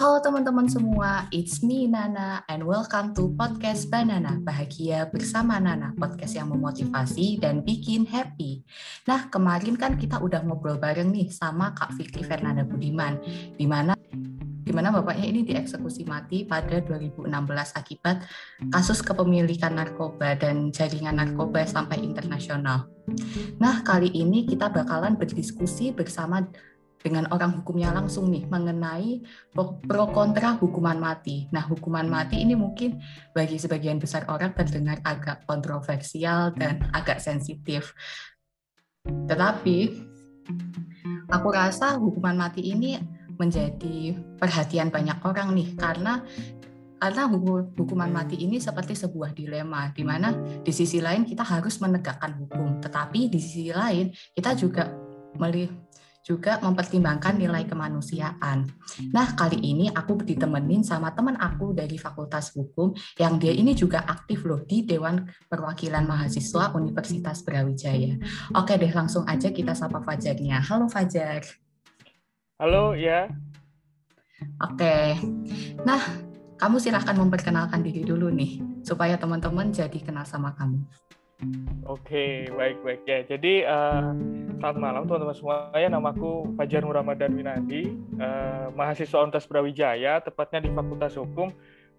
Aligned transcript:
Halo 0.00 0.16
teman-teman 0.24 0.64
semua, 0.64 1.28
it's 1.28 1.60
me 1.60 1.84
Nana 1.84 2.40
and 2.48 2.64
welcome 2.64 3.12
to 3.12 3.36
podcast 3.36 3.92
Banana 3.92 4.40
Bahagia 4.40 5.04
bersama 5.12 5.60
Nana, 5.60 5.92
podcast 5.92 6.40
yang 6.40 6.48
memotivasi 6.48 7.36
dan 7.36 7.60
bikin 7.60 8.08
happy. 8.08 8.64
Nah, 9.04 9.28
kemarin 9.28 9.76
kan 9.76 10.00
kita 10.00 10.16
udah 10.16 10.40
ngobrol 10.40 10.80
bareng 10.80 11.12
nih 11.12 11.28
sama 11.28 11.76
Kak 11.76 12.00
Fikri 12.00 12.24
Fernanda 12.24 12.64
Budiman, 12.64 13.20
di 13.60 13.68
mana 13.68 13.92
di 14.64 14.72
mana 14.72 14.88
bapaknya 14.88 15.28
ini 15.28 15.44
dieksekusi 15.44 16.08
mati 16.08 16.48
pada 16.48 16.80
2016 16.80 17.28
akibat 17.76 18.24
kasus 18.72 19.04
kepemilikan 19.04 19.76
narkoba 19.76 20.32
dan 20.32 20.72
jaringan 20.72 21.20
narkoba 21.20 21.68
sampai 21.68 22.00
internasional. 22.00 22.88
Nah, 23.60 23.84
kali 23.84 24.08
ini 24.16 24.48
kita 24.48 24.72
bakalan 24.72 25.20
berdiskusi 25.20 25.92
bersama 25.92 26.40
dengan 27.00 27.24
orang 27.32 27.60
hukumnya 27.60 27.90
langsung 27.96 28.28
nih 28.28 28.44
mengenai 28.46 29.24
pro 29.56 30.04
kontra 30.12 30.60
hukuman 30.60 31.00
mati. 31.00 31.48
Nah, 31.48 31.64
hukuman 31.64 32.04
mati 32.04 32.44
ini 32.44 32.52
mungkin 32.52 33.00
bagi 33.32 33.56
sebagian 33.56 33.96
besar 33.96 34.28
orang 34.28 34.52
terdengar 34.52 35.00
agak 35.02 35.48
kontroversial 35.48 36.52
dan 36.52 36.84
agak 36.92 37.18
sensitif. 37.18 37.96
Tetapi 39.04 39.76
aku 41.32 41.48
rasa 41.48 41.96
hukuman 41.96 42.36
mati 42.36 42.68
ini 42.68 43.00
menjadi 43.40 44.12
perhatian 44.36 44.92
banyak 44.92 45.16
orang 45.24 45.56
nih 45.56 45.72
karena 45.80 46.20
karena 47.00 47.24
hukuman 47.32 48.12
mati 48.12 48.36
ini 48.44 48.60
seperti 48.60 48.92
sebuah 48.92 49.32
dilema 49.32 49.88
di 49.96 50.04
mana 50.04 50.36
di 50.60 50.68
sisi 50.68 51.00
lain 51.00 51.24
kita 51.24 51.40
harus 51.40 51.80
menegakkan 51.80 52.36
hukum 52.36 52.76
tetapi 52.84 53.32
di 53.32 53.40
sisi 53.40 53.72
lain 53.72 54.12
kita 54.36 54.52
juga 54.52 54.92
melihat 55.40 55.72
juga 56.20 56.60
mempertimbangkan 56.60 57.40
nilai 57.40 57.64
kemanusiaan. 57.64 58.68
Nah, 59.10 59.32
kali 59.32 59.56
ini 59.56 59.88
aku 59.88 60.20
ditemenin 60.20 60.84
sama 60.84 61.16
teman 61.16 61.36
aku 61.40 61.72
dari 61.72 61.96
Fakultas 61.96 62.52
Hukum 62.52 62.92
yang 63.16 63.40
dia 63.40 63.56
ini 63.56 63.72
juga 63.72 64.04
aktif 64.04 64.44
loh 64.44 64.60
di 64.60 64.84
Dewan 64.84 65.24
Perwakilan 65.48 66.04
Mahasiswa 66.04 66.76
Universitas 66.76 67.40
Brawijaya. 67.40 68.20
Oke 68.52 68.76
deh, 68.76 68.92
langsung 68.92 69.24
aja 69.24 69.48
kita 69.48 69.72
sapa 69.72 70.04
Fajarnya. 70.04 70.60
Halo 70.60 70.92
Fajar. 70.92 71.40
Halo, 72.60 72.92
ya. 72.92 73.32
Oke. 74.60 75.16
Nah, 75.88 76.00
kamu 76.60 76.76
silahkan 76.76 77.16
memperkenalkan 77.16 77.80
diri 77.80 78.04
dulu 78.04 78.28
nih, 78.28 78.60
supaya 78.84 79.16
teman-teman 79.16 79.72
jadi 79.72 79.96
kenal 79.96 80.28
sama 80.28 80.52
kamu. 80.52 80.84
Oke, 81.88 82.46
baik-baik 82.52 83.02
ya. 83.08 83.24
Jadi 83.24 83.64
uh, 83.64 84.12
selamat 84.60 84.76
malam 84.76 85.02
teman-teman 85.08 85.36
semuanya. 85.36 85.88
Namaku 85.96 86.52
Fajar 86.54 86.84
Nur 86.84 86.92
Ramadan 86.92 87.32
Winandi, 87.32 87.96
uh, 88.20 88.68
mahasiswa 88.76 89.24
Untas 89.24 89.48
Brawijaya, 89.48 90.20
tepatnya 90.20 90.68
di 90.68 90.70
Fakultas 90.70 91.16
Hukum. 91.16 91.48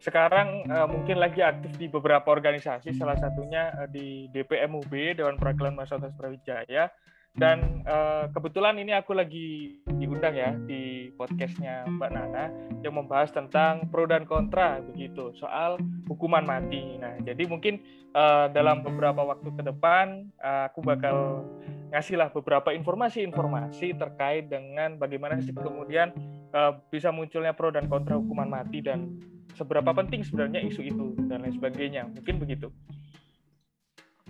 Sekarang 0.02 0.66
uh, 0.66 0.90
mungkin 0.90 1.22
lagi 1.22 1.46
aktif 1.46 1.78
di 1.78 1.86
beberapa 1.86 2.34
organisasi, 2.34 2.90
salah 2.98 3.14
satunya 3.22 3.70
uh, 3.78 3.86
di 3.86 4.26
DPMUB 4.34 4.90
Dewan 5.14 5.38
Perwakilan 5.38 5.78
Mahasiswa 5.78 6.10
Brawijaya 6.18 6.90
dan 7.32 7.86
uh, 7.88 8.28
kebetulan 8.36 8.76
ini 8.76 8.92
aku 8.92 9.16
lagi 9.16 9.80
diundang 9.88 10.36
ya 10.36 10.52
di 10.68 11.14
podcastnya 11.16 11.88
Mbak 11.88 12.12
Nana 12.12 12.52
yang 12.84 12.98
membahas 13.00 13.32
tentang 13.32 13.88
pro 13.88 14.04
dan 14.04 14.28
kontra 14.28 14.84
begitu 14.84 15.32
soal 15.40 15.80
hukuman 16.12 16.44
mati. 16.44 17.00
Nah, 17.00 17.16
jadi 17.24 17.48
mungkin 17.48 17.80
uh, 18.12 18.52
dalam 18.52 18.84
beberapa 18.84 19.24
waktu 19.24 19.48
ke 19.48 19.64
depan 19.64 20.28
uh, 20.44 20.68
aku 20.68 20.84
bakal 20.84 21.48
ngasihlah 21.96 22.36
beberapa 22.36 22.76
informasi-informasi 22.76 23.96
terkait 23.96 24.52
dengan 24.52 25.00
bagaimana 25.00 25.40
sih 25.40 25.56
kemudian 25.56 26.12
uh, 26.52 26.84
bisa 26.92 27.16
munculnya 27.16 27.56
pro 27.56 27.72
dan 27.72 27.88
kontra 27.88 28.20
hukuman 28.20 28.52
mati 28.52 28.84
dan 28.84 29.08
seberapa 29.56 29.92
penting 29.96 30.22
sebenarnya 30.26 30.62
isu 30.66 30.82
itu 30.86 31.06
dan 31.28 31.44
lain 31.44 31.54
sebagainya. 31.56 32.08
Mungkin 32.12 32.36
begitu. 32.42 32.72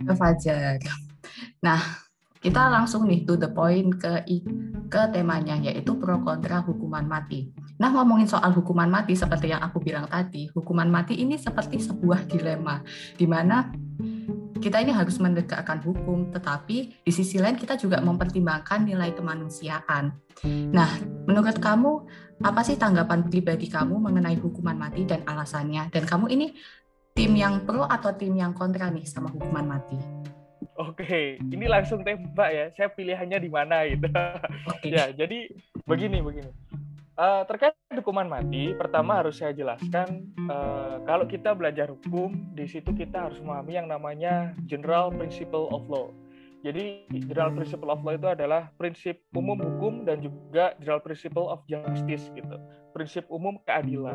Fajar. 0.02 0.82
Nah, 1.62 1.80
kita 2.42 2.66
langsung 2.66 3.06
nih 3.06 3.22
to 3.22 3.38
the 3.38 3.46
point 3.46 3.94
ke 4.02 4.26
ke 4.90 5.02
temanya 5.14 5.54
yaitu 5.62 5.94
pro 5.94 6.18
kontra 6.26 6.58
hukuman 6.66 7.06
mati. 7.06 7.54
Nah, 7.78 7.94
ngomongin 7.94 8.26
soal 8.26 8.50
hukuman 8.50 8.90
mati 8.90 9.14
seperti 9.14 9.54
yang 9.54 9.62
aku 9.62 9.78
bilang 9.78 10.10
tadi, 10.10 10.50
hukuman 10.50 10.90
mati 10.90 11.14
ini 11.22 11.38
seperti 11.38 11.78
sebuah 11.78 12.26
dilema 12.26 12.82
di 13.14 13.30
mana 13.30 13.70
kita 14.62 14.78
ini 14.78 14.94
harus 14.94 15.18
menegakkan 15.18 15.82
hukum, 15.82 16.30
tetapi 16.30 17.02
di 17.02 17.12
sisi 17.14 17.42
lain 17.42 17.58
kita 17.58 17.74
juga 17.74 17.98
mempertimbangkan 17.98 18.86
nilai 18.86 19.10
kemanusiaan. 19.10 20.14
Nah, 20.70 20.90
menurut 21.26 21.58
kamu 21.58 22.06
apa 22.42 22.60
sih 22.66 22.74
tanggapan 22.74 23.30
pribadi 23.30 23.70
kamu 23.70 24.02
mengenai 24.02 24.34
hukuman 24.42 24.74
mati 24.74 25.06
dan 25.06 25.22
alasannya? 25.22 25.94
Dan 25.94 26.02
kamu 26.02 26.26
ini 26.34 26.50
tim 27.14 27.32
yang 27.38 27.62
pro 27.62 27.86
atau 27.86 28.10
tim 28.18 28.34
yang 28.34 28.50
kontra 28.50 28.90
nih 28.90 29.06
sama 29.06 29.30
hukuman 29.30 29.78
mati? 29.78 29.94
Oke, 30.74 31.38
ini 31.38 31.70
langsung 31.70 32.02
tembak 32.02 32.50
ya. 32.50 32.66
Saya 32.74 32.88
pilihannya 32.90 33.38
di 33.38 33.50
mana 33.50 33.86
gitu. 33.86 34.10
ya, 34.90 35.14
jadi 35.14 35.54
begini 35.86 36.18
begini. 36.18 36.50
Uh, 37.12 37.44
terkait 37.44 37.76
hukuman 37.92 38.24
mati, 38.24 38.72
pertama 38.72 39.20
harus 39.20 39.36
saya 39.36 39.52
jelaskan 39.52 40.32
uh, 40.48 41.04
kalau 41.04 41.28
kita 41.28 41.52
belajar 41.52 41.92
hukum, 41.92 42.32
di 42.56 42.64
situ 42.64 42.88
kita 42.96 43.28
harus 43.28 43.38
memahami 43.38 43.72
yang 43.76 43.86
namanya 43.86 44.56
general 44.64 45.12
principle 45.12 45.68
of 45.70 45.84
law. 45.92 46.08
Jadi 46.62 47.10
general 47.10 47.50
principle 47.58 47.90
of 47.90 48.06
law 48.06 48.14
itu 48.14 48.28
adalah 48.30 48.70
prinsip 48.78 49.18
umum 49.34 49.58
hukum 49.58 50.06
dan 50.06 50.22
juga 50.22 50.78
general 50.78 51.02
principle 51.02 51.50
of 51.50 51.62
justice 51.66 52.30
gitu 52.38 52.54
prinsip 52.92 53.24
umum 53.32 53.56
keadilan. 53.64 54.14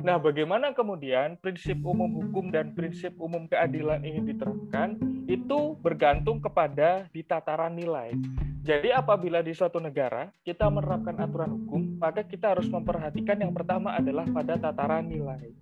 Nah, 0.00 0.16
bagaimana 0.16 0.72
kemudian 0.72 1.36
prinsip 1.38 1.78
umum 1.84 2.24
hukum 2.24 2.48
dan 2.50 2.72
prinsip 2.72 3.12
umum 3.20 3.46
keadilan 3.46 4.00
ini 4.02 4.34
diterapkan 4.34 4.96
itu 5.28 5.76
bergantung 5.78 6.40
kepada 6.40 7.06
di 7.12 7.20
tataran 7.20 7.76
nilai. 7.76 8.16
Jadi 8.64 8.90
apabila 8.90 9.44
di 9.44 9.52
suatu 9.52 9.76
negara 9.76 10.32
kita 10.40 10.72
menerapkan 10.72 11.14
aturan 11.20 11.52
hukum, 11.52 12.00
maka 12.00 12.24
kita 12.24 12.56
harus 12.56 12.66
memperhatikan 12.72 13.36
yang 13.36 13.52
pertama 13.52 13.92
adalah 13.92 14.24
pada 14.24 14.56
tataran 14.56 15.04
nilai. 15.04 15.52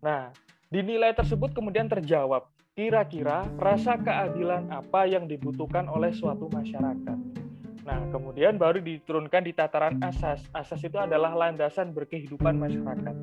Nah, 0.00 0.32
di 0.72 0.80
nilai 0.80 1.12
tersebut 1.12 1.52
kemudian 1.52 1.86
terjawab 1.92 2.48
kira-kira 2.78 3.42
rasa 3.58 3.98
keadilan 3.98 4.70
apa 4.70 5.02
yang 5.10 5.26
dibutuhkan 5.26 5.90
oleh 5.90 6.14
suatu 6.14 6.46
masyarakat. 6.46 7.18
Nah, 7.82 8.00
kemudian 8.14 8.54
baru 8.54 8.78
diturunkan 8.78 9.42
di 9.42 9.50
tataran 9.50 9.98
asas. 9.98 10.46
Asas 10.54 10.86
itu 10.86 10.94
adalah 10.94 11.34
landasan 11.34 11.90
berkehidupan 11.90 12.54
masyarakat. 12.54 13.18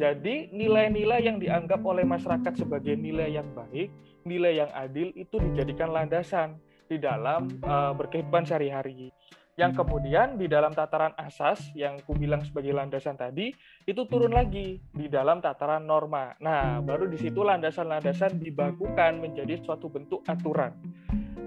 Jadi, 0.00 0.48
nilai-nilai 0.56 1.20
yang 1.20 1.36
dianggap 1.36 1.84
oleh 1.84 2.08
masyarakat 2.08 2.64
sebagai 2.64 2.96
nilai 2.96 3.36
yang 3.36 3.44
baik, 3.52 3.92
nilai 4.24 4.64
yang 4.64 4.72
adil 4.72 5.12
itu 5.12 5.36
dijadikan 5.36 5.92
landasan 5.92 6.56
di 6.88 6.96
dalam 6.96 7.52
uh, 7.60 7.92
berkehidupan 7.92 8.48
sehari-hari. 8.48 9.12
Yang 9.54 9.86
kemudian 9.86 10.34
di 10.34 10.50
dalam 10.50 10.74
tataran 10.74 11.14
asas 11.14 11.70
yang 11.78 12.02
ku 12.02 12.18
bilang 12.18 12.42
sebagai 12.42 12.74
landasan 12.74 13.14
tadi 13.14 13.54
itu 13.86 14.02
turun 14.10 14.34
lagi 14.34 14.82
di 14.90 15.06
dalam 15.06 15.38
tataran 15.38 15.86
norma. 15.86 16.34
Nah, 16.42 16.82
baru 16.82 17.06
di 17.06 17.14
situ 17.14 17.46
landasan-landasan 17.46 18.42
dibakukan 18.42 19.22
menjadi 19.22 19.62
suatu 19.62 19.86
bentuk 19.86 20.26
aturan. 20.26 20.74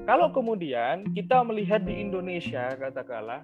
Kalau 0.07 0.31
kemudian 0.31 1.03
kita 1.12 1.44
melihat 1.44 1.84
di 1.84 2.00
Indonesia, 2.00 2.72
katakanlah, 2.79 3.44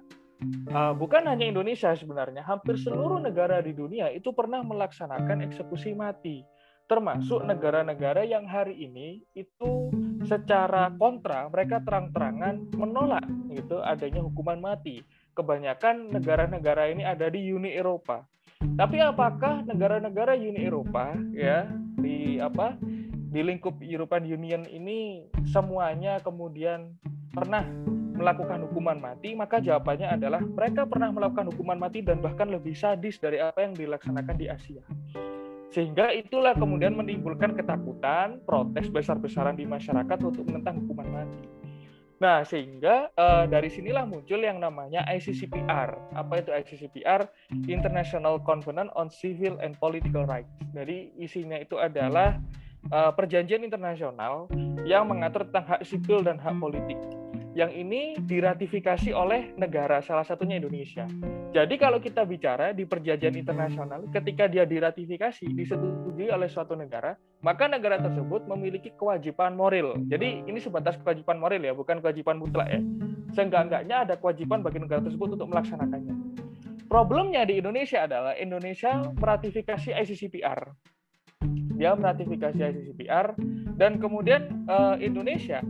uh, 0.71 0.95
bukan 0.95 1.27
hanya 1.27 1.43
Indonesia 1.43 1.91
sebenarnya, 1.91 2.39
hampir 2.47 2.79
seluruh 2.79 3.19
negara 3.19 3.59
di 3.59 3.75
dunia 3.75 4.07
itu 4.15 4.31
pernah 4.31 4.63
melaksanakan 4.63 5.43
eksekusi 5.43 5.91
mati, 5.91 6.39
termasuk 6.87 7.43
negara-negara 7.43 8.23
yang 8.23 8.47
hari 8.47 8.79
ini 8.79 9.27
itu 9.35 9.91
secara 10.25 10.91
kontra 10.95 11.47
mereka 11.51 11.79
terang-terangan 11.83 12.73
menolak 12.75 13.25
gitu 13.51 13.79
adanya 13.83 14.23
hukuman 14.23 14.59
mati. 14.59 15.03
Kebanyakan 15.33 16.13
negara-negara 16.13 16.93
ini 16.93 17.01
ada 17.01 17.25
di 17.29 17.49
Uni 17.49 17.73
Eropa. 17.73 18.21
Tapi 18.63 19.01
apakah 19.01 19.65
negara-negara 19.65 20.37
Uni 20.37 20.61
Eropa 20.61 21.17
ya 21.33 21.67
di 21.97 22.37
apa 22.37 22.77
di 23.33 23.41
lingkup 23.41 23.81
European 23.81 24.29
Union 24.29 24.61
ini 24.69 25.25
semuanya 25.49 26.21
kemudian 26.21 26.93
pernah 27.33 27.65
melakukan 28.13 28.61
hukuman 28.69 29.01
mati, 29.01 29.33
maka 29.33 29.57
jawabannya 29.57 30.15
adalah 30.15 30.39
mereka 30.39 30.85
pernah 30.85 31.09
melakukan 31.09 31.49
hukuman 31.49 31.81
mati 31.81 32.05
dan 32.05 32.21
bahkan 32.21 32.45
lebih 32.45 32.77
sadis 32.77 33.17
dari 33.17 33.41
apa 33.41 33.65
yang 33.65 33.73
dilaksanakan 33.73 34.35
di 34.37 34.47
Asia. 34.47 34.85
Sehingga 35.73 36.13
itulah 36.13 36.53
kemudian 36.53 36.93
menimbulkan 36.93 37.57
ketakutan, 37.57 38.37
protes 38.45 38.93
besar-besaran 38.93 39.57
di 39.57 39.65
masyarakat 39.65 40.21
untuk 40.21 40.45
menentang 40.45 40.85
hukuman 40.85 41.09
mati. 41.09 41.49
Nah, 42.21 42.45
sehingga 42.45 43.09
uh, 43.17 43.49
dari 43.49 43.67
sinilah 43.73 44.05
muncul 44.05 44.37
yang 44.39 44.61
namanya 44.61 45.01
ICCPR. 45.09 46.13
Apa 46.13 46.45
itu 46.45 46.53
ICCPR? 46.53 47.25
International 47.65 48.37
Covenant 48.39 48.93
on 48.93 49.09
Civil 49.09 49.57
and 49.59 49.75
Political 49.81 50.29
Rights. 50.29 50.53
Jadi 50.71 51.11
isinya 51.17 51.57
itu 51.57 51.81
adalah 51.81 52.37
uh, 52.93 53.11
perjanjian 53.11 53.65
internasional 53.65 54.47
yang 54.85 55.09
mengatur 55.09 55.43
tentang 55.49 55.67
hak 55.75 55.81
sipil 55.83 56.21
dan 56.21 56.37
hak 56.39 56.53
politik. 56.61 56.95
Yang 57.53 57.69
ini 57.69 58.17
diratifikasi 58.17 59.13
oleh 59.13 59.53
negara, 59.61 60.01
salah 60.01 60.25
satunya 60.25 60.57
Indonesia. 60.57 61.05
Jadi 61.53 61.77
kalau 61.77 62.01
kita 62.01 62.25
bicara 62.25 62.73
di 62.73 62.81
perjanjian 62.81 63.37
internasional, 63.37 64.09
ketika 64.09 64.49
dia 64.49 64.65
diratifikasi, 64.65 65.45
disetujui 65.53 66.33
oleh 66.33 66.49
suatu 66.49 66.73
negara, 66.73 67.13
maka 67.45 67.69
negara 67.69 68.01
tersebut 68.01 68.49
memiliki 68.49 68.89
kewajiban 68.97 69.53
moral. 69.53 70.01
Jadi 70.09 70.49
ini 70.49 70.57
sebatas 70.57 70.97
kewajiban 70.97 71.37
moral 71.37 71.61
ya, 71.61 71.77
bukan 71.77 72.01
kewajiban 72.01 72.41
mutlak 72.41 72.73
ya. 72.73 72.81
Seenggak-enggaknya 73.37 74.09
ada 74.09 74.17
kewajiban 74.17 74.65
bagi 74.65 74.81
negara 74.81 75.05
tersebut 75.05 75.37
untuk 75.37 75.53
melaksanakannya. 75.53 76.13
Problemnya 76.89 77.45
di 77.45 77.61
Indonesia 77.61 78.05
adalah 78.05 78.33
Indonesia 78.33 79.13
meratifikasi 79.13 79.93
ICCPR. 79.93 80.73
Dia 81.77 81.93
meratifikasi 81.93 82.57
ICCPR 82.57 83.37
dan 83.77 83.97
kemudian 83.97 84.65
uh, 84.69 84.97
Indonesia 84.97 85.61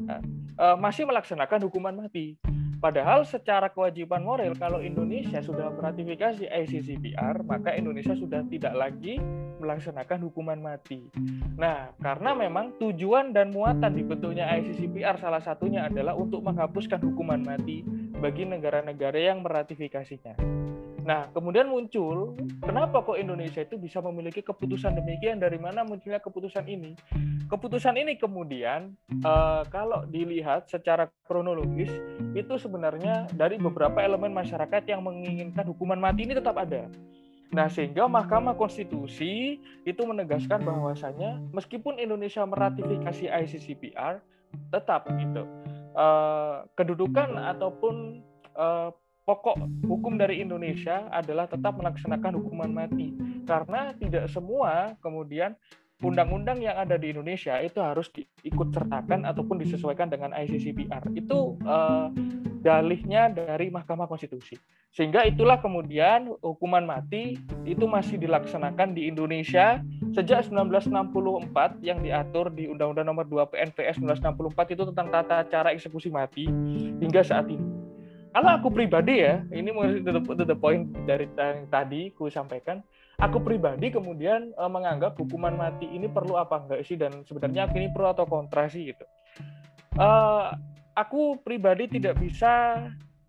uh, 0.57 0.77
masih 0.77 1.07
melaksanakan 1.07 1.65
hukuman 1.69 1.95
mati. 1.95 2.37
Padahal 2.83 3.23
secara 3.23 3.71
kewajiban 3.71 4.19
moral 4.27 4.59
kalau 4.59 4.83
Indonesia 4.83 5.39
sudah 5.39 5.71
meratifikasi 5.71 6.51
ICCPR, 6.51 7.39
maka 7.47 7.71
Indonesia 7.79 8.11
sudah 8.11 8.43
tidak 8.51 8.75
lagi 8.75 9.23
melaksanakan 9.63 10.19
hukuman 10.27 10.59
mati. 10.59 11.07
Nah, 11.55 11.95
karena 12.03 12.35
memang 12.35 12.75
tujuan 12.83 13.31
dan 13.31 13.55
muatan 13.55 13.95
dibentuknya 13.95 14.51
ICCPR 14.59 15.15
salah 15.15 15.39
satunya 15.39 15.87
adalah 15.87 16.11
untuk 16.11 16.43
menghapuskan 16.43 16.99
hukuman 16.99 17.39
mati 17.39 17.87
bagi 18.19 18.43
negara-negara 18.43 19.31
yang 19.31 19.39
meratifikasinya. 19.39 20.35
Nah, 21.03 21.27
kemudian 21.35 21.67
muncul, 21.67 22.39
kenapa 22.63 23.03
kok 23.03 23.19
Indonesia 23.19 23.59
itu 23.59 23.75
bisa 23.75 23.99
memiliki 23.99 24.39
keputusan 24.39 24.95
demikian? 24.95 25.35
Dari 25.35 25.59
mana 25.59 25.83
munculnya 25.83 26.23
keputusan 26.23 26.63
ini? 26.63 26.95
Keputusan 27.51 27.99
ini 27.99 28.15
kemudian, 28.15 28.95
uh, 29.27 29.67
kalau 29.67 30.07
dilihat 30.07 30.71
secara 30.71 31.11
kronologis, 31.27 31.91
itu 32.31 32.55
sebenarnya 32.55 33.27
dari 33.35 33.59
beberapa 33.59 33.99
elemen 33.99 34.31
masyarakat 34.31 34.87
yang 34.87 35.03
menginginkan 35.03 35.67
hukuman 35.67 35.99
mati 35.99 36.23
ini 36.23 36.39
tetap 36.39 36.55
ada. 36.55 36.87
Nah, 37.53 37.67
sehingga 37.69 38.07
Mahkamah 38.09 38.57
Konstitusi 38.57 39.61
itu 39.85 40.01
menegaskan 40.01 40.63
bahwasanya 40.65 41.37
meskipun 41.53 41.99
Indonesia 41.99 42.41
meratifikasi 42.47 43.29
ICCPR, 43.29 44.23
tetap 44.71 45.05
gitu 45.19 45.45
uh, 45.93 46.65
kedudukan 46.73 47.37
ataupun 47.37 48.25
uh, 48.57 48.89
pokok 49.23 49.55
hukum 49.87 50.19
dari 50.19 50.43
Indonesia 50.43 51.07
adalah 51.11 51.47
tetap 51.47 51.79
melaksanakan 51.79 52.39
hukuman 52.39 52.71
mati. 52.71 53.15
Karena 53.43 53.95
tidak 53.95 54.27
semua 54.31 54.95
kemudian 54.99 55.55
undang-undang 56.03 56.59
yang 56.59 56.75
ada 56.75 56.99
di 56.99 57.15
Indonesia 57.15 57.55
itu 57.63 57.79
harus 57.79 58.11
diikut 58.11 58.75
sertakan 58.75 59.23
ataupun 59.23 59.55
disesuaikan 59.63 60.11
dengan 60.11 60.35
ICCPR 60.35 61.15
itu 61.15 61.55
uh, 61.63 62.11
dalihnya 62.63 63.31
dari 63.31 63.71
Mahkamah 63.71 64.07
Konstitusi. 64.07 64.59
Sehingga 64.93 65.25
itulah 65.25 65.57
kemudian 65.57 66.29
hukuman 66.43 66.85
mati 66.85 67.39
itu 67.65 67.85
masih 67.89 68.21
dilaksanakan 68.21 68.93
di 68.93 69.09
Indonesia 69.09 69.81
sejak 70.13 70.45
1964 70.45 71.81
yang 71.81 71.97
diatur 72.03 72.53
di 72.53 72.69
Undang-Undang 72.69 73.07
Nomor 73.09 73.25
2 73.25 73.51
PNPS 73.51 73.97
1964 74.03 74.75
itu 74.77 74.83
tentang 74.93 75.07
tata 75.09 75.37
cara 75.49 75.73
eksekusi 75.73 76.13
mati 76.13 76.45
hingga 77.01 77.25
saat 77.25 77.49
ini 77.49 77.82
kalau 78.33 78.49
aku 78.57 78.67
pribadi 78.73 79.21
ya, 79.21 79.45
ini 79.53 79.69
the, 80.01 80.11
to 80.17 80.43
the 80.43 80.57
point 80.57 80.89
dari 81.05 81.29
yang 81.37 81.69
tadi 81.69 82.09
ku 82.17 82.27
sampaikan, 82.33 82.81
aku 83.21 83.37
pribadi 83.37 83.93
kemudian 83.93 84.51
uh, 84.57 84.65
menganggap 84.65 85.13
hukuman 85.21 85.53
mati 85.53 85.85
ini 85.85 86.09
perlu 86.09 86.41
apa 86.41 86.65
enggak 86.65 86.81
sih 86.81 86.97
dan 86.97 87.21
sebenarnya 87.29 87.69
ini 87.77 87.93
pro 87.93 88.09
atau 88.09 88.25
kontra 88.25 88.65
sih 88.65 88.89
gitu. 88.89 89.05
Uh, 90.01 90.49
aku 90.97 91.37
pribadi 91.45 91.85
tidak 91.85 92.17
bisa 92.17 92.81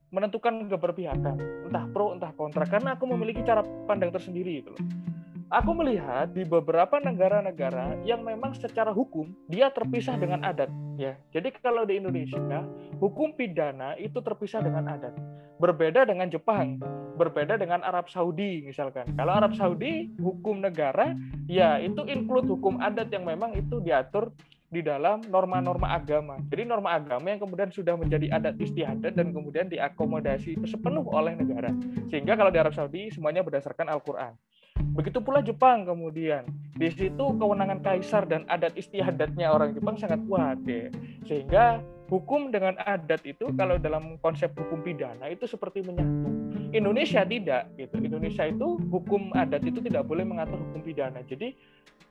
menentukan 0.09 0.73
keberpihakan, 0.73 1.37
entah 1.69 1.85
pro 1.93 2.17
entah 2.17 2.33
kontra 2.33 2.65
karena 2.65 2.97
aku 2.97 3.05
memiliki 3.05 3.45
cara 3.45 3.61
pandang 3.85 4.09
tersendiri 4.09 4.65
gitu 4.65 4.73
loh 4.73 5.14
aku 5.55 5.71
melihat 5.79 6.35
di 6.35 6.43
beberapa 6.43 6.99
negara-negara 6.99 8.03
yang 8.03 8.27
memang 8.27 8.59
secara 8.59 8.91
hukum 8.91 9.31
dia 9.47 9.71
terpisah 9.71 10.19
dengan 10.19 10.43
adat 10.43 10.67
ya. 10.99 11.15
Jadi 11.31 11.55
kalau 11.63 11.87
di 11.87 12.03
Indonesia 12.03 12.39
hukum 12.99 13.39
pidana 13.39 13.95
itu 13.97 14.19
terpisah 14.19 14.61
dengan 14.67 14.91
adat. 14.91 15.15
Berbeda 15.63 16.03
dengan 16.03 16.27
Jepang, 16.27 16.83
berbeda 17.15 17.55
dengan 17.55 17.87
Arab 17.87 18.11
Saudi 18.11 18.67
misalkan. 18.67 19.07
Kalau 19.15 19.33
Arab 19.39 19.55
Saudi 19.55 20.11
hukum 20.19 20.59
negara 20.59 21.15
ya 21.47 21.79
itu 21.79 22.03
include 22.11 22.51
hukum 22.51 22.83
adat 22.83 23.15
yang 23.15 23.23
memang 23.23 23.55
itu 23.55 23.79
diatur 23.79 24.35
di 24.75 24.83
dalam 24.83 25.23
norma-norma 25.31 25.95
agama. 25.95 26.35
Jadi 26.51 26.67
norma 26.67 26.99
agama 26.99 27.31
yang 27.31 27.39
kemudian 27.39 27.71
sudah 27.71 27.95
menjadi 27.95 28.27
adat 28.35 28.59
istiadat 28.59 29.15
dan 29.15 29.31
kemudian 29.31 29.71
diakomodasi 29.71 30.59
sepenuh 30.67 31.07
oleh 31.15 31.39
negara. 31.39 31.71
Sehingga 32.11 32.35
kalau 32.35 32.51
di 32.51 32.59
Arab 32.59 32.75
Saudi 32.75 33.15
semuanya 33.15 33.47
berdasarkan 33.47 33.87
Al-Qur'an. 33.87 34.35
Begitu 34.93 35.19
pula 35.25 35.41
Jepang 35.41 35.89
kemudian. 35.89 36.45
Di 36.75 36.91
situ 36.91 37.25
kewenangan 37.39 37.81
kaisar 37.81 38.27
dan 38.29 38.45
adat 38.51 38.75
istiadatnya 38.77 39.49
orang 39.49 39.73
Jepang 39.73 39.97
sangat 39.97 40.21
kuat 40.29 40.61
ya. 40.67 40.91
Sehingga 41.25 41.81
hukum 42.13 42.53
dengan 42.53 42.77
adat 42.83 43.25
itu 43.25 43.49
kalau 43.57 43.81
dalam 43.81 44.21
konsep 44.21 44.53
hukum 44.53 44.85
pidana 44.85 45.31
itu 45.33 45.49
seperti 45.49 45.81
menyatu. 45.87 46.29
Indonesia 46.75 47.23
tidak 47.23 47.71
gitu. 47.79 48.03
Indonesia 48.03 48.51
itu 48.51 48.83
hukum 48.91 49.31
adat 49.39 49.63
itu 49.63 49.79
tidak 49.79 50.05
boleh 50.11 50.27
mengatur 50.27 50.59
hukum 50.59 50.83
pidana. 50.83 51.23
Jadi 51.23 51.55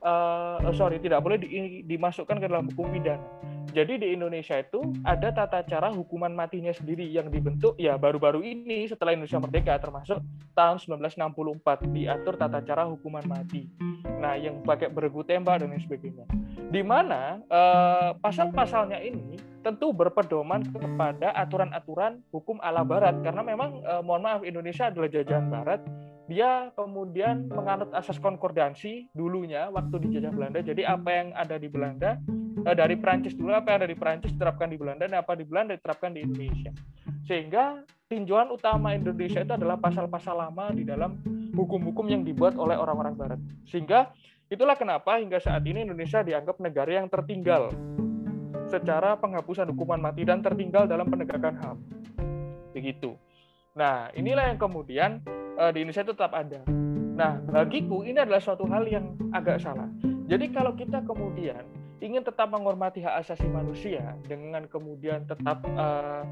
uh, 0.04 0.60
sorry 0.76 1.00
tidak 1.00 1.24
boleh 1.24 1.40
di, 1.40 1.82
dimasukkan 1.88 2.38
ke 2.38 2.46
dalam 2.46 2.70
hukum 2.72 2.92
pidana. 2.92 3.24
Jadi 3.74 3.98
di 3.98 4.08
Indonesia 4.14 4.54
itu 4.62 4.86
ada 5.02 5.34
tata 5.34 5.66
cara 5.66 5.90
hukuman 5.90 6.30
matinya 6.30 6.70
sendiri 6.70 7.10
yang 7.10 7.34
dibentuk 7.34 7.74
ya 7.82 7.98
baru-baru 7.98 8.46
ini 8.46 8.86
setelah 8.86 9.18
Indonesia 9.18 9.42
merdeka 9.42 9.82
termasuk 9.82 10.22
tahun 10.54 10.78
1964 10.78 11.90
diatur 11.90 12.38
tata 12.38 12.62
cara 12.62 12.86
hukuman 12.86 13.26
mati. 13.26 13.66
Nah, 14.22 14.38
yang 14.38 14.62
pakai 14.62 14.94
beregu 14.94 15.26
tembak 15.26 15.66
dan 15.66 15.74
lain 15.74 15.82
sebagainya. 15.82 16.30
Di 16.70 16.86
mana 16.86 17.42
eh, 17.50 18.12
pasal-pasalnya 18.22 19.02
ini 19.02 19.42
tentu 19.66 19.90
berpedoman 19.90 20.62
kepada 20.70 21.34
aturan-aturan 21.34 22.22
hukum 22.30 22.62
ala 22.62 22.86
barat 22.86 23.18
karena 23.26 23.42
memang 23.42 23.82
eh, 23.82 24.02
mohon 24.06 24.22
maaf 24.22 24.46
Indonesia 24.46 24.94
adalah 24.94 25.10
jajahan 25.10 25.50
barat 25.50 25.82
dia 26.24 26.72
kemudian 26.80 27.52
menganut 27.52 27.92
asas 27.92 28.16
konkordansi 28.16 29.12
dulunya 29.12 29.68
waktu 29.68 30.08
dijajah 30.08 30.32
Belanda. 30.32 30.64
Jadi 30.64 30.88
apa 30.88 31.10
yang 31.12 31.28
ada 31.36 31.60
di 31.60 31.68
Belanda 31.68 32.16
eh, 32.64 32.76
dari 32.76 32.96
Prancis 32.96 33.36
dulu 33.36 33.52
apa 33.52 33.76
yang 33.76 33.78
ada 33.84 33.90
di 33.92 33.98
Prancis 34.00 34.32
diterapkan 34.32 34.72
di 34.72 34.78
Belanda 34.80 35.04
dan 35.04 35.20
apa 35.20 35.36
di 35.36 35.44
Belanda 35.44 35.76
diterapkan 35.76 36.16
di 36.16 36.24
Indonesia. 36.24 36.72
Sehingga 37.28 37.84
tinjauan 38.08 38.56
utama 38.56 38.96
Indonesia 38.96 39.44
itu 39.44 39.54
adalah 39.56 39.76
pasal-pasal 39.76 40.36
lama 40.40 40.72
di 40.72 40.88
dalam 40.88 41.20
hukum-hukum 41.52 42.08
yang 42.08 42.24
dibuat 42.24 42.56
oleh 42.56 42.80
orang-orang 42.80 43.16
Barat. 43.20 43.40
Sehingga 43.68 44.16
itulah 44.48 44.80
kenapa 44.80 45.20
hingga 45.20 45.44
saat 45.44 45.64
ini 45.68 45.84
Indonesia 45.84 46.24
dianggap 46.24 46.60
negara 46.64 47.04
yang 47.04 47.08
tertinggal 47.12 47.72
secara 48.72 49.20
penghapusan 49.20 49.68
hukuman 49.76 50.00
mati 50.00 50.24
dan 50.24 50.40
tertinggal 50.40 50.88
dalam 50.88 51.06
penegakan 51.12 51.56
HAM. 51.60 51.78
Begitu. 52.72 53.14
Nah, 53.76 54.10
inilah 54.14 54.50
yang 54.54 54.60
kemudian 54.62 55.22
uh, 55.64 55.72
di 55.72 55.80
Indonesia 55.84 56.04
itu 56.04 56.16
tetap 56.16 56.34
ada. 56.36 56.62
Nah, 57.14 57.40
bagiku 57.40 58.04
ini 58.04 58.20
adalah 58.20 58.42
suatu 58.44 58.68
hal 58.68 58.84
yang 58.90 59.16
agak 59.32 59.64
salah. 59.64 59.88
Jadi 60.28 60.52
kalau 60.52 60.76
kita 60.76 61.06
kemudian 61.06 61.64
ingin 62.04 62.26
tetap 62.26 62.52
menghormati 62.52 63.00
hak 63.00 63.24
asasi 63.24 63.48
manusia 63.48 64.18
dengan 64.28 64.68
kemudian 64.68 65.24
tetap 65.24 65.64
uh, 65.80 66.26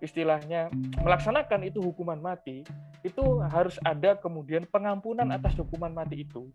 istilahnya 0.00 0.72
melaksanakan 1.04 1.68
itu 1.68 1.82
hukuman 1.84 2.16
mati, 2.16 2.64
itu 3.04 3.22
harus 3.52 3.76
ada 3.84 4.16
kemudian 4.16 4.64
pengampunan 4.64 5.28
atas 5.30 5.52
hukuman 5.58 5.92
mati 5.92 6.24
itu 6.24 6.48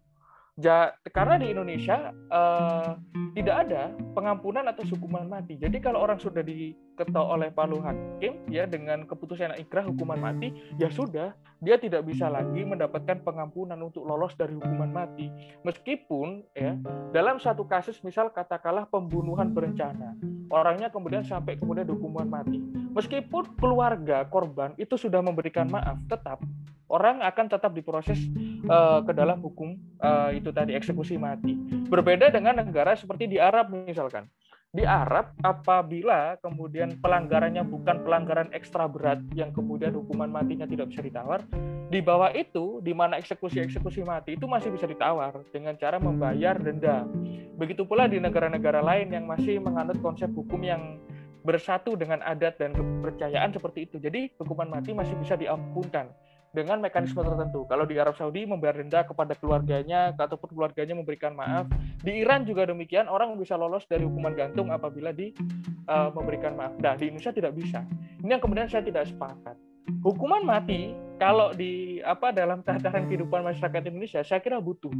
ja, 0.57 0.91
karena 1.13 1.37
di 1.37 1.53
Indonesia 1.53 2.11
uh, 2.33 2.97
tidak 3.37 3.55
ada 3.69 3.93
pengampunan 4.17 4.65
atau 4.65 4.83
hukuman 4.89 5.29
mati. 5.29 5.55
Jadi 5.61 5.77
kalau 5.77 6.01
orang 6.01 6.17
sudah 6.17 6.41
diketok 6.41 7.25
oleh 7.25 7.53
palu 7.53 7.77
hakim 7.81 8.41
ya 8.49 8.65
dengan 8.65 9.05
keputusan 9.05 9.53
ikrah 9.61 9.85
hukuman 9.85 10.17
mati, 10.17 10.49
ya 10.81 10.89
sudah 10.89 11.37
dia 11.61 11.77
tidak 11.77 12.05
bisa 12.05 12.29
lagi 12.29 12.65
mendapatkan 12.65 13.21
pengampunan 13.21 13.77
untuk 13.81 14.05
lolos 14.05 14.33
dari 14.33 14.57
hukuman 14.57 14.89
mati. 14.89 15.29
Meskipun 15.61 16.45
ya 16.57 16.73
dalam 17.13 17.37
satu 17.37 17.65
kasus 17.69 18.01
misal 18.01 18.33
katakanlah 18.33 18.89
pembunuhan 18.89 19.53
berencana, 19.53 20.17
orangnya 20.49 20.89
kemudian 20.89 21.21
sampai 21.21 21.57
kemudian 21.57 21.85
hukuman 21.89 22.25
mati. 22.25 22.57
Meskipun 22.97 23.57
keluarga 23.61 24.25
korban 24.25 24.73
itu 24.81 24.97
sudah 24.97 25.21
memberikan 25.21 25.69
maaf, 25.69 26.01
tetap 26.09 26.41
orang 26.87 27.23
akan 27.23 27.45
tetap 27.51 27.71
diproses 27.75 28.19
uh, 28.67 29.03
ke 29.03 29.11
dalam 29.11 29.43
hukum 29.43 29.75
uh, 29.99 30.31
itu 30.31 30.51
tadi 30.51 30.75
eksekusi 30.75 31.19
mati. 31.19 31.55
Berbeda 31.87 32.31
dengan 32.31 32.59
negara 32.63 32.95
seperti 32.95 33.27
di 33.27 33.37
Arab 33.39 33.71
misalkan. 33.71 34.27
Di 34.67 34.83
Arab 34.83 35.31
apabila 35.41 36.35
kemudian 36.43 36.99
pelanggarannya 36.99 37.63
bukan 37.63 38.03
pelanggaran 38.03 38.51
ekstra 38.51 38.85
berat 38.85 39.23
yang 39.31 39.55
kemudian 39.55 39.95
hukuman 39.95 40.27
matinya 40.27 40.67
tidak 40.67 40.91
bisa 40.91 41.01
ditawar, 41.01 41.47
di 41.87 42.03
bawah 42.03 42.35
itu 42.35 42.83
di 42.83 42.91
mana 42.91 43.15
eksekusi-eksekusi 43.15 44.03
mati 44.03 44.35
itu 44.35 44.43
masih 44.43 44.75
bisa 44.75 44.83
ditawar 44.83 45.39
dengan 45.55 45.79
cara 45.79 46.03
membayar 46.03 46.59
denda. 46.59 47.07
Begitu 47.55 47.87
pula 47.87 48.11
di 48.11 48.19
negara-negara 48.19 48.83
lain 48.83 49.15
yang 49.15 49.23
masih 49.23 49.55
menganut 49.63 49.97
konsep 50.03 50.27
hukum 50.35 50.59
yang 50.59 50.99
bersatu 51.47 51.95
dengan 51.95 52.19
adat 52.27 52.59
dan 52.59 52.75
kepercayaan 52.75 53.55
seperti 53.55 53.87
itu. 53.87 54.03
Jadi 54.03 54.35
hukuman 54.35 54.67
mati 54.67 54.91
masih 54.91 55.15
bisa 55.15 55.39
diampunkan 55.39 56.11
dengan 56.57 56.81
mekanisme 56.81 57.21
tertentu. 57.21 57.69
Kalau 57.69 57.85
di 57.85 58.01
Arab 58.01 58.17
Saudi 58.17 58.49
membayar 58.49 58.81
denda 58.81 59.05
kepada 59.05 59.37
keluarganya 59.37 60.09
ataupun 60.17 60.57
keluarganya 60.57 60.97
memberikan 60.97 61.37
maaf. 61.37 61.69
Di 62.01 62.25
Iran 62.25 62.49
juga 62.49 62.65
demikian, 62.65 63.05
orang 63.05 63.37
bisa 63.37 63.53
lolos 63.53 63.85
dari 63.85 64.01
hukuman 64.01 64.33
gantung 64.33 64.73
apabila 64.73 65.13
di 65.13 65.37
uh, 65.85 66.09
memberikan 66.09 66.57
maaf. 66.57 66.73
Nah, 66.81 66.97
di 66.97 67.13
Indonesia 67.13 67.29
tidak 67.29 67.53
bisa. 67.53 67.85
Ini 68.25 68.33
yang 68.33 68.41
kemudian 68.41 68.65
saya 68.65 68.81
tidak 68.81 69.05
sepakat. 69.05 69.53
Hukuman 70.01 70.41
mati 70.41 70.97
kalau 71.21 71.53
di 71.53 72.01
apa 72.01 72.33
dalam 72.33 72.65
tataran 72.65 73.05
kehidupan 73.05 73.45
masyarakat 73.45 73.93
Indonesia 73.93 74.25
saya 74.25 74.41
kira 74.41 74.57
butuh. 74.57 74.91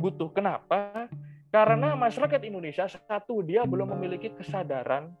Butuh. 0.00 0.32
Kenapa? 0.32 1.12
Karena 1.52 1.92
masyarakat 1.92 2.40
Indonesia 2.48 2.88
satu 2.88 3.44
dia 3.44 3.68
belum 3.68 3.92
memiliki 3.98 4.32
kesadaran 4.32 5.12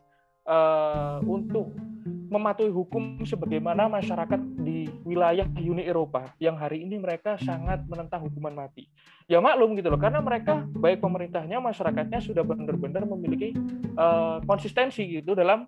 uh, 0.48 1.20
untuk 1.26 1.74
mematuhi 2.06 2.70
hukum 2.70 3.26
sebagaimana 3.26 3.90
masyarakat 3.90 4.38
di 4.62 4.86
wilayah 5.02 5.44
Uni 5.58 5.82
Eropa 5.82 6.30
yang 6.38 6.54
hari 6.54 6.86
ini 6.86 6.96
mereka 6.96 7.34
sangat 7.42 7.82
menentang 7.90 8.22
hukuman 8.24 8.54
mati. 8.54 8.86
Ya 9.26 9.42
maklum 9.42 9.74
gitu 9.74 9.90
loh, 9.90 9.98
karena 9.98 10.22
mereka 10.22 10.62
baik 10.78 11.02
pemerintahnya, 11.02 11.58
masyarakatnya 11.58 12.22
sudah 12.22 12.46
benar-benar 12.46 13.02
memiliki 13.06 13.54
uh, 13.98 14.38
konsistensi 14.46 15.02
gitu 15.06 15.34
dalam 15.34 15.66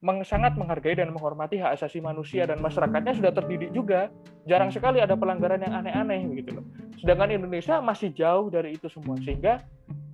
meng, 0.00 0.24
sangat 0.24 0.56
menghargai 0.56 0.96
dan 0.96 1.12
menghormati 1.12 1.60
hak 1.60 1.76
asasi 1.76 2.00
manusia 2.00 2.48
dan 2.48 2.58
masyarakatnya 2.64 3.12
sudah 3.16 3.32
terdidik 3.36 3.70
juga. 3.76 4.08
Jarang 4.48 4.72
sekali 4.72 5.04
ada 5.04 5.14
pelanggaran 5.14 5.60
yang 5.60 5.84
aneh-aneh 5.84 6.24
gitu 6.40 6.60
loh. 6.60 6.64
Sedangkan 7.00 7.32
Indonesia 7.32 7.80
masih 7.80 8.12
jauh 8.16 8.48
dari 8.48 8.76
itu 8.76 8.88
semua 8.88 9.16
sehingga 9.20 9.64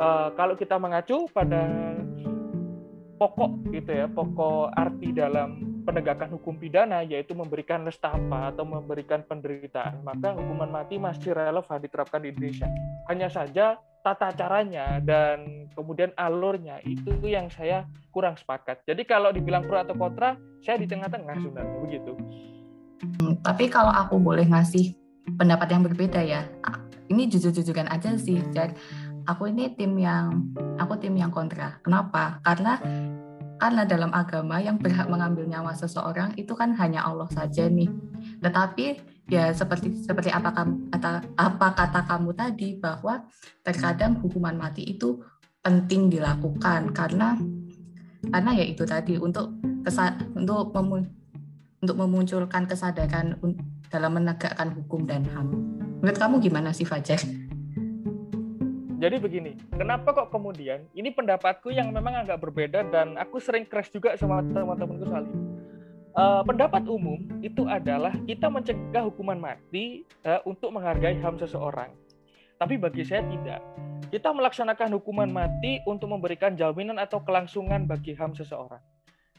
uh, 0.02 0.34
kalau 0.34 0.58
kita 0.58 0.78
mengacu 0.78 1.30
pada 1.30 1.94
pokok 3.16 3.72
gitu 3.72 3.90
ya, 3.92 4.06
pokok 4.06 4.72
arti 4.76 5.10
dalam 5.16 5.80
penegakan 5.82 6.36
hukum 6.36 6.60
pidana 6.60 7.00
yaitu 7.02 7.32
memberikan 7.32 7.84
nestapa 7.84 8.52
atau 8.52 8.68
memberikan 8.68 9.24
penderitaan, 9.24 10.04
maka 10.04 10.36
hukuman 10.36 10.68
mati 10.68 11.00
masih 11.00 11.32
relevan 11.32 11.80
diterapkan 11.80 12.20
di 12.22 12.30
Indonesia. 12.32 12.68
Hanya 13.08 13.32
saja 13.32 13.80
tata 14.04 14.30
caranya 14.36 15.02
dan 15.02 15.66
kemudian 15.74 16.14
alurnya 16.14 16.78
itu 16.86 17.18
yang 17.26 17.50
saya 17.50 17.88
kurang 18.14 18.38
sepakat. 18.38 18.84
Jadi 18.86 19.02
kalau 19.02 19.34
dibilang 19.34 19.66
pro 19.66 19.82
atau 19.82 19.98
kontra, 19.98 20.38
saya 20.62 20.78
di 20.78 20.86
tengah-tengah 20.86 21.36
sebenarnya 21.42 21.76
begitu. 21.82 22.12
Hmm, 23.18 23.34
tapi 23.42 23.66
kalau 23.66 23.90
aku 23.90 24.20
boleh 24.22 24.46
ngasih 24.46 24.94
pendapat 25.34 25.68
yang 25.74 25.82
berbeda 25.82 26.20
ya, 26.22 26.46
ini 27.10 27.26
jujur-jujuran 27.30 27.90
aja 27.90 28.14
sih, 28.18 28.42
Jack 28.54 28.78
aku 29.26 29.50
ini 29.50 29.74
tim 29.74 29.98
yang 29.98 30.54
aku 30.78 30.96
tim 30.96 31.14
yang 31.18 31.34
kontra. 31.34 31.82
Kenapa? 31.82 32.38
Karena 32.46 32.78
karena 33.56 33.82
dalam 33.88 34.12
agama 34.12 34.60
yang 34.60 34.76
berhak 34.76 35.08
mengambil 35.08 35.48
nyawa 35.48 35.72
seseorang 35.72 36.36
itu 36.36 36.52
kan 36.52 36.76
hanya 36.78 37.02
Allah 37.04 37.28
saja 37.32 37.66
nih. 37.66 37.90
Tetapi 38.40 38.84
ya 39.26 39.50
seperti 39.50 40.06
seperti 40.06 40.30
apa 40.30 40.54
kata 40.94 41.34
apa 41.34 41.68
kata 41.74 42.00
kamu 42.06 42.30
tadi 42.36 42.78
bahwa 42.78 43.26
terkadang 43.66 44.22
hukuman 44.22 44.54
mati 44.54 44.86
itu 44.86 45.18
penting 45.64 46.06
dilakukan 46.06 46.94
karena 46.94 47.34
karena 48.30 48.50
ya 48.54 48.64
itu 48.66 48.86
tadi 48.86 49.18
untuk 49.18 49.50
untuk 50.34 50.70
memu, 50.74 50.96
untuk 51.82 51.96
memunculkan 51.96 52.66
kesadaran 52.66 53.38
dalam 53.90 54.10
menegakkan 54.18 54.74
hukum 54.74 55.06
dan 55.06 55.22
HAM. 55.26 55.46
Menurut 56.02 56.18
kamu 56.18 56.34
gimana 56.42 56.74
sih 56.74 56.84
Fajar? 56.84 57.45
Jadi 58.96 59.20
begini, 59.20 59.52
kenapa 59.76 60.16
kok 60.16 60.32
kemudian 60.32 60.88
ini 60.96 61.12
pendapatku 61.12 61.68
yang 61.68 61.92
memang 61.92 62.16
agak 62.16 62.40
berbeda 62.40 62.80
dan 62.88 63.20
aku 63.20 63.36
sering 63.36 63.68
crash 63.68 63.92
juga 63.92 64.16
sama 64.16 64.40
teman-temanku 64.40 65.04
soal. 65.04 65.24
Uh, 66.16 66.40
pendapat 66.48 66.80
umum 66.88 67.20
itu 67.44 67.68
adalah 67.68 68.08
kita 68.24 68.48
mencegah 68.48 69.04
hukuman 69.04 69.36
mati 69.36 70.08
uh, 70.24 70.40
untuk 70.48 70.72
menghargai 70.72 71.20
HAM 71.20 71.36
seseorang. 71.36 71.92
Tapi 72.56 72.80
bagi 72.80 73.04
saya 73.04 73.20
tidak. 73.28 73.60
Kita 74.08 74.32
melaksanakan 74.32 74.96
hukuman 74.96 75.28
mati 75.28 75.84
untuk 75.84 76.16
memberikan 76.16 76.56
jaminan 76.56 76.96
atau 76.96 77.20
kelangsungan 77.20 77.84
bagi 77.84 78.16
HAM 78.16 78.32
seseorang. 78.32 78.80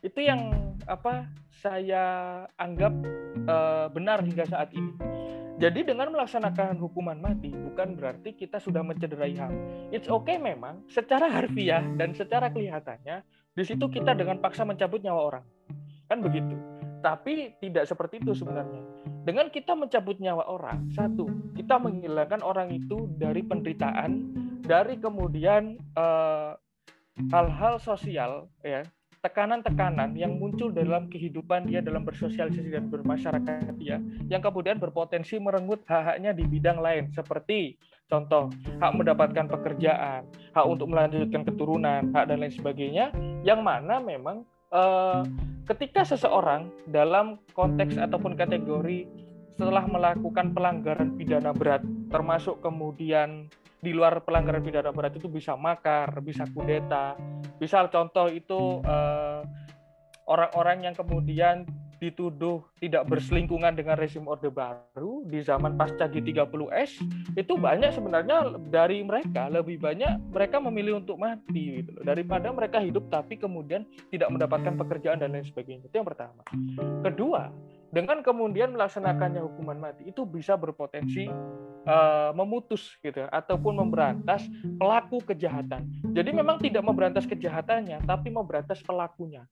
Itu 0.05 0.21
yang 0.21 0.53
apa 0.85 1.25
saya 1.49 2.05
anggap 2.61 2.93
uh, 3.49 3.89
benar 3.89 4.21
hingga 4.21 4.45
saat 4.45 4.69
ini 4.77 4.93
jadi 5.57 5.81
dengan 5.81 6.13
melaksanakan 6.13 6.77
hukuman 6.77 7.17
mati 7.17 7.49
bukan 7.49 7.97
berarti 7.97 8.37
kita 8.37 8.61
sudah 8.61 8.85
mencederai 8.85 9.33
HAM. 9.33 9.53
It's 9.89 10.05
okay 10.05 10.37
memang 10.37 10.85
secara 10.85 11.25
harfiah 11.25 11.81
dan 11.97 12.13
secara 12.13 12.53
kelihatannya 12.53 13.25
di 13.57 13.63
situ 13.65 13.89
kita 13.89 14.13
dengan 14.13 14.37
paksa 14.37 14.61
mencabut 14.61 15.01
nyawa 15.01 15.21
orang. 15.33 15.45
Kan 16.05 16.21
begitu. 16.21 16.53
Tapi 17.01 17.57
tidak 17.57 17.89
seperti 17.89 18.21
itu 18.21 18.37
sebenarnya. 18.37 18.85
Dengan 19.25 19.49
kita 19.49 19.73
mencabut 19.73 20.21
nyawa 20.21 20.45
orang, 20.45 20.93
satu, 20.93 21.25
kita 21.57 21.81
menghilangkan 21.81 22.45
orang 22.45 22.69
itu 22.69 23.09
dari 23.17 23.41
penderitaan, 23.41 24.29
dari 24.61 25.01
kemudian 25.01 25.81
eh, 25.97 26.53
hal-hal 27.33 27.81
sosial 27.81 28.45
ya 28.61 28.85
tekanan-tekanan 29.21 30.13
yang 30.13 30.37
muncul 30.37 30.69
dalam 30.69 31.09
kehidupan 31.09 31.65
dia 31.65 31.81
dalam 31.81 32.05
bersosialisasi 32.05 32.69
dan 32.69 32.87
bermasyarakat 32.87 33.73
dia 33.81 33.97
yang 34.29 34.39
kemudian 34.39 34.77
berpotensi 34.77 35.41
merenggut 35.41 35.81
hak-haknya 35.89 36.33
di 36.37 36.45
bidang 36.45 36.77
lain. 36.77 37.09
Seperti 37.11 37.75
contoh 38.07 38.53
hak 38.79 38.91
mendapatkan 38.93 39.45
pekerjaan, 39.49 40.21
hak 40.53 40.65
untuk 40.65 40.87
melanjutkan 40.93 41.43
keturunan, 41.43 42.13
hak 42.13 42.25
dan 42.29 42.37
lain 42.41 42.53
sebagainya 42.53 43.05
yang 43.41 43.65
mana 43.65 43.97
memang 43.99 44.45
eh, 44.71 45.21
ketika 45.67 46.07
seseorang 46.07 46.71
dalam 46.87 47.41
konteks 47.51 47.99
ataupun 47.99 48.39
kategori 48.39 49.09
setelah 49.57 49.89
melakukan 49.89 50.53
pelanggaran 50.53 51.17
pidana 51.17 51.49
berat 51.49 51.81
termasuk 52.13 52.61
kemudian 52.61 53.49
di 53.87 53.95
luar 53.95 54.19
pelanggaran 54.19 54.59
pidana 54.59 54.91
berat 54.91 55.15
itu 55.15 55.31
bisa 55.31 55.55
makar, 55.55 56.19
bisa 56.19 56.43
kudeta. 56.51 57.15
Misal 57.63 57.87
contoh 57.87 58.27
itu 58.27 58.83
eh, 58.83 59.41
orang-orang 60.27 60.91
yang 60.91 60.95
kemudian 60.95 61.63
dituduh 61.97 62.61
tidak 62.77 63.09
berselingkungan 63.09 63.73
dengan 63.73 63.97
rezim 63.97 64.29
Orde 64.29 64.53
Baru 64.53 65.25
di 65.25 65.41
zaman 65.41 65.73
pasca 65.73 66.05
G30S 66.05 67.01
itu 67.33 67.53
banyak 67.57 67.89
sebenarnya 67.89 68.53
dari 68.69 69.01
mereka 69.01 69.49
lebih 69.49 69.81
banyak 69.81 70.29
mereka 70.29 70.61
memilih 70.61 71.01
untuk 71.01 71.17
mati 71.17 71.81
gitu 71.81 71.97
loh. 71.97 72.03
Daripada 72.05 72.53
mereka 72.53 72.77
hidup 72.83 73.09
tapi 73.09 73.41
kemudian 73.41 73.87
tidak 74.13 74.29
mendapatkan 74.29 74.77
pekerjaan 74.77 75.17
dan 75.17 75.33
lain 75.33 75.47
sebagainya. 75.47 75.89
Itu 75.89 75.97
yang 75.97 76.05
pertama. 76.05 76.45
Kedua 77.01 77.49
dengan 77.89 78.21
kemudian 78.21 78.77
melaksanakannya 78.77 79.41
hukuman 79.41 79.79
mati 79.79 80.11
itu 80.11 80.27
bisa 80.27 80.53
berpotensi 80.53 81.25
uh, 81.87 82.35
memutus 82.35 82.91
gitu 82.99 83.25
ataupun 83.31 83.79
memberantas 83.79 84.45
pelaku 84.75 85.23
kejahatan. 85.23 85.87
Jadi 86.11 86.29
memang 86.35 86.59
tidak 86.59 86.83
memberantas 86.83 87.23
kejahatannya 87.23 88.03
tapi 88.03 88.27
memberantas 88.29 88.83
pelakunya. 88.83 89.47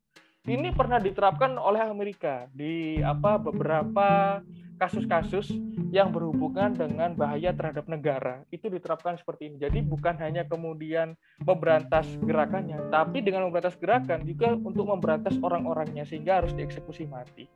Ini 0.45 0.77
pernah 0.77 1.01
diterapkan 1.01 1.57
oleh 1.57 1.81
Amerika 1.81 2.45
di 2.53 3.01
apa 3.01 3.41
beberapa 3.41 4.37
kasus-kasus 4.77 5.49
yang 5.89 6.13
berhubungan 6.13 6.69
dengan 6.75 7.17
bahaya 7.17 7.49
terhadap 7.49 7.89
negara 7.89 8.45
itu 8.53 8.69
diterapkan 8.69 9.17
seperti 9.17 9.49
ini. 9.49 9.57
Jadi 9.57 9.81
bukan 9.81 10.13
hanya 10.21 10.45
kemudian 10.45 11.17
memberantas 11.41 12.05
gerakannya, 12.21 12.77
tapi 12.93 13.25
dengan 13.25 13.49
memberantas 13.49 13.73
gerakan 13.81 14.21
juga 14.21 14.53
untuk 14.53 14.85
memberantas 14.85 15.33
orang-orangnya 15.41 16.05
sehingga 16.05 16.45
harus 16.45 16.53
dieksekusi 16.53 17.09
mati 17.09 17.49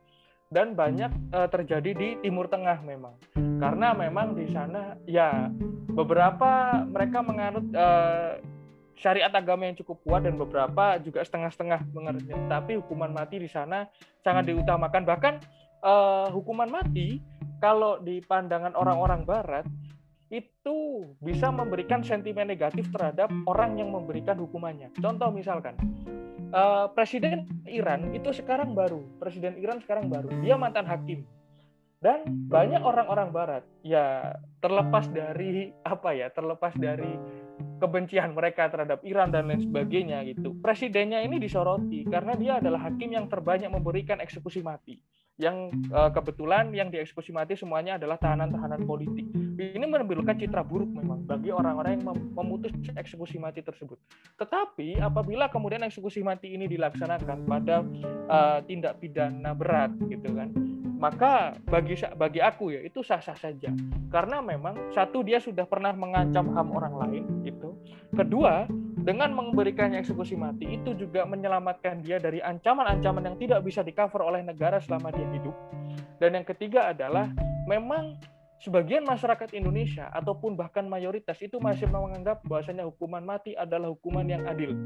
dan 0.50 0.74
banyak 0.74 1.14
uh, 1.30 1.46
terjadi 1.46 1.94
di 1.94 2.08
Timur 2.26 2.50
Tengah 2.50 2.82
memang. 2.82 3.14
Karena 3.62 3.94
memang 3.94 4.34
di 4.34 4.50
sana 4.50 4.98
ya 5.06 5.46
beberapa 5.94 6.82
mereka 6.90 7.22
menganut 7.22 7.70
uh, 7.70 8.34
syariat 8.98 9.30
agama 9.30 9.70
yang 9.70 9.78
cukup 9.78 10.02
kuat 10.02 10.26
dan 10.26 10.34
beberapa 10.34 10.98
juga 10.98 11.22
setengah-setengah 11.22 11.94
mengerti. 11.94 12.34
Tapi 12.50 12.82
hukuman 12.82 13.14
mati 13.14 13.38
di 13.38 13.46
sana 13.46 13.86
sangat 14.26 14.50
diutamakan. 14.50 15.06
Bahkan 15.06 15.34
uh, 15.86 16.26
hukuman 16.34 16.66
mati 16.66 17.22
kalau 17.62 18.02
di 18.02 18.18
pandangan 18.18 18.74
orang-orang 18.74 19.22
Barat 19.22 19.64
itu 20.34 21.06
bisa 21.22 21.50
memberikan 21.54 22.02
sentimen 22.02 22.50
negatif 22.50 22.90
terhadap 22.90 23.30
orang 23.46 23.78
yang 23.78 23.94
memberikan 23.94 24.34
hukumannya. 24.38 24.90
Contoh 24.98 25.30
misalkan, 25.30 25.74
uh, 26.54 26.86
presiden 26.92 27.46
Iran 27.66 28.10
itu 28.14 28.30
sekarang 28.34 28.74
baru, 28.74 29.02
presiden 29.18 29.58
Iran 29.58 29.82
sekarang 29.82 30.10
baru, 30.10 30.30
dia 30.42 30.54
mantan 30.58 30.86
hakim. 30.86 31.26
Dan 32.00 32.48
banyak 32.48 32.80
orang-orang 32.80 33.28
barat 33.28 33.64
ya 33.84 34.32
terlepas 34.64 35.04
dari 35.12 35.68
apa 35.84 36.16
ya, 36.16 36.32
terlepas 36.32 36.72
dari 36.72 37.12
kebencian 37.76 38.32
mereka 38.32 38.72
terhadap 38.72 39.04
Iran 39.04 39.28
dan 39.28 39.52
lain 39.52 39.60
sebagainya 39.60 40.24
gitu. 40.24 40.56
Presidennya 40.64 41.20
ini 41.20 41.36
disoroti 41.36 42.08
karena 42.08 42.32
dia 42.40 42.56
adalah 42.56 42.88
hakim 42.88 43.12
yang 43.12 43.28
terbanyak 43.28 43.68
memberikan 43.68 44.16
eksekusi 44.16 44.64
mati. 44.64 44.96
Yang 45.40 45.72
uh, 45.88 46.12
kebetulan 46.12 46.68
yang 46.76 46.92
dieksekusi 46.92 47.32
mati 47.32 47.56
semuanya 47.56 47.96
adalah 47.96 48.20
tahanan-tahanan 48.20 48.84
politik. 48.84 49.24
Ini 49.56 49.84
menimbulkan 49.84 50.36
citra 50.36 50.60
buruk 50.60 50.92
memang 50.92 51.24
bagi 51.24 51.48
orang-orang 51.48 51.96
yang 51.96 52.12
memutus 52.36 52.72
eksekusi 52.92 53.40
mati 53.40 53.64
tersebut. 53.64 53.96
Tetapi 54.36 55.00
apabila 55.00 55.48
kemudian 55.48 55.80
eksekusi 55.84 56.20
mati 56.20 56.52
ini 56.52 56.68
dilaksanakan 56.68 57.48
pada 57.48 57.80
uh, 58.28 58.60
tindak 58.68 59.00
pidana 59.00 59.56
berat 59.56 59.96
gitu 60.12 60.28
kan, 60.36 60.52
maka 61.00 61.56
bagi 61.64 61.96
bagi 62.14 62.44
aku 62.44 62.76
ya 62.76 62.84
itu 62.84 63.00
sah-sah 63.00 63.34
saja. 63.34 63.72
Karena 64.12 64.44
memang 64.44 64.92
satu 64.92 65.24
dia 65.24 65.40
sudah 65.40 65.64
pernah 65.64 65.96
mengancam 65.96 66.52
ham 66.52 66.68
orang 66.76 66.94
lain 67.00 67.24
itu 67.48 67.72
kedua 68.12 68.68
dengan 69.00 69.32
memberikannya 69.32 70.04
eksekusi 70.04 70.36
mati 70.36 70.76
itu 70.76 70.92
juga 70.92 71.24
menyelamatkan 71.24 72.04
dia 72.04 72.20
dari 72.20 72.44
ancaman-ancaman 72.44 73.32
yang 73.32 73.36
tidak 73.40 73.64
bisa 73.64 73.80
di 73.80 73.96
cover 73.96 74.20
oleh 74.20 74.44
negara 74.44 74.76
selama 74.76 75.08
dia 75.08 75.24
hidup. 75.32 75.56
Dan 76.20 76.36
yang 76.36 76.44
ketiga 76.44 76.92
adalah 76.92 77.32
memang 77.64 78.20
sebagian 78.60 79.08
masyarakat 79.08 79.56
Indonesia 79.56 80.12
ataupun 80.12 80.52
bahkan 80.52 80.84
mayoritas 80.84 81.40
itu 81.40 81.56
masih 81.56 81.88
menganggap 81.88 82.44
bahwasanya 82.44 82.84
hukuman 82.84 83.24
mati 83.24 83.56
adalah 83.56 83.88
hukuman 83.88 84.28
yang 84.28 84.44
adil. 84.44 84.76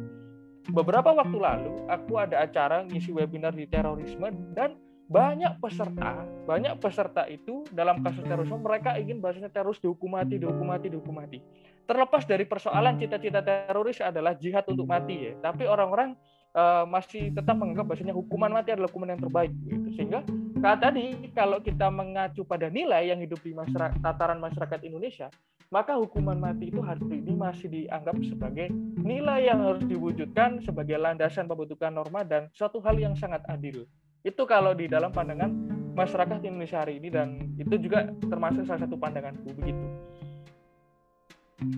Beberapa 0.71 1.11
waktu 1.11 1.37
lalu 1.37 1.85
aku 1.91 2.17
ada 2.17 2.41
acara 2.47 2.87
ngisi 2.87 3.11
webinar 3.11 3.53
di 3.53 3.67
terorisme 3.67 4.31
dan 4.55 4.79
banyak 5.15 5.63
peserta, 5.63 6.27
banyak 6.43 6.75
peserta 6.83 7.23
itu 7.31 7.63
dalam 7.71 8.03
kasus 8.03 8.27
terorisme 8.27 8.59
mereka 8.59 8.99
ingin 8.99 9.23
bahasanya 9.23 9.47
teroris 9.47 9.79
dihukum 9.79 10.11
mati, 10.11 10.43
dihukum 10.43 10.67
mati, 10.67 10.91
dihukum 10.91 11.15
mati. 11.15 11.39
Terlepas 11.87 12.27
dari 12.27 12.43
persoalan 12.43 12.99
cita-cita 12.99 13.39
teroris 13.39 14.03
adalah 14.03 14.35
jihad 14.35 14.67
untuk 14.67 14.91
mati 14.91 15.31
ya, 15.31 15.33
tapi 15.39 15.71
orang-orang 15.71 16.19
uh, 16.59 16.83
masih 16.91 17.31
tetap 17.31 17.55
menganggap 17.55 17.95
bahasanya 17.95 18.11
hukuman 18.11 18.59
mati 18.59 18.75
adalah 18.75 18.91
hukuman 18.91 19.15
yang 19.15 19.23
terbaik 19.23 19.55
gitu. 19.63 19.89
Sehingga 19.95 20.27
kata 20.59 20.91
tadi 20.91 21.31
kalau 21.31 21.63
kita 21.63 21.87
mengacu 21.95 22.43
pada 22.43 22.67
nilai 22.67 23.15
yang 23.15 23.23
hidup 23.23 23.39
di 23.39 23.55
masyarakat, 23.55 24.03
tataran 24.03 24.43
masyarakat 24.43 24.83
Indonesia, 24.83 25.31
maka 25.71 25.95
hukuman 25.95 26.43
mati 26.43 26.75
itu 26.75 26.83
hari 26.83 27.23
ini 27.23 27.39
masih 27.39 27.71
dianggap 27.71 28.19
sebagai 28.27 28.67
nilai 28.99 29.47
yang 29.47 29.63
harus 29.63 29.87
diwujudkan 29.87 30.59
sebagai 30.67 30.99
landasan 30.99 31.47
pembentukan 31.47 31.95
norma 31.95 32.27
dan 32.27 32.51
suatu 32.51 32.83
hal 32.83 32.99
yang 32.99 33.15
sangat 33.15 33.47
adil. 33.47 33.87
Itu 34.25 34.49
kalau 34.49 34.73
di 34.73 34.89
dalam 34.89 35.13
pandangan 35.13 35.53
masyarakat 35.93 36.41
Indonesia 36.49 36.81
hari 36.81 36.97
ini 36.97 37.13
dan 37.13 37.37
itu 37.61 37.77
juga 37.77 38.09
termasuk 38.25 38.65
salah 38.65 38.89
satu 38.89 38.97
pandanganku 38.97 39.53
begitu. 39.53 39.85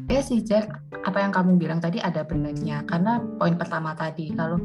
Ya 0.06 0.22
sih 0.22 0.46
Jack, 0.46 0.70
apa 1.02 1.26
yang 1.26 1.34
kamu 1.34 1.58
bilang 1.58 1.82
tadi 1.82 1.98
ada 1.98 2.22
benarnya. 2.22 2.86
Karena 2.86 3.18
poin 3.18 3.58
pertama 3.58 3.98
tadi 3.98 4.30
kalau 4.30 4.62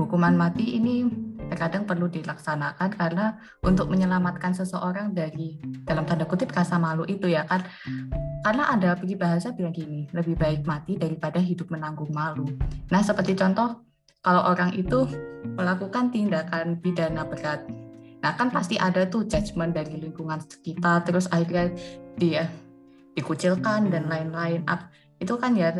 hukuman 0.00 0.32
mati 0.32 0.80
ini 0.80 1.04
terkadang 1.52 1.84
perlu 1.84 2.08
dilaksanakan 2.08 2.90
karena 2.96 3.36
untuk 3.60 3.92
menyelamatkan 3.92 4.56
seseorang 4.56 5.12
dari 5.12 5.60
dalam 5.84 6.08
tanda 6.08 6.24
kutip 6.24 6.56
rasa 6.56 6.80
malu 6.80 7.04
itu 7.04 7.28
ya 7.28 7.44
kan. 7.44 7.68
Karena 8.40 8.72
ada 8.72 8.96
bahasa 9.20 9.52
bilang 9.52 9.76
gini 9.76 10.08
lebih 10.16 10.40
baik 10.40 10.64
mati 10.64 10.96
daripada 10.96 11.36
hidup 11.36 11.68
menanggung 11.68 12.08
malu. 12.16 12.48
Nah 12.88 13.04
seperti 13.04 13.36
contoh 13.36 13.84
kalau 14.24 14.40
orang 14.56 14.72
itu 14.72 15.04
melakukan 15.54 16.08
tindakan 16.08 16.80
pidana 16.80 17.28
berat. 17.28 17.68
Nah, 18.24 18.32
kan 18.40 18.48
pasti 18.48 18.80
ada 18.80 19.04
tuh 19.04 19.28
judgement 19.28 19.76
dari 19.76 20.00
lingkungan 20.00 20.40
sekitar, 20.40 21.04
terus 21.04 21.28
akhirnya 21.28 21.76
dia 22.16 22.48
dikucilkan 23.12 23.92
dan 23.92 24.08
lain-lain. 24.08 24.64
Itu 25.20 25.36
kan 25.36 25.52
ya 25.52 25.76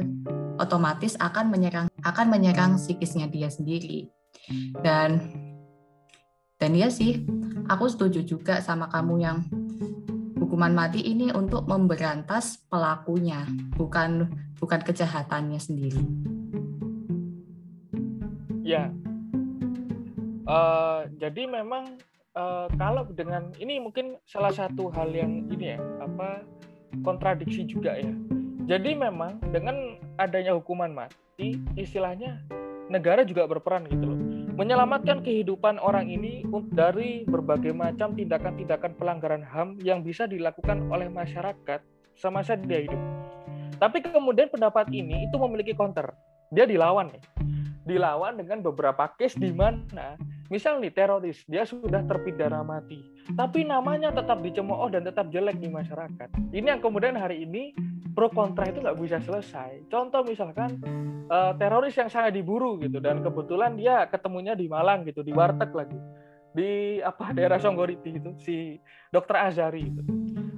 otomatis 0.61 1.17
akan 1.17 1.49
menyerang 1.49 1.89
akan 2.05 2.27
menyerang 2.29 2.77
psikisnya 2.77 3.33
dia 3.33 3.49
sendiri. 3.49 4.13
Dan 4.85 5.25
dan 6.61 6.71
ya 6.77 6.93
sih, 6.93 7.25
aku 7.65 7.89
setuju 7.89 8.29
juga 8.29 8.61
sama 8.61 8.93
kamu 8.93 9.15
yang 9.25 9.41
hukuman 10.37 10.77
mati 10.77 11.01
ini 11.01 11.33
untuk 11.33 11.65
memberantas 11.65 12.61
pelakunya, 12.69 13.49
bukan 13.73 14.29
bukan 14.61 14.81
kejahatannya 14.85 15.57
sendiri. 15.57 16.05
Ya. 18.65 18.89
Uh, 20.49 21.05
jadi 21.21 21.45
memang 21.45 22.01
uh, 22.33 22.67
kalau 22.81 23.05
dengan 23.13 23.53
ini 23.61 23.77
mungkin 23.77 24.17
salah 24.25 24.53
satu 24.53 24.89
hal 24.93 25.13
yang 25.13 25.45
ini 25.53 25.77
ya 25.77 25.79
apa 26.01 26.41
kontradiksi 27.05 27.69
juga 27.69 28.01
ya. 28.01 28.13
Jadi 28.65 28.97
memang 28.97 29.45
dengan 29.53 30.01
adanya 30.17 30.57
hukuman 30.57 30.89
mati 30.97 31.61
istilahnya 31.77 32.41
negara 32.89 33.21
juga 33.21 33.45
berperan 33.45 33.85
gitu 33.85 34.05
loh 34.09 34.21
menyelamatkan 34.55 35.19
kehidupan 35.27 35.83
orang 35.83 36.07
ini 36.07 36.47
dari 36.71 37.27
berbagai 37.27 37.75
macam 37.75 38.15
tindakan-tindakan 38.15 38.95
pelanggaran 38.95 39.43
HAM 39.43 39.83
yang 39.83 40.07
bisa 40.07 40.31
dilakukan 40.31 40.87
oleh 40.95 41.11
masyarakat 41.11 41.83
semasa 42.15 42.55
dia 42.55 42.87
hidup. 42.87 43.03
Tapi 43.83 43.99
kemudian 43.99 44.47
pendapat 44.47 44.87
ini 44.95 45.27
itu 45.27 45.37
memiliki 45.43 45.75
counter. 45.75 46.15
Dia 46.55 46.71
dilawan 46.71 47.11
nih 47.11 47.23
dilawan 47.85 48.41
dengan 48.41 48.65
beberapa 48.65 49.13
case 49.17 49.37
di 49.37 49.53
mana 49.53 50.17
misal 50.49 50.81
nih 50.81 50.93
teroris 50.93 51.45
dia 51.49 51.65
sudah 51.65 52.05
terpidana 52.05 52.65
mati. 52.65 53.01
Tapi 53.33 53.65
namanya 53.65 54.13
tetap 54.13 54.45
dicemooh 54.45 54.89
dan 54.93 55.05
tetap 55.05 55.33
jelek 55.33 55.57
di 55.61 55.69
masyarakat. 55.73 56.29
Ini 56.53 56.77
yang 56.77 56.83
kemudian 56.85 57.17
hari 57.17 57.45
ini 57.45 57.73
pro 58.13 58.29
kontra 58.29 58.69
itu 58.69 58.81
nggak 58.81 58.99
bisa 59.01 59.19
selesai. 59.21 59.89
Contoh 59.89 60.25
misalkan 60.25 60.81
uh, 61.29 61.53
teroris 61.57 61.97
yang 61.97 62.09
sangat 62.13 62.37
diburu 62.37 62.77
gitu 62.81 63.01
dan 63.01 63.21
kebetulan 63.25 63.77
dia 63.77 64.05
ketemunya 64.09 64.53
di 64.53 64.69
Malang 64.69 65.05
gitu 65.09 65.25
di 65.25 65.33
warteg 65.33 65.73
lagi. 65.73 66.01
Di 66.55 67.03
apa 67.03 67.35
daerah 67.35 67.59
Songgoriti 67.59 68.15
itu 68.15 68.31
si 68.39 68.57
dokter 69.11 69.43
Azari 69.43 69.91
itu. 69.91 70.03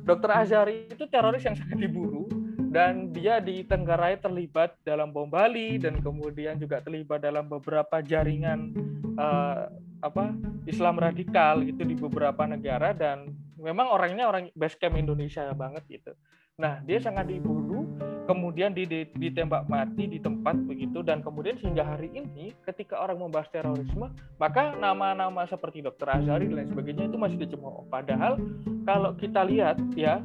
Dokter 0.06 0.30
Azari 0.30 0.86
itu 0.92 1.08
teroris 1.08 1.42
yang 1.42 1.56
sangat 1.56 1.82
diburu 1.82 2.45
dan 2.76 3.08
dia 3.08 3.40
di 3.40 3.64
Tenggarai 3.64 4.20
terlibat 4.20 4.76
dalam 4.84 5.08
bom 5.08 5.24
Bali 5.24 5.80
dan 5.80 5.96
kemudian 6.04 6.60
juga 6.60 6.84
terlibat 6.84 7.24
dalam 7.24 7.48
beberapa 7.48 8.04
jaringan 8.04 8.76
uh, 9.16 9.72
apa 10.04 10.36
Islam 10.68 11.00
radikal 11.00 11.64
itu 11.64 11.80
di 11.80 11.96
beberapa 11.96 12.44
negara 12.44 12.92
dan 12.92 13.32
memang 13.56 13.88
orangnya 13.88 14.28
orang 14.28 14.52
base 14.52 14.76
camp 14.76 15.00
Indonesia 15.00 15.48
banget 15.56 15.88
gitu. 15.88 16.12
Nah 16.60 16.84
dia 16.84 17.00
sangat 17.00 17.32
diburu, 17.32 17.88
kemudian 18.28 18.76
ditembak 18.76 19.64
mati 19.72 20.04
di 20.04 20.20
tempat 20.20 20.60
begitu 20.68 21.00
dan 21.00 21.24
kemudian 21.24 21.56
hingga 21.56 21.80
hari 21.80 22.12
ini 22.12 22.52
ketika 22.68 23.00
orang 23.00 23.16
membahas 23.16 23.48
terorisme 23.48 24.12
maka 24.36 24.76
nama-nama 24.76 25.48
seperti 25.48 25.80
Dr. 25.80 26.12
Azhari 26.12 26.44
dan 26.52 26.60
lain 26.60 26.68
sebagainya 26.76 27.08
itu 27.08 27.16
masih 27.16 27.40
dicemooh. 27.40 27.88
Padahal 27.88 28.36
kalau 28.84 29.16
kita 29.16 29.40
lihat 29.48 29.80
ya 29.96 30.20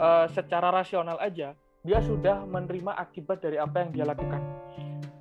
uh, 0.00 0.24
secara 0.32 0.72
rasional 0.72 1.20
aja 1.20 1.52
dia 1.84 2.00
sudah 2.00 2.48
menerima 2.48 2.96
akibat 2.96 3.44
dari 3.44 3.60
apa 3.60 3.84
yang 3.84 3.90
dia 3.92 4.04
lakukan. 4.08 4.40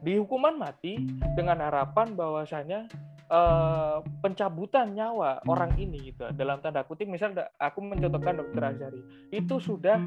Di 0.04 0.16
hukuman 0.20 0.56
mati 0.56 0.96
dengan 1.36 1.60
harapan 1.60 2.16
bahwasanya 2.16 2.88
eh, 3.28 3.98
pencabutan 4.24 4.96
nyawa 4.96 5.44
orang 5.48 5.76
ini 5.76 6.12
gitu 6.12 6.28
dalam 6.36 6.64
tanda 6.64 6.88
kutip 6.88 7.08
misalnya 7.08 7.52
aku 7.60 7.84
mencontohkan 7.84 8.40
dokter 8.40 8.64
Azari 8.64 9.02
itu 9.32 9.60
sudah 9.60 10.00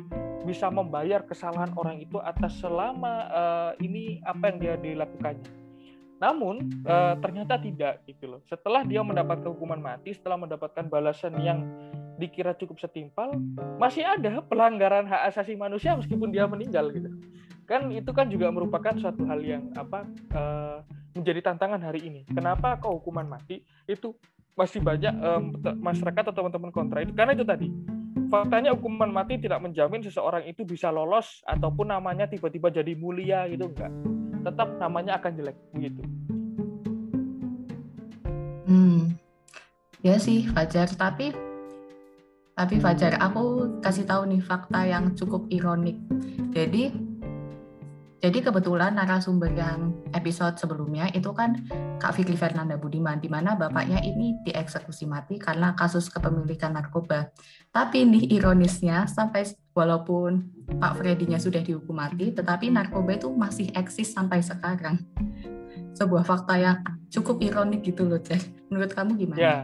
bisa 0.45 0.69
membayar 0.69 1.25
kesalahan 1.25 1.73
orang 1.77 2.01
itu 2.01 2.21
atas 2.21 2.61
selama 2.61 3.15
eh, 3.29 3.73
ini 3.85 4.21
apa 4.25 4.53
yang 4.53 4.57
dia 4.61 4.75
dilakukannya 4.77 5.67
namun 6.17 6.81
uh, 6.89 7.13
ternyata 7.21 7.61
tidak 7.61 8.01
gitu 8.09 8.25
loh. 8.37 8.41
Setelah 8.49 8.89
dia 8.89 9.05
mendapatkan 9.05 9.53
hukuman 9.53 9.81
mati, 9.81 10.17
setelah 10.17 10.41
mendapatkan 10.41 10.89
balasan 10.89 11.37
yang 11.45 11.61
dikira 12.17 12.57
cukup 12.57 12.81
setimpal, 12.81 13.37
masih 13.81 14.05
ada 14.05 14.41
pelanggaran 14.45 15.07
hak 15.07 15.33
asasi 15.33 15.55
manusia 15.55 15.95
meskipun 15.97 16.33
dia 16.33 16.49
meninggal 16.49 16.89
gitu. 16.93 17.13
Kan 17.69 17.91
itu 17.91 18.11
kan 18.11 18.27
juga 18.33 18.49
merupakan 18.51 18.95
suatu 18.97 19.27
hal 19.27 19.41
yang 19.43 19.69
apa 19.77 20.07
uh, 20.35 20.79
menjadi 21.15 21.53
tantangan 21.53 21.81
hari 21.81 22.05
ini. 22.09 22.21
Kenapa 22.29 22.77
kok 22.81 22.93
hukuman 23.03 23.27
mati 23.27 23.65
itu 23.87 24.17
masih 24.57 24.81
banyak 24.81 25.13
um, 25.21 25.53
masyarakat 25.85 26.33
atau 26.33 26.33
teman-teman 26.33 26.73
kontra 26.73 27.05
itu 27.05 27.13
karena 27.13 27.37
itu 27.37 27.45
tadi 27.45 27.69
faktanya 28.33 28.73
hukuman 28.73 29.13
mati 29.13 29.37
tidak 29.37 29.61
menjamin 29.61 30.01
seseorang 30.01 30.49
itu 30.49 30.65
bisa 30.65 30.89
lolos 30.89 31.45
ataupun 31.45 31.93
namanya 31.93 32.25
tiba-tiba 32.25 32.73
jadi 32.73 32.97
mulia 32.97 33.45
gitu 33.53 33.69
enggak 33.69 33.93
tetap 34.47 34.69
namanya 34.79 35.19
akan 35.19 35.33
jelek 35.35 35.57
begitu. 35.75 36.03
Hmm, 38.67 39.15
ya 40.03 40.19
sih 40.23 40.47
Fajar. 40.51 40.91
Tapi 40.95 41.35
tapi 42.57 42.81
Fajar, 42.81 43.21
aku 43.21 43.77
kasih 43.85 44.09
tahu 44.09 44.33
nih 44.33 44.41
fakta 44.41 44.89
yang 44.89 45.13
cukup 45.13 45.45
ironik. 45.53 46.01
Jadi 46.57 46.89
jadi 48.17 48.41
kebetulan 48.41 48.97
narasumber 48.97 49.53
yang 49.53 49.93
episode 50.17 50.57
sebelumnya 50.57 51.13
itu 51.13 51.37
kan 51.37 51.69
Kak 52.01 52.17
Fikri 52.17 52.33
Fernanda 52.33 52.81
Budiman, 52.81 53.21
di 53.21 53.29
mana 53.29 53.53
bapaknya 53.61 54.01
ini 54.01 54.41
dieksekusi 54.41 55.05
mati 55.05 55.37
karena 55.37 55.77
kasus 55.77 56.09
kepemilikan 56.09 56.73
narkoba. 56.73 57.29
Tapi 57.69 58.09
nih 58.09 58.41
ironisnya, 58.41 59.05
sampai 59.05 59.45
walaupun 59.77 60.49
Pak 60.81 60.97
Fredinya 60.97 61.37
sudah 61.37 61.61
dihukum 61.61 62.01
mati, 62.01 62.33
tetapi 62.33 62.73
narkoba 62.73 63.21
itu 63.21 63.29
masih 63.29 63.69
eksis 63.77 64.17
sampai 64.17 64.41
sekarang. 64.41 64.97
Sebuah 65.93 66.25
fakta 66.25 66.57
yang 66.57 66.81
cukup 67.13 67.45
ironik 67.45 67.85
gitu 67.85 68.09
loh, 68.09 68.19
Jack. 68.19 68.41
Menurut 68.73 68.97
kamu 68.97 69.21
gimana? 69.21 69.39
Ya, 69.39 69.57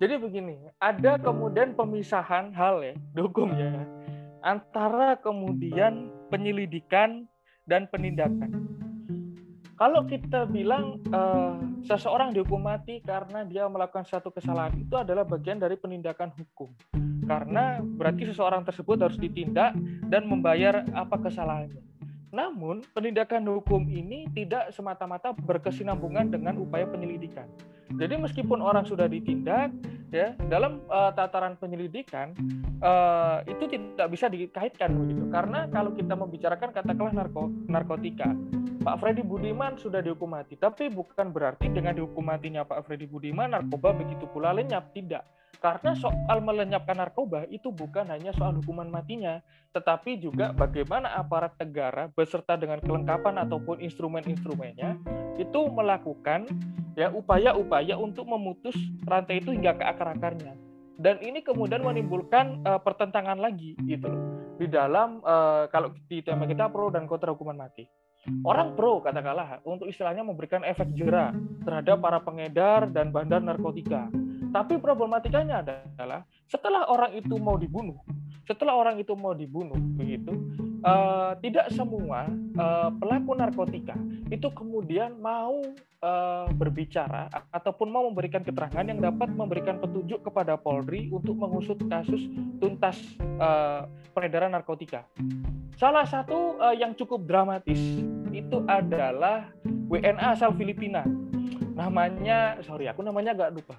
Jadi 0.00 0.16
begini, 0.16 0.56
ada 0.80 1.20
kemudian 1.20 1.76
pemisahan 1.76 2.56
hal 2.56 2.80
ya, 2.80 2.96
hukumnya 3.28 3.84
antara 4.40 5.20
kemudian 5.20 6.08
penyelidikan 6.32 7.28
dan 7.68 7.84
penindakan. 7.92 8.64
Kalau 9.76 10.04
kita 10.08 10.48
bilang 10.48 11.00
uh, 11.12 11.56
seseorang 11.84 12.32
dihukum 12.32 12.64
mati 12.64 13.00
karena 13.04 13.44
dia 13.44 13.64
melakukan 13.68 14.04
satu 14.04 14.32
kesalahan 14.32 14.76
itu 14.76 14.92
adalah 14.96 15.24
bagian 15.24 15.60
dari 15.60 15.76
penindakan 15.76 16.32
hukum. 16.32 16.72
Karena 17.24 17.80
berarti 17.80 18.28
seseorang 18.28 18.64
tersebut 18.64 19.00
harus 19.00 19.20
ditindak 19.20 19.76
dan 20.08 20.24
membayar 20.28 20.84
apa 20.96 21.16
kesalahannya. 21.20 21.89
Namun, 22.30 22.86
penindakan 22.94 23.42
hukum 23.50 23.90
ini 23.90 24.30
tidak 24.30 24.70
semata-mata 24.70 25.34
berkesinambungan 25.34 26.30
dengan 26.30 26.62
upaya 26.62 26.86
penyelidikan. 26.86 27.50
Jadi 27.98 28.14
meskipun 28.22 28.62
orang 28.62 28.86
sudah 28.86 29.10
ditindak, 29.10 29.74
ya 30.14 30.38
dalam 30.46 30.78
uh, 30.86 31.10
tataran 31.10 31.58
penyelidikan 31.58 32.30
uh, 32.78 33.42
itu 33.50 33.66
tidak 33.66 34.06
bisa 34.14 34.30
dikaitkan 34.30 34.94
begitu. 34.94 35.26
Karena 35.26 35.66
kalau 35.66 35.90
kita 35.90 36.14
membicarakan 36.14 36.70
katakanlah 36.70 37.14
narko 37.18 37.50
narkotika, 37.66 38.30
Pak 38.80 38.96
Freddy 39.02 39.26
Budiman 39.26 39.74
sudah 39.74 39.98
dihukum 39.98 40.30
mati, 40.30 40.54
tapi 40.54 40.86
bukan 40.86 41.34
berarti 41.34 41.66
dengan 41.66 41.98
dihukum 41.98 42.22
matinya 42.22 42.62
Pak 42.62 42.86
Freddy 42.86 43.10
Budiman 43.10 43.58
narkoba 43.58 43.90
begitu 43.90 44.30
pula 44.30 44.54
lenyap, 44.54 44.94
tidak. 44.94 45.26
Karena 45.58 45.92
soal 45.98 46.38
melenyapkan 46.40 46.96
narkoba 46.96 47.44
itu 47.50 47.74
bukan 47.74 48.06
hanya 48.08 48.30
soal 48.32 48.56
hukuman 48.62 48.86
matinya, 48.86 49.42
tetapi 49.74 50.16
juga 50.22 50.54
bagaimana 50.54 51.10
aparat 51.18 51.58
negara 51.58 52.08
beserta 52.14 52.54
dengan 52.54 52.78
kelengkapan 52.80 53.42
ataupun 53.44 53.82
instrumen-instrumennya 53.82 54.96
itu 55.36 55.60
melakukan 55.68 56.46
ya 56.94 57.10
upaya-upaya 57.10 57.98
untuk 57.98 58.24
memutus 58.30 58.76
rantai 59.04 59.42
itu 59.42 59.50
hingga 59.52 59.76
ke 59.76 59.84
akar-akarnya. 59.84 60.54
Dan 61.00 61.16
ini 61.24 61.40
kemudian 61.40 61.80
menimbulkan 61.80 62.60
uh, 62.64 62.80
pertentangan 62.80 63.40
lagi 63.40 63.72
gitu 63.88 64.08
loh 64.08 64.22
di 64.60 64.68
dalam 64.68 65.24
uh, 65.24 65.64
kalau 65.72 65.96
di 66.08 66.20
tema 66.20 66.44
kita 66.44 66.68
pro 66.68 66.92
dan 66.92 67.08
kontra 67.08 67.32
hukuman 67.32 67.56
mati. 67.56 67.88
Orang 68.44 68.76
pro 68.76 69.00
katakanlah 69.00 69.64
untuk 69.64 69.88
istilahnya 69.88 70.20
memberikan 70.20 70.60
efek 70.60 70.92
jerah 70.92 71.32
terhadap 71.64 72.04
para 72.04 72.20
pengedar 72.20 72.92
dan 72.92 73.08
bandar 73.08 73.40
narkotika. 73.40 74.12
Tapi 74.50 74.74
problematikanya 74.82 75.62
adalah 75.62 76.26
setelah 76.50 76.90
orang 76.90 77.14
itu 77.14 77.38
mau 77.38 77.54
dibunuh, 77.54 77.98
setelah 78.50 78.74
orang 78.74 78.98
itu 78.98 79.14
mau 79.14 79.30
dibunuh 79.30 79.78
begitu, 79.94 80.34
uh, 80.82 81.38
tidak 81.38 81.70
semua 81.70 82.26
uh, 82.58 82.90
pelaku 82.98 83.38
narkotika 83.38 83.94
itu 84.30 84.46
kemudian 84.54 85.18
mau 85.18 85.58
uh, 86.02 86.46
berbicara 86.54 87.30
ataupun 87.50 87.90
mau 87.90 88.06
memberikan 88.06 88.42
keterangan 88.42 88.86
yang 88.86 89.02
dapat 89.02 89.30
memberikan 89.34 89.78
petunjuk 89.82 90.22
kepada 90.22 90.54
Polri 90.54 91.10
untuk 91.10 91.34
mengusut 91.38 91.78
kasus 91.90 92.26
tuntas 92.62 92.98
uh, 93.38 93.86
peredaran 94.14 94.54
narkotika. 94.54 95.06
Salah 95.78 96.04
satu 96.04 96.60
uh, 96.60 96.76
yang 96.76 96.92
cukup 96.94 97.24
dramatis 97.24 97.80
itu 98.30 98.58
adalah 98.68 99.50
WNA 99.90 100.38
asal 100.38 100.54
Filipina. 100.54 101.02
Namanya, 101.74 102.60
sorry 102.62 102.86
aku 102.86 103.00
namanya 103.00 103.32
agak 103.32 103.50
lupa. 103.56 103.74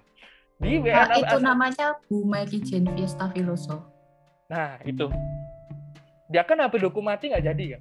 Di 0.62 0.78
WNA 0.78 0.94
nah, 0.94 1.18
itu 1.18 1.38
namanya 1.42 1.88
Bu 2.06 2.22
Maggie 2.22 2.62
Jane 2.62 2.94
Filoso. 3.34 3.82
Nah 4.46 4.78
itu. 4.86 5.10
Dia 6.32 6.46
kan 6.46 6.62
HP 6.62 6.80
hukum 6.86 7.10
mati 7.10 7.34
nggak 7.34 7.44
jadi 7.44 7.66
ya? 7.76 7.80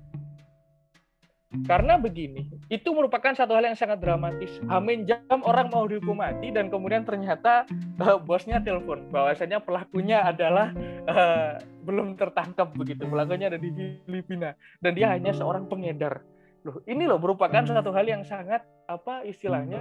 Karena 1.67 1.99
begini, 1.99 2.47
itu 2.71 2.95
merupakan 2.95 3.35
satu 3.35 3.59
hal 3.59 3.67
yang 3.67 3.75
sangat 3.75 3.99
dramatis. 3.99 4.63
Amin 4.71 5.03
jam 5.03 5.43
orang 5.43 5.67
mau 5.67 5.83
dihukum 5.83 6.23
mati 6.23 6.55
dan 6.55 6.71
kemudian 6.71 7.03
ternyata 7.03 7.67
uh, 7.99 8.23
bosnya 8.23 8.63
telepon 8.63 9.11
bahwasanya 9.11 9.59
pelakunya 9.59 10.23
adalah 10.23 10.71
uh, 11.11 11.59
belum 11.83 12.15
tertangkap 12.15 12.71
begitu. 12.79 13.03
Pelakunya 13.03 13.51
ada 13.51 13.59
di 13.59 13.75
Filipina 14.07 14.55
dan 14.79 14.95
dia 14.95 15.11
hanya 15.11 15.35
seorang 15.35 15.67
pengedar. 15.67 16.23
Loh, 16.61 16.85
ini 16.85 17.09
loh 17.09 17.17
merupakan 17.17 17.65
satu 17.65 17.89
hal 17.97 18.05
yang 18.05 18.21
sangat 18.21 18.61
apa 18.85 19.25
istilahnya 19.25 19.81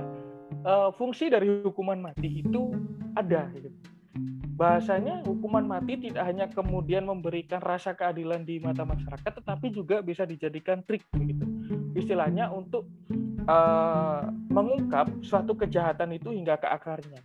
uh, 0.64 0.96
fungsi 0.96 1.28
dari 1.28 1.60
hukuman 1.60 2.00
mati 2.00 2.40
itu 2.40 2.72
ada 3.20 3.52
gitu 3.52 3.68
bahasanya 4.60 5.24
hukuman 5.24 5.64
mati 5.64 5.96
tidak 5.96 6.28
hanya 6.28 6.52
kemudian 6.52 7.08
memberikan 7.08 7.64
rasa 7.64 7.96
keadilan 7.96 8.44
di 8.44 8.60
mata 8.60 8.84
masyarakat, 8.84 9.40
tetapi 9.40 9.72
juga 9.72 10.04
bisa 10.04 10.28
dijadikan 10.28 10.84
trik 10.84 11.08
begitu. 11.16 11.48
Istilahnya 11.96 12.52
untuk 12.52 12.84
uh, 13.48 14.28
mengungkap 14.52 15.24
suatu 15.24 15.56
kejahatan 15.56 16.12
itu 16.12 16.36
hingga 16.36 16.60
ke 16.60 16.68
akarnya. 16.68 17.24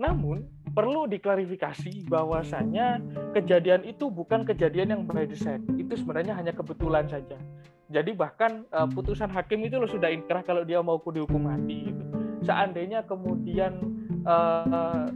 Namun 0.00 0.48
perlu 0.72 1.04
diklarifikasi 1.04 2.08
bahwasanya 2.08 3.04
kejadian 3.36 3.84
itu 3.84 4.08
bukan 4.08 4.48
kejadian 4.48 4.96
yang 4.96 5.02
by 5.04 5.28
design. 5.28 5.60
Itu 5.76 6.00
sebenarnya 6.00 6.32
hanya 6.32 6.56
kebetulan 6.56 7.04
saja. 7.12 7.36
Jadi 7.90 8.14
bahkan 8.14 8.62
uh, 8.70 8.86
putusan 8.86 9.28
hakim 9.34 9.66
itu 9.66 9.74
lo 9.74 9.90
sudah 9.90 10.06
inkrah 10.14 10.46
kalau 10.46 10.62
dia 10.62 10.78
mau 10.78 11.02
dihukum 11.02 11.42
mati. 11.42 11.90
Gitu. 11.90 12.04
Seandainya 12.46 13.02
kemudian 13.02 13.82
uh, 14.22 15.10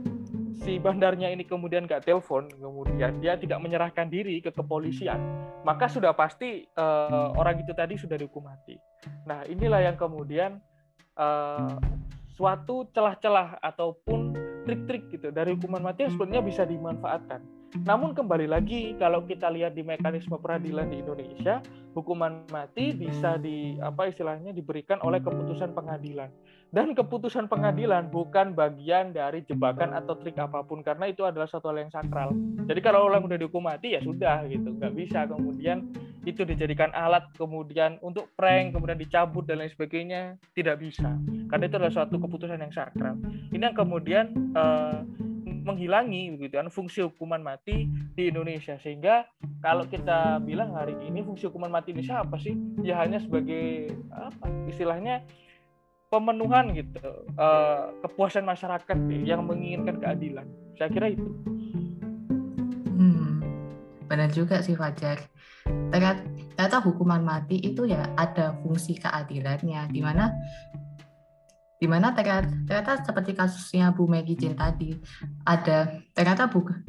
si 0.58 0.82
bandarnya 0.82 1.30
ini 1.30 1.46
kemudian 1.46 1.86
nggak 1.86 2.02
telepon, 2.02 2.50
kemudian 2.50 3.22
dia 3.22 3.38
tidak 3.38 3.62
menyerahkan 3.62 4.10
diri 4.10 4.42
ke 4.42 4.50
kepolisian, 4.50 5.22
maka 5.62 5.86
sudah 5.86 6.10
pasti 6.18 6.66
uh, 6.74 7.30
orang 7.38 7.62
itu 7.62 7.70
tadi 7.74 7.94
sudah 7.94 8.18
dihukum 8.18 8.42
mati. 8.42 8.74
Nah 9.26 9.46
inilah 9.46 9.80
yang 9.86 9.94
kemudian 9.94 10.58
uh, 11.14 11.78
suatu 12.34 12.90
celah-celah 12.90 13.62
ataupun 13.62 14.34
trik-trik 14.66 15.12
gitu 15.14 15.30
dari 15.30 15.54
hukuman 15.54 15.84
mati 15.84 16.08
yang 16.08 16.12
sebenarnya 16.16 16.42
bisa 16.42 16.62
dimanfaatkan. 16.66 17.53
Namun 17.82 18.14
kembali 18.14 18.46
lagi 18.46 18.94
kalau 19.02 19.26
kita 19.26 19.50
lihat 19.50 19.74
di 19.74 19.82
mekanisme 19.82 20.38
peradilan 20.38 20.86
di 20.86 21.02
Indonesia, 21.02 21.58
hukuman 21.90 22.46
mati 22.54 22.94
bisa 22.94 23.34
di 23.34 23.74
apa 23.82 24.06
istilahnya 24.06 24.54
diberikan 24.54 25.02
oleh 25.02 25.18
keputusan 25.18 25.74
pengadilan. 25.74 26.30
Dan 26.70 26.94
keputusan 26.94 27.50
pengadilan 27.50 28.10
bukan 28.14 28.54
bagian 28.54 29.10
dari 29.10 29.42
jebakan 29.46 29.94
atau 29.94 30.18
trik 30.18 30.38
apa 30.38 30.62
pun 30.62 30.82
karena 30.86 31.10
itu 31.10 31.26
adalah 31.26 31.50
satu 31.50 31.74
hal 31.74 31.82
yang 31.82 31.90
sakral. 31.90 32.30
Jadi 32.66 32.78
kalau 32.78 33.10
orang 33.10 33.26
udah 33.26 33.38
dihukum 33.38 33.66
mati 33.66 33.98
ya 33.98 34.02
sudah 34.02 34.46
gitu, 34.46 34.74
nggak 34.74 34.94
bisa 34.94 35.26
kemudian 35.26 35.90
itu 36.24 36.40
dijadikan 36.42 36.88
alat 36.96 37.28
kemudian 37.36 38.00
untuk 38.00 38.32
prank 38.32 38.72
kemudian 38.72 38.96
dicabut 38.96 39.44
dan 39.44 39.60
lain 39.60 39.68
sebagainya 39.68 40.40
tidak 40.56 40.80
bisa 40.80 41.12
karena 41.52 41.68
itu 41.68 41.76
adalah 41.76 41.92
suatu 41.92 42.16
keputusan 42.16 42.58
yang 42.58 42.72
sakral. 42.72 43.14
Ini 43.52 43.70
yang 43.70 43.76
kemudian 43.76 44.32
uh, 44.56 45.04
menghilangi 45.64 46.36
begitu 46.36 46.60
kan 46.60 46.68
fungsi 46.68 47.00
hukuman 47.02 47.40
mati 47.40 47.88
di 47.88 48.28
Indonesia. 48.28 48.76
Sehingga 48.78 49.24
kalau 49.64 49.88
kita 49.88 50.38
bilang 50.44 50.76
hari 50.76 50.94
ini 51.08 51.24
fungsi 51.24 51.48
hukuman 51.48 51.72
mati 51.72 51.96
Indonesia 51.96 52.20
apa 52.20 52.36
sih? 52.36 52.52
Ya 52.84 53.00
hanya 53.00 53.18
sebagai 53.18 53.90
apa 54.12 54.46
istilahnya 54.68 55.24
pemenuhan 56.12 56.70
gitu 56.76 57.00
uh, 57.40 57.90
kepuasan 58.06 58.46
masyarakat 58.46 58.96
yang 59.24 59.42
menginginkan 59.48 59.98
keadilan. 59.98 60.46
Saya 60.78 60.92
kira 60.92 61.10
itu. 61.10 61.26
Hmm, 62.94 63.42
benar 64.06 64.30
juga 64.30 64.62
sih 64.62 64.78
Fajar. 64.78 65.18
Ternyata 65.90 66.78
hukuman 66.84 67.24
mati 67.24 67.58
itu 67.58 67.88
ya 67.88 68.06
ada 68.14 68.54
fungsi 68.62 68.94
keadilannya 69.00 69.90
di 69.90 70.00
mana 70.04 70.30
di 71.78 71.86
mana 71.90 72.14
ternyata, 72.14 72.48
ternyata 72.64 72.92
seperti 73.02 73.34
kasusnya 73.34 73.90
Bu 73.92 74.06
Maggie 74.06 74.38
Jane 74.38 74.56
tadi 74.56 74.94
ada 75.44 76.00
ternyata 76.14 76.46
bukan 76.48 76.80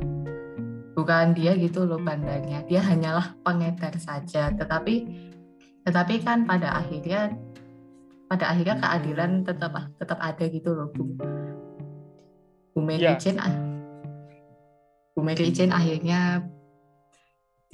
bukan 0.95 1.36
dia 1.36 1.58
gitu 1.60 1.84
loh 1.84 2.00
bandarnya 2.00 2.63
dia 2.69 2.80
hanyalah 2.80 3.36
pengedar 3.43 3.98
saja 4.00 4.54
tetapi 4.56 5.06
tetapi 5.84 6.24
kan 6.24 6.48
pada 6.48 6.82
akhirnya 6.82 7.36
pada 8.26 8.50
akhirnya 8.50 8.80
keadilan 8.82 9.45
tetap 9.45 9.74
tetap 10.00 10.17
ada 10.21 10.43
gitu 10.48 10.74
loh 10.74 10.89
Bu. 10.95 11.04
Bu 12.74 12.80
Mary 12.82 13.06
yeah. 13.06 13.19
Jane 13.19 13.41
Bu 15.13 15.21
Mary 15.21 15.52
Jane 15.52 15.76
akhirnya 15.76 16.41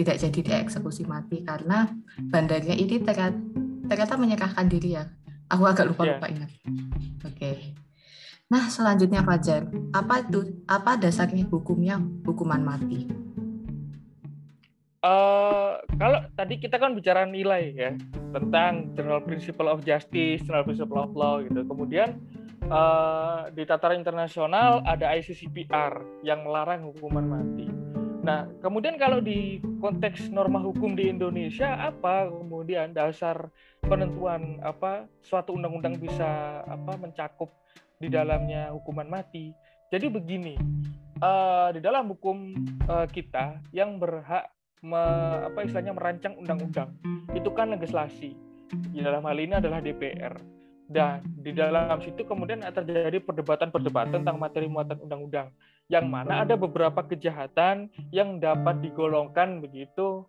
tidak 0.02 0.18
jadi 0.18 0.40
dieksekusi 0.42 1.06
mati 1.06 1.46
karena 1.46 1.86
bandarnya 2.34 2.74
ini 2.74 2.98
ternyata, 3.06 3.38
ternyata 3.86 4.14
menyerahkan 4.18 4.66
diri 4.66 4.98
ya. 4.98 5.06
Aku 5.52 5.64
agak 5.68 5.92
lupa 5.92 6.08
lupa 6.08 6.26
yeah. 6.28 6.34
ingat. 6.34 6.52
Oke. 7.28 7.36
Okay. 7.36 7.56
Nah 8.52 8.68
selanjutnya 8.68 9.24
Fajar, 9.24 9.68
apa 9.96 10.28
itu 10.28 10.64
apa 10.68 11.00
dasarnya 11.00 11.48
hukumnya 11.48 12.00
hukuman 12.28 12.60
mati? 12.64 13.08
Uh, 15.02 15.82
kalau 15.98 16.22
tadi 16.38 16.62
kita 16.62 16.78
kan 16.78 16.94
bicara 16.94 17.26
nilai 17.26 17.74
ya 17.74 17.92
tentang 18.36 18.94
general 18.94 19.24
principle 19.24 19.66
of 19.72 19.82
justice, 19.88 20.44
general 20.44 20.68
principle 20.68 21.00
of 21.00 21.12
law 21.16 21.40
gitu. 21.40 21.64
Kemudian 21.64 22.20
uh, 22.68 23.48
di 23.56 23.64
tataran 23.64 24.04
internasional 24.04 24.84
ada 24.84 25.16
ICCPR 25.16 26.24
yang 26.28 26.44
melarang 26.44 26.86
hukuman 26.92 27.26
mati. 27.28 27.81
Nah, 28.22 28.46
kemudian 28.62 29.02
kalau 29.02 29.18
di 29.18 29.58
konteks 29.82 30.30
norma 30.30 30.62
hukum 30.62 30.94
di 30.94 31.10
Indonesia 31.10 31.74
apa 31.74 32.30
kemudian 32.30 32.94
dasar 32.94 33.50
penentuan 33.82 34.62
apa 34.62 35.10
suatu 35.26 35.58
undang-undang 35.58 35.98
bisa 35.98 36.62
apa 36.70 37.02
mencakup 37.02 37.50
di 37.98 38.14
dalamnya 38.14 38.70
hukuman 38.70 39.10
mati? 39.10 39.50
Jadi 39.90 40.06
begini, 40.08 40.56
uh, 41.18 41.74
di 41.74 41.82
dalam 41.82 42.14
hukum 42.14 42.54
uh, 42.86 43.10
kita 43.10 43.58
yang 43.74 43.98
berhak 43.98 44.54
me, 44.86 45.02
apa 45.50 45.66
istilahnya 45.66 45.98
merancang 45.98 46.38
undang-undang 46.38 46.94
itu 47.34 47.50
kan 47.50 47.74
legislasi. 47.74 48.38
Di 48.72 49.02
dalam 49.04 49.26
hal 49.26 49.36
ini 49.36 49.58
adalah 49.58 49.82
DPR. 49.82 50.38
Dan 50.92 51.24
di 51.24 51.56
dalam 51.56 52.04
situ 52.04 52.28
kemudian 52.28 52.68
terjadi 52.68 53.24
perdebatan-perdebatan 53.24 54.22
tentang 54.22 54.36
materi 54.36 54.68
muatan 54.68 55.00
undang-undang 55.00 55.48
yang 55.92 56.08
mana 56.08 56.48
ada 56.48 56.56
beberapa 56.56 57.04
kejahatan 57.04 57.92
yang 58.16 58.40
dapat 58.40 58.80
digolongkan 58.80 59.60
begitu 59.60 60.24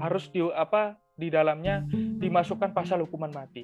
harus 0.00 0.32
di 0.32 0.40
apa 0.56 0.96
di 1.12 1.28
dalamnya 1.28 1.84
dimasukkan 1.92 2.72
pasal 2.72 3.04
hukuman 3.04 3.32
mati. 3.32 3.60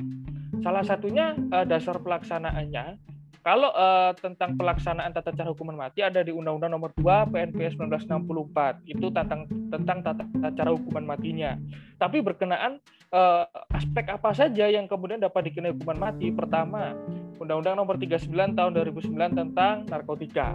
Salah 0.61 0.85
satunya 0.85 1.33
uh, 1.48 1.64
dasar 1.64 1.96
pelaksanaannya 1.96 3.00
kalau 3.42 3.74
uh, 3.74 4.14
tentang 4.22 4.55
pelaksanaan 4.55 5.11
tata 5.11 5.35
cara 5.35 5.50
hukuman 5.50 5.74
mati 5.74 5.98
ada 5.98 6.22
di 6.22 6.31
Undang-Undang 6.31 6.78
Nomor 6.78 6.90
2 6.94 7.26
PNPS 7.35 7.74
1964. 7.74 8.87
Itu 8.87 9.11
tentang 9.11 9.50
tentang 9.66 9.98
tata 9.98 10.24
cara 10.55 10.70
hukuman 10.70 11.02
matinya. 11.02 11.59
Tapi 11.98 12.22
berkenaan 12.22 12.78
uh, 13.11 13.44
aspek 13.74 14.14
apa 14.14 14.31
saja 14.31 14.70
yang 14.70 14.87
kemudian 14.87 15.18
dapat 15.18 15.50
dikenai 15.50 15.74
hukuman 15.74 15.98
mati? 15.98 16.31
Pertama, 16.31 16.94
Undang-Undang 17.42 17.83
Nomor 17.83 17.98
39 17.98 18.31
tahun 18.31 18.70
2009 18.78 19.11
tentang 19.35 19.74
narkotika. 19.90 20.55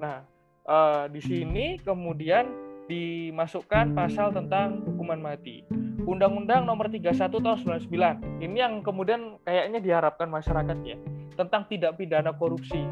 Nah, 0.00 0.24
uh, 0.64 1.04
di 1.12 1.20
sini 1.20 1.76
kemudian 1.76 2.48
dimasukkan 2.88 3.92
pasal 3.92 4.32
tentang 4.32 4.80
hukuman 4.80 5.20
mati. 5.20 5.64
Undang-Undang 6.04 6.68
Nomor 6.68 6.92
31 6.92 7.16
tahun 7.16 7.58
99. 7.88 8.44
Ini 8.44 8.56
yang 8.56 8.84
kemudian 8.84 9.40
kayaknya 9.42 9.80
diharapkan 9.80 10.28
masyarakat 10.28 10.78
ya 10.84 10.96
tentang 11.34 11.66
tidak 11.66 11.98
pidana 11.98 12.30
korupsi 12.36 12.84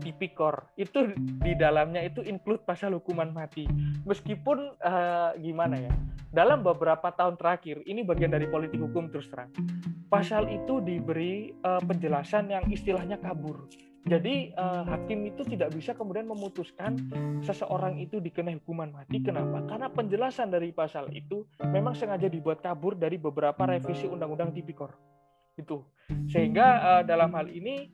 tipikor 0.00 0.68
itu 0.80 1.12
di 1.16 1.52
dalamnya 1.56 2.00
itu 2.00 2.24
include 2.24 2.64
pasal 2.64 2.96
hukuman 2.96 3.30
mati. 3.30 3.68
Meskipun 4.08 4.76
uh, 4.80 5.36
gimana 5.38 5.76
ya 5.76 5.92
dalam 6.30 6.62
beberapa 6.62 7.10
tahun 7.10 7.34
terakhir 7.34 7.82
ini 7.90 8.06
bagian 8.06 8.30
dari 8.30 8.46
politik 8.46 8.78
hukum 8.78 9.10
terus 9.10 9.26
terang 9.26 9.50
pasal 10.06 10.46
itu 10.46 10.78
diberi 10.78 11.50
uh, 11.66 11.82
penjelasan 11.82 12.50
yang 12.54 12.64
istilahnya 12.70 13.18
kabur 13.18 13.66
jadi 14.08 14.56
uh, 14.56 14.88
hakim 14.88 15.28
itu 15.28 15.44
tidak 15.44 15.76
bisa 15.76 15.92
kemudian 15.92 16.24
memutuskan 16.24 16.96
seseorang 17.44 18.00
itu 18.00 18.16
dikenai 18.16 18.56
hukuman 18.56 18.88
mati. 18.88 19.20
Kenapa? 19.20 19.60
Karena 19.68 19.92
penjelasan 19.92 20.48
dari 20.48 20.72
pasal 20.72 21.12
itu 21.12 21.44
memang 21.60 21.92
sengaja 21.92 22.26
dibuat 22.32 22.64
kabur 22.64 22.96
dari 22.96 23.20
beberapa 23.20 23.68
revisi 23.68 24.08
undang-undang 24.08 24.56
tipikor 24.56 24.96
itu 25.60 25.84
sehingga 26.32 26.66
uh, 26.80 27.02
dalam 27.04 27.36
hal 27.36 27.46
ini 27.52 27.92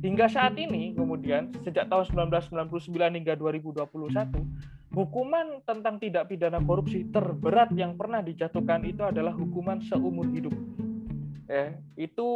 hingga 0.00 0.26
saat 0.32 0.56
ini 0.56 0.96
kemudian 0.96 1.52
sejak 1.60 1.86
tahun 1.92 2.32
1999 2.32 2.88
hingga 3.20 3.34
2021 3.36 4.96
hukuman 4.96 5.60
tentang 5.68 6.00
tidak 6.00 6.32
pidana 6.32 6.58
korupsi 6.58 7.06
terberat 7.12 7.70
yang 7.76 7.94
pernah 7.94 8.24
dijatuhkan 8.24 8.82
itu 8.88 9.04
adalah 9.04 9.36
hukuman 9.36 9.78
seumur 9.84 10.26
hidup 10.32 10.52
ya. 11.52 11.66
Itu 12.00 12.28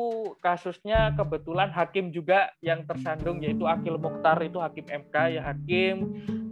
kasusnya 0.45 1.17
kebetulan 1.17 1.73
hakim 1.73 2.13
juga 2.13 2.53
yang 2.61 2.85
tersandung 2.85 3.41
yaitu 3.41 3.65
Akil 3.65 3.97
Mukhtar 3.97 4.37
itu 4.45 4.61
hakim 4.61 4.85
MK 4.85 5.15
ya 5.41 5.43
hakim 5.49 5.97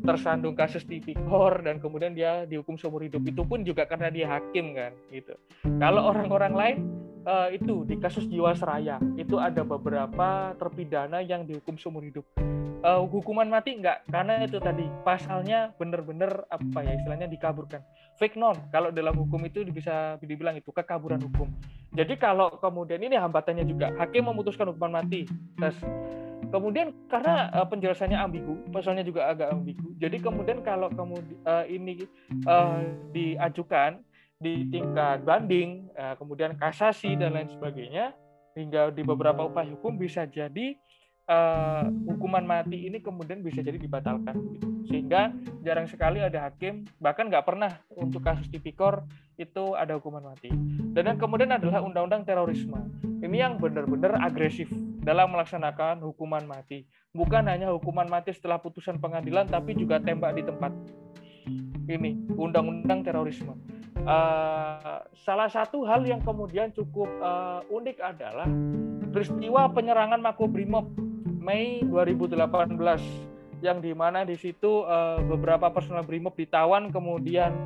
tersandung 0.04 0.52
kasus 0.52 0.84
tipikor 0.84 1.64
dan 1.64 1.80
kemudian 1.80 2.12
dia 2.12 2.44
dihukum 2.44 2.76
seumur 2.76 3.02
hidup. 3.02 3.24
Itu 3.24 3.42
pun 3.48 3.64
juga 3.64 3.88
karena 3.88 4.12
dia 4.12 4.28
hakim 4.28 4.76
kan 4.76 4.92
gitu. 5.08 5.32
Kalau 5.80 6.12
orang-orang 6.12 6.52
lain 6.54 6.76
uh, 7.24 7.48
itu 7.50 7.88
di 7.88 7.96
kasus 7.96 8.28
Jiwasraya 8.28 9.00
itu 9.16 9.40
ada 9.40 9.64
beberapa 9.64 10.52
terpidana 10.60 11.24
yang 11.24 11.48
dihukum 11.48 11.80
seumur 11.80 12.04
hidup. 12.04 12.24
Uh, 12.84 13.00
hukuman 13.08 13.48
mati 13.48 13.80
enggak 13.80 14.04
karena 14.12 14.44
itu 14.44 14.60
tadi 14.60 14.84
pasalnya 15.08 15.72
benar-benar 15.80 16.44
apa 16.52 16.84
ya 16.84 16.92
istilahnya 17.00 17.24
dikaburkan. 17.32 17.80
Fake 18.20 18.36
non 18.36 18.60
kalau 18.68 18.92
dalam 18.92 19.16
hukum 19.16 19.40
itu 19.48 19.64
bisa 19.72 20.20
dibilang 20.20 20.52
itu 20.60 20.68
kekaburan 20.68 21.16
hukum. 21.24 21.48
Jadi 21.96 22.20
kalau 22.20 22.60
kemudian 22.60 23.00
ini 23.00 23.16
hambatannya 23.16 23.64
juga 23.64 23.88
hakim 23.96 24.28
memutuskan 24.28 24.68
hukuman 24.68 25.00
mati. 25.00 25.24
Terus 25.56 25.80
Kemudian 26.48 26.92
karena 27.08 27.52
uh, 27.52 27.66
penjelasannya 27.68 28.18
ambigu, 28.18 28.54
pasalnya 28.72 29.04
juga 29.04 29.28
agak 29.28 29.52
ambigu. 29.52 29.94
Jadi 30.00 30.16
kemudian 30.20 30.60
kalau 30.64 30.88
kemudian 30.92 31.38
uh, 31.44 31.64
ini 31.68 32.04
uh, 32.48 32.82
diajukan 33.12 34.00
di 34.40 34.68
tingkat 34.68 35.24
banding, 35.24 35.88
uh, 35.96 36.18
kemudian 36.18 36.58
kasasi 36.58 37.16
dan 37.16 37.36
lain 37.36 37.48
sebagainya, 37.48 38.12
hingga 38.54 38.94
di 38.94 39.02
beberapa 39.02 39.46
upaya 39.46 39.66
hukum 39.70 39.98
bisa 39.98 40.26
jadi 40.30 40.78
uh, 41.28 41.90
hukuman 42.06 42.46
mati 42.46 42.86
ini 42.86 43.02
kemudian 43.02 43.42
bisa 43.42 43.60
jadi 43.60 43.76
dibatalkan 43.76 44.34
gitu. 44.56 44.66
sehingga 44.88 45.34
jarang 45.66 45.90
sekali 45.90 46.22
ada 46.22 46.48
hakim 46.48 46.86
bahkan 47.02 47.28
nggak 47.28 47.44
pernah 47.44 47.82
untuk 47.92 48.22
kasus 48.22 48.46
tipikor 48.48 49.04
itu 49.36 49.74
ada 49.74 49.98
hukuman 49.98 50.22
mati. 50.22 50.50
Dan 50.94 51.10
yang 51.10 51.18
kemudian 51.18 51.50
adalah 51.50 51.82
undang-undang 51.82 52.22
terorisme. 52.22 52.78
Ini 53.02 53.36
yang 53.48 53.54
benar-benar 53.58 54.20
agresif 54.22 54.70
dalam 55.02 55.34
melaksanakan 55.34 56.02
hukuman 56.04 56.46
mati. 56.46 56.86
Bukan 57.14 57.46
hanya 57.50 57.70
hukuman 57.74 58.06
mati 58.06 58.30
setelah 58.30 58.62
putusan 58.62 59.02
pengadilan 59.02 59.46
tapi 59.50 59.74
juga 59.74 59.98
tembak 59.98 60.38
di 60.38 60.42
tempat. 60.46 60.72
Ini 61.84 62.34
undang-undang 62.38 63.04
terorisme. 63.04 63.56
Uh, 64.04 65.00
salah 65.24 65.48
satu 65.48 65.88
hal 65.88 66.04
yang 66.04 66.20
kemudian 66.20 66.68
cukup 66.76 67.08
uh, 67.24 67.64
unik 67.72 67.96
adalah 68.04 68.44
peristiwa 69.08 69.72
penyerangan 69.72 70.20
Makobrimob 70.20 70.92
Mei 71.40 71.80
2018 71.88 72.76
yang 73.64 73.80
di 73.80 73.96
mana 73.96 74.28
di 74.28 74.36
situ 74.36 74.84
uh, 74.84 75.16
beberapa 75.24 75.72
personel 75.72 76.04
Brimob 76.04 76.36
ditawan 76.36 76.92
kemudian 76.92 77.56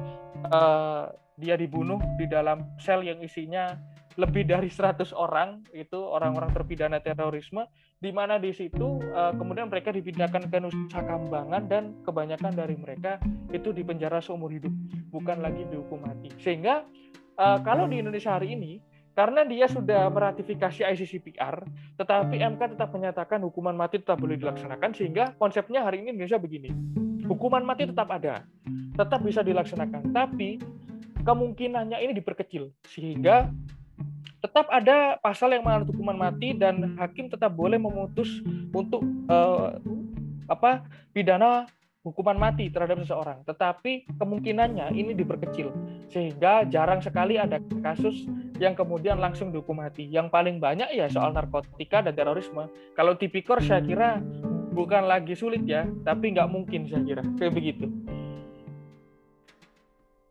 uh, 0.51 1.11
dia 1.39 1.55
dibunuh 1.55 2.03
di 2.19 2.27
dalam 2.27 2.67
sel 2.83 3.07
yang 3.07 3.23
isinya 3.23 3.79
lebih 4.19 4.51
dari 4.51 4.67
100 4.67 5.15
orang 5.15 5.63
itu 5.71 5.95
orang-orang 5.95 6.51
terpidana 6.51 6.99
terorisme 6.99 7.71
di 8.03 8.11
mana 8.11 8.35
di 8.35 8.51
situ 8.51 8.99
uh, 9.15 9.31
kemudian 9.39 9.71
mereka 9.71 9.95
dipindahkan 9.95 10.51
ke 10.51 10.59
Nusa 10.59 11.01
Kambangan 11.07 11.71
dan 11.71 11.95
kebanyakan 12.03 12.51
dari 12.51 12.75
mereka 12.75 13.23
itu 13.55 13.71
dipenjara 13.71 14.19
seumur 14.19 14.51
hidup 14.51 14.75
bukan 15.15 15.39
lagi 15.39 15.63
dihukum 15.71 16.03
mati. 16.03 16.35
Sehingga 16.43 16.83
uh, 17.39 17.63
kalau 17.63 17.87
di 17.87 18.03
Indonesia 18.03 18.35
hari 18.35 18.59
ini 18.59 18.83
karena 19.15 19.43
dia 19.43 19.67
sudah 19.67 20.07
meratifikasi 20.15 20.87
ICCPR, 20.95 21.67
tetapi 21.99 22.39
MK 22.39 22.79
tetap 22.79 22.95
menyatakan 22.95 23.43
hukuman 23.43 23.75
mati 23.75 23.99
tetap 23.99 24.23
boleh 24.23 24.39
dilaksanakan, 24.39 24.95
sehingga 24.95 25.35
konsepnya 25.43 25.83
hari 25.83 26.07
ini 26.07 26.15
Indonesia 26.15 26.39
begini. 26.39 26.71
Hukuman 27.29 27.61
mati 27.61 27.85
tetap 27.85 28.09
ada, 28.09 28.49
tetap 28.97 29.21
bisa 29.21 29.45
dilaksanakan, 29.45 30.17
tapi 30.17 30.57
kemungkinannya 31.23 32.01
ini 32.01 32.17
diperkecil, 32.17 32.73
sehingga 32.89 33.53
tetap 34.41 34.71
ada 34.73 35.21
pasal 35.21 35.53
yang 35.53 35.67
menganut 35.67 35.93
hukuman 35.93 36.17
mati 36.17 36.57
dan 36.57 36.97
hakim 36.97 37.29
tetap 37.29 37.53
boleh 37.53 37.77
memutus 37.77 38.41
untuk 38.73 39.05
uh, 39.29 39.77
apa 40.49 40.89
pidana 41.13 41.69
hukuman 42.07 42.39
mati 42.41 42.73
terhadap 42.73 43.03
seseorang, 43.05 43.45
tetapi 43.45 44.09
kemungkinannya 44.17 44.97
ini 44.97 45.13
diperkecil. 45.13 45.69
Sehingga 46.09 46.65
jarang 46.65 47.05
sekali 47.05 47.37
ada 47.37 47.61
kasus 47.85 48.25
yang 48.57 48.73
kemudian 48.73 49.21
langsung 49.21 49.53
dihukum 49.53 49.77
mati. 49.77 50.09
Yang 50.09 50.33
paling 50.33 50.57
banyak 50.57 50.89
ya 50.97 51.11
soal 51.13 51.37
narkotika 51.37 52.01
dan 52.01 52.17
terorisme. 52.17 52.71
Kalau 52.97 53.13
tipikor 53.21 53.61
saya 53.61 53.85
kira 53.85 54.25
bukan 54.73 55.09
lagi 55.09 55.35
sulit 55.35 55.65
ya, 55.65 55.89
tapi 56.05 56.33
nggak 56.35 56.49
mungkin 56.51 56.89
saya 56.89 57.03
kira 57.05 57.23
kayak 57.37 57.55
begitu. 57.55 57.87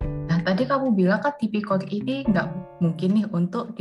Nah 0.02 0.40
tadi 0.44 0.64
kamu 0.66 0.94
bilang 0.94 1.20
kan 1.22 1.36
tipikor 1.38 1.82
ini 1.90 2.26
nggak 2.28 2.80
mungkin 2.82 3.10
nih 3.18 3.26
untuk 3.34 3.74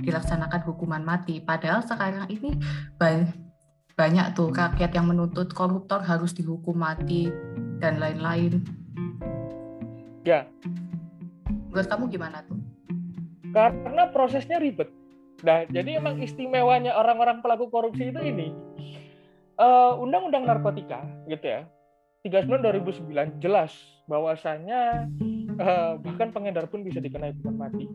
dilaksanakan 0.00 0.62
hukuman 0.66 1.02
mati. 1.02 1.38
Padahal 1.40 1.84
sekarang 1.84 2.26
ini 2.28 2.56
banyak 2.96 3.32
banyak 3.92 4.32
tuh 4.32 4.48
rakyat 4.50 4.90
yang 4.96 5.06
menuntut 5.06 5.52
koruptor 5.52 6.00
harus 6.00 6.32
dihukum 6.32 6.80
mati 6.80 7.28
dan 7.78 8.00
lain-lain. 8.00 8.64
Ya. 10.24 10.48
Menurut 11.68 11.88
kamu 11.88 12.04
gimana 12.08 12.44
tuh? 12.48 12.56
Karena 13.52 14.08
prosesnya 14.08 14.56
ribet. 14.56 14.88
Nah, 15.42 15.66
jadi 15.66 15.98
emang 15.98 16.22
istimewanya 16.22 16.94
orang-orang 16.94 17.42
pelaku 17.42 17.68
korupsi 17.68 18.14
itu 18.14 18.20
ini. 18.22 18.54
Undang 19.62 20.26
Undang-undang 20.28 20.44
narkotika 20.44 21.00
gitu 21.30 21.46
ya. 21.46 21.62
39 22.22 23.06
2009 23.10 23.42
jelas 23.42 23.74
bahwasannya 24.06 25.10
uh, 25.58 25.98
bahkan 25.98 26.30
pengedar 26.30 26.70
pun 26.70 26.86
bisa 26.86 27.02
dikenai 27.02 27.34
hukuman 27.34 27.70
mati. 27.70 27.86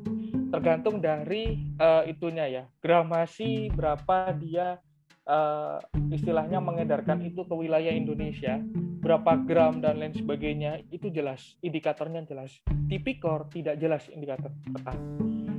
Tergantung 0.47 1.03
dari 1.03 1.75
uh, 1.79 2.03
itunya 2.07 2.47
ya, 2.47 2.63
gramasi 2.79 3.71
berapa 3.71 4.31
dia 4.35 4.79
uh, 5.27 5.77
istilahnya 6.09 6.57
mengedarkan 6.63 7.21
itu 7.21 7.43
ke 7.43 7.53
wilayah 7.53 7.91
Indonesia, 7.91 8.57
berapa 9.03 9.37
gram 9.45 9.83
dan 9.83 10.01
lain 10.01 10.15
sebagainya 10.15 10.81
itu 10.89 11.11
jelas, 11.13 11.59
indikatornya 11.61 12.25
jelas. 12.25 12.55
Tipikor 12.87 13.51
tidak 13.51 13.77
jelas 13.77 14.07
indikator 14.09 14.49
pertama. 14.71 15.03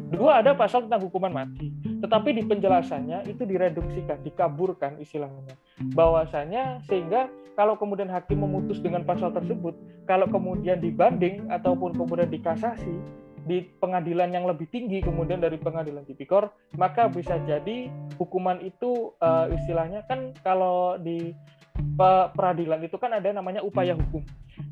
Dua 0.08 0.40
ada 0.40 0.56
pasal 0.56 0.88
tentang 0.88 1.04
hukuman 1.04 1.30
mati, 1.30 1.68
tetapi 2.00 2.32
di 2.32 2.42
penjelasannya 2.42 3.28
itu 3.28 3.44
direduksikan, 3.44 4.24
dikaburkan 4.24 4.96
istilahnya. 4.98 5.52
Bahwasanya 5.92 6.80
sehingga 6.88 7.28
kalau 7.52 7.76
kemudian 7.76 8.08
hakim 8.08 8.40
memutus 8.40 8.80
dengan 8.80 9.04
pasal 9.04 9.36
tersebut, 9.36 9.76
kalau 10.08 10.24
kemudian 10.26 10.80
dibanding 10.80 11.44
ataupun 11.52 11.92
kemudian 11.92 12.32
dikasasi 12.32 13.27
di 13.48 13.64
pengadilan 13.80 14.28
yang 14.28 14.44
lebih 14.44 14.68
tinggi 14.68 15.00
kemudian 15.00 15.40
dari 15.40 15.56
pengadilan 15.56 16.04
tipikor, 16.04 16.52
maka 16.76 17.08
bisa 17.08 17.40
jadi 17.48 17.88
hukuman 18.20 18.60
itu 18.60 19.16
uh, 19.24 19.48
istilahnya 19.48 20.04
kan 20.04 20.36
kalau 20.44 21.00
di 21.00 21.32
peradilan 21.98 22.84
itu 22.84 23.00
kan 23.00 23.16
ada 23.16 23.32
namanya 23.32 23.64
upaya 23.64 23.96
hukum. 23.96 24.22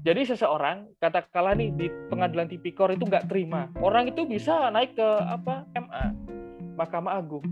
Jadi 0.02 0.28
seseorang 0.28 0.90
katakanlah 0.98 1.54
nih 1.56 1.70
di 1.74 1.86
pengadilan 2.10 2.50
tipikor 2.50 2.92
itu 2.92 3.06
nggak 3.06 3.30
terima, 3.30 3.72
orang 3.80 4.10
itu 4.10 4.28
bisa 4.28 4.68
naik 4.70 4.98
ke 4.98 5.08
apa 5.24 5.66
MA, 5.74 6.04
Mahkamah 6.76 7.16
Agung. 7.16 7.46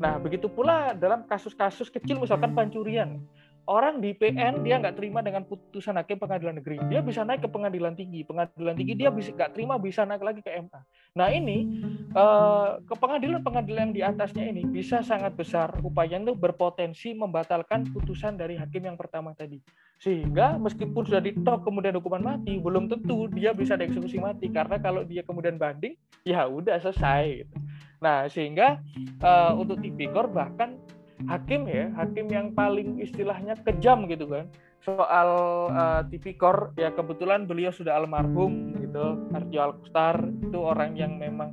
Nah 0.00 0.18
begitu 0.22 0.46
pula 0.46 0.94
dalam 0.94 1.26
kasus-kasus 1.26 1.90
kecil 1.90 2.22
misalkan 2.22 2.54
pencurian, 2.54 3.20
orang 3.66 3.98
di 3.98 4.14
PN 4.14 4.62
dia 4.62 4.78
nggak 4.78 4.94
terima 4.94 5.20
dengan 5.22 5.42
putusan 5.42 5.98
hakim 5.98 6.22
pengadilan 6.22 6.62
negeri, 6.62 6.78
dia 6.86 7.02
bisa 7.02 7.26
naik 7.26 7.42
ke 7.42 7.50
pengadilan 7.50 7.98
tinggi, 7.98 8.22
pengadilan 8.22 8.74
tinggi 8.78 8.94
dia 8.94 9.10
bisa 9.10 9.34
nggak 9.34 9.52
terima 9.58 9.74
bisa 9.76 10.06
naik 10.06 10.22
lagi 10.22 10.40
ke 10.40 10.50
MA. 10.62 10.80
Nah 11.18 11.28
ini 11.34 11.82
eh, 12.14 12.68
ke 12.86 12.94
pengadilan-pengadilan 12.94 13.90
yang 13.90 13.94
di 13.94 14.02
atasnya 14.06 14.46
ini 14.46 14.62
bisa 14.66 15.02
sangat 15.02 15.34
besar 15.34 15.74
upayanya 15.82 16.32
itu 16.32 16.34
berpotensi 16.38 17.12
membatalkan 17.12 17.90
putusan 17.90 18.38
dari 18.38 18.54
hakim 18.54 18.86
yang 18.86 18.96
pertama 18.98 19.34
tadi, 19.34 19.58
sehingga 19.98 20.54
meskipun 20.56 21.02
sudah 21.02 21.22
ditok 21.22 21.66
kemudian 21.66 21.98
hukuman 21.98 22.22
mati, 22.22 22.62
belum 22.62 22.86
tentu 22.86 23.26
dia 23.34 23.50
bisa 23.50 23.74
dieksekusi 23.74 24.22
mati 24.22 24.46
karena 24.48 24.78
kalau 24.78 25.02
dia 25.02 25.26
kemudian 25.26 25.58
banding, 25.58 25.98
ya 26.22 26.46
udah 26.46 26.78
selesai. 26.78 27.42
Gitu. 27.42 27.56
Nah 27.98 28.30
sehingga 28.30 28.78
uh, 29.24 29.52
untuk 29.58 29.82
tipikor 29.82 30.30
bahkan 30.30 30.78
hakim 31.24 31.64
ya 31.64 31.88
hakim 31.96 32.28
yang 32.28 32.52
paling 32.52 33.00
istilahnya 33.00 33.56
kejam 33.64 34.04
gitu 34.06 34.28
kan. 34.28 34.52
Soal 34.84 35.28
uh, 35.72 36.02
tipikor 36.12 36.76
ya 36.76 36.92
kebetulan 36.92 37.48
beliau 37.48 37.72
sudah 37.72 37.96
almarhum 37.96 38.76
gitu 38.78 39.26
Arjo 39.32 39.58
Alkustar 39.58 40.20
itu 40.22 40.58
orang 40.60 40.94
yang 40.94 41.16
memang 41.16 41.50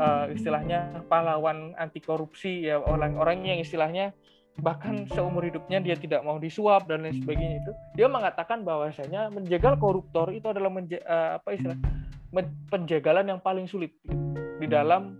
uh, 0.00 0.26
istilahnya 0.32 1.04
pahlawan 1.06 1.76
anti 1.78 2.00
korupsi 2.02 2.66
ya 2.66 2.80
orang-orang 2.80 3.44
yang 3.46 3.58
istilahnya 3.62 4.16
bahkan 4.60 5.08
seumur 5.08 5.48
hidupnya 5.48 5.80
dia 5.80 5.96
tidak 5.96 6.20
mau 6.26 6.36
disuap 6.36 6.84
dan 6.84 7.06
lain 7.06 7.16
sebagainya 7.22 7.64
itu. 7.64 7.72
Dia 7.96 8.08
mengatakan 8.10 8.66
bahwasanya 8.66 9.32
menjegal 9.32 9.80
koruptor 9.80 10.28
itu 10.28 10.52
adalah 10.52 10.68
menje, 10.68 11.00
uh, 11.08 11.40
apa 11.40 11.56
istilah 11.56 11.78
penjagalan 12.68 13.28
yang 13.28 13.40
paling 13.40 13.64
sulit 13.64 13.92
gitu, 14.04 14.16
di 14.60 14.66
dalam 14.68 15.16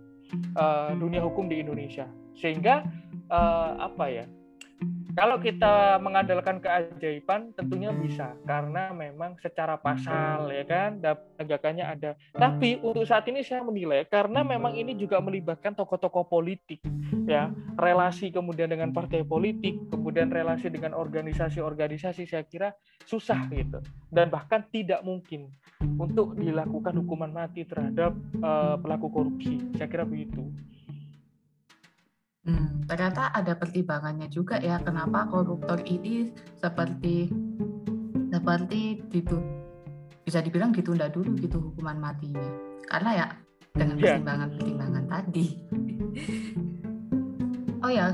uh, 0.53 0.93
dunia 0.93 1.21
hukum 1.25 1.49
di 1.49 1.61
Indonesia. 1.65 2.05
Sehingga 2.37 2.85
uh, 3.33 3.89
apa 3.89 4.05
ya 4.13 4.25
kalau 5.13 5.37
kita 5.37 6.01
mengandalkan 6.01 6.57
keajaiban 6.57 7.53
tentunya 7.53 7.93
bisa 7.93 8.33
karena 8.49 8.89
memang 8.97 9.37
secara 9.37 9.77
pasal 9.77 10.49
ya 10.49 10.65
kan 10.65 10.97
penegakannya 10.97 11.85
ada. 11.85 12.11
Tapi 12.33 12.81
untuk 12.81 13.05
saat 13.05 13.29
ini 13.29 13.45
saya 13.45 13.61
menilai 13.61 14.09
karena 14.09 14.41
memang 14.41 14.73
ini 14.73 14.97
juga 14.97 15.21
melibatkan 15.21 15.77
tokoh-tokoh 15.77 16.25
politik 16.25 16.81
ya, 17.29 17.53
relasi 17.77 18.33
kemudian 18.33 18.73
dengan 18.73 18.89
partai 18.89 19.21
politik, 19.21 19.77
kemudian 19.93 20.33
relasi 20.33 20.73
dengan 20.73 20.97
organisasi-organisasi 20.97 22.25
saya 22.25 22.43
kira 22.49 22.73
susah 23.05 23.45
gitu 23.53 23.85
dan 24.09 24.33
bahkan 24.33 24.65
tidak 24.73 25.05
mungkin 25.05 25.53
untuk 26.01 26.33
dilakukan 26.41 26.97
hukuman 27.05 27.29
mati 27.29 27.69
terhadap 27.69 28.17
uh, 28.41 28.81
pelaku 28.81 29.13
korupsi. 29.13 29.61
Saya 29.77 29.85
kira 29.85 30.09
begitu. 30.09 30.41
Hmm, 32.43 32.83
ternyata 32.83 33.31
ada 33.31 33.55
pertimbangannya 33.55 34.27
juga 34.27 34.59
ya 34.59 34.75
kenapa 34.83 35.23
koruptor 35.31 35.79
ini 35.87 36.35
seperti 36.59 37.31
seperti 38.27 38.99
itu 39.15 39.37
bisa 40.27 40.43
dibilang 40.43 40.75
ditunda 40.75 41.07
dulu 41.07 41.39
gitu 41.39 41.71
hukuman 41.71 41.95
matinya 42.03 42.43
karena 42.87 43.11
ya 43.15 43.27
dengan 43.73 43.95
iya. 43.97 44.03
pertimbangan-pertimbangan 44.19 45.03
tadi. 45.09 45.45
oh 47.83 47.91
ya 47.91 48.05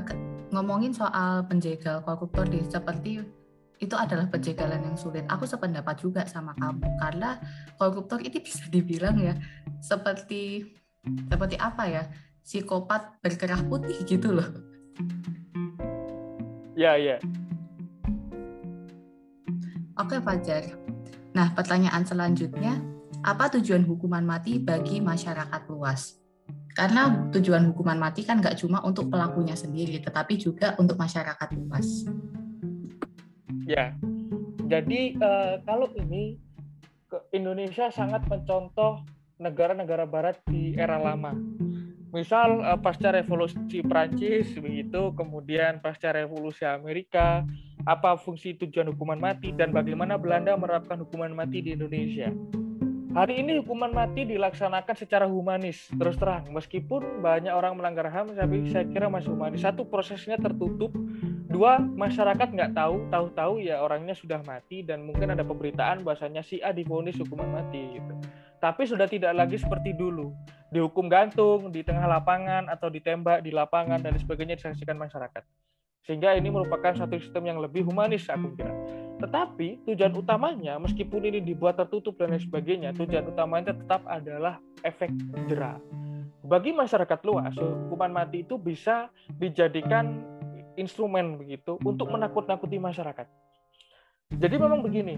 ngomongin 0.54 0.94
soal 0.96 1.46
penjegal 1.46 2.02
koruptor 2.06 2.48
di 2.48 2.63
seperti 2.65 3.22
itu 3.80 3.96
adalah 3.96 4.28
penjagalan 4.28 4.84
yang 4.84 4.98
sulit. 5.00 5.24
Aku 5.32 5.48
sependapat 5.48 6.04
juga 6.04 6.28
sama 6.28 6.52
kamu 6.60 6.84
karena 7.00 7.39
koruptor 7.80 8.20
ini 8.20 8.38
bisa 8.48 8.68
dibilang 8.68 9.20
ya 9.20 9.36
seperti 9.80 10.68
seperti 11.32 11.56
apa 11.60 11.84
ya? 11.88 12.04
Psikopat 12.43 13.21
berkerah 13.23 13.62
putih 13.67 13.99
gitu 14.08 14.36
loh. 14.36 14.49
Ya, 16.80 16.95
ya. 16.95 17.19
Oke, 19.99 20.23
Fajar. 20.23 20.80
Nah, 21.36 21.52
pertanyaan 21.52 22.08
selanjutnya, 22.08 22.80
apa 23.19 23.52
tujuan 23.60 23.84
hukuman 23.84 24.23
mati 24.23 24.58
bagi 24.58 25.04
masyarakat 25.04 25.67
luas? 25.67 26.15
Karena 26.71 27.28
tujuan 27.36 27.67
hukuman 27.67 27.99
mati 27.99 28.23
kan 28.23 28.39
nggak 28.39 28.63
cuma 28.63 28.80
untuk 28.88 29.12
pelakunya 29.12 29.60
sendiri, 29.60 29.99
tetapi 29.99 30.39
juga 30.39 30.80
untuk 30.80 30.95
masyarakat 30.95 31.49
luas. 31.60 32.08
Ya, 33.67 33.93
jadi 34.69 35.17
uh, 35.17 35.54
kalau 35.65 35.89
ini 35.97 36.38
Indonesia 37.34 37.89
sangat 37.89 38.23
mencontoh 38.30 39.02
negara-negara 39.41 40.06
Barat 40.06 40.38
di 40.45 40.78
era 40.78 41.02
lama 41.02 41.34
misal 42.10 42.62
uh, 42.65 42.80
pasca 42.80 43.13
revolusi 43.13 43.82
Prancis 43.86 44.54
begitu, 44.58 45.13
kemudian 45.13 45.82
pasca 45.82 46.13
revolusi 46.13 46.65
Amerika, 46.65 47.45
apa 47.86 48.17
fungsi 48.19 48.58
tujuan 48.58 48.91
hukuman 48.93 49.19
mati 49.22 49.54
dan 49.54 49.69
bagaimana 49.72 50.17
Belanda 50.17 50.58
menerapkan 50.58 51.00
hukuman 51.00 51.32
mati 51.34 51.62
di 51.62 51.78
Indonesia. 51.78 52.30
Hari 53.10 53.41
ini 53.41 53.58
hukuman 53.58 53.89
mati 53.89 54.22
dilaksanakan 54.22 54.93
secara 54.93 55.26
humanis, 55.26 55.89
terus 55.98 56.13
terang. 56.13 56.45
Meskipun 56.54 57.26
banyak 57.26 57.50
orang 57.50 57.74
melanggar 57.74 58.06
HAM, 58.06 58.38
tapi 58.38 58.69
saya 58.69 58.86
kira 58.86 59.10
masih 59.10 59.34
humanis. 59.34 59.65
Satu, 59.65 59.82
prosesnya 59.82 60.38
tertutup. 60.38 60.93
Dua, 61.50 61.82
masyarakat 61.82 62.54
nggak 62.54 62.78
tahu, 62.78 63.10
tahu-tahu 63.10 63.65
ya 63.65 63.82
orangnya 63.82 64.13
sudah 64.13 64.45
mati 64.45 64.86
dan 64.86 65.02
mungkin 65.02 65.34
ada 65.34 65.41
pemberitaan 65.41 66.06
bahasanya 66.06 66.45
si 66.45 66.62
A 66.62 66.69
divonis 66.69 67.17
hukuman 67.17 67.50
mati. 67.50 67.98
Gitu. 67.98 68.13
Tapi 68.60 68.84
sudah 68.84 69.08
tidak 69.08 69.32
lagi 69.36 69.56
seperti 69.56 69.95
dulu 69.95 70.36
dihukum 70.69 71.10
gantung 71.10 71.74
di 71.74 71.82
tengah 71.82 72.06
lapangan 72.06 72.69
atau 72.69 72.93
ditembak 72.93 73.41
di 73.41 73.50
lapangan 73.50 73.98
dan 74.04 74.13
sebagainya 74.19 74.60
disaksikan 74.60 75.00
masyarakat. 75.02 75.41
Sehingga 76.06 76.34
ini 76.38 76.50
merupakan 76.50 76.93
satu 76.95 77.17
sistem 77.22 77.50
yang 77.50 77.58
lebih 77.62 77.86
humanis 77.86 78.30
aku 78.30 78.54
kira. 78.58 78.74
Tetapi 79.19 79.84
tujuan 79.84 80.15
utamanya 80.15 80.80
meskipun 80.80 81.22
ini 81.28 81.43
dibuat 81.43 81.76
tertutup 81.76 82.15
dan 82.15 82.34
lain 82.34 82.41
sebagainya, 82.41 82.89
tujuan 82.95 83.30
utamanya 83.30 83.76
tetap 83.76 84.02
adalah 84.08 84.58
efek 84.82 85.12
jerah. 85.52 85.78
Bagi 86.39 86.72
masyarakat 86.74 87.19
luas, 87.28 87.54
hukuman 87.60 88.10
mati 88.10 88.48
itu 88.48 88.56
bisa 88.58 89.12
dijadikan 89.38 90.24
instrumen 90.80 91.36
begitu 91.36 91.76
untuk 91.84 92.10
menakut-nakuti 92.10 92.80
masyarakat. 92.80 93.28
Jadi 94.30 94.62
memang 94.62 94.86
begini, 94.86 95.18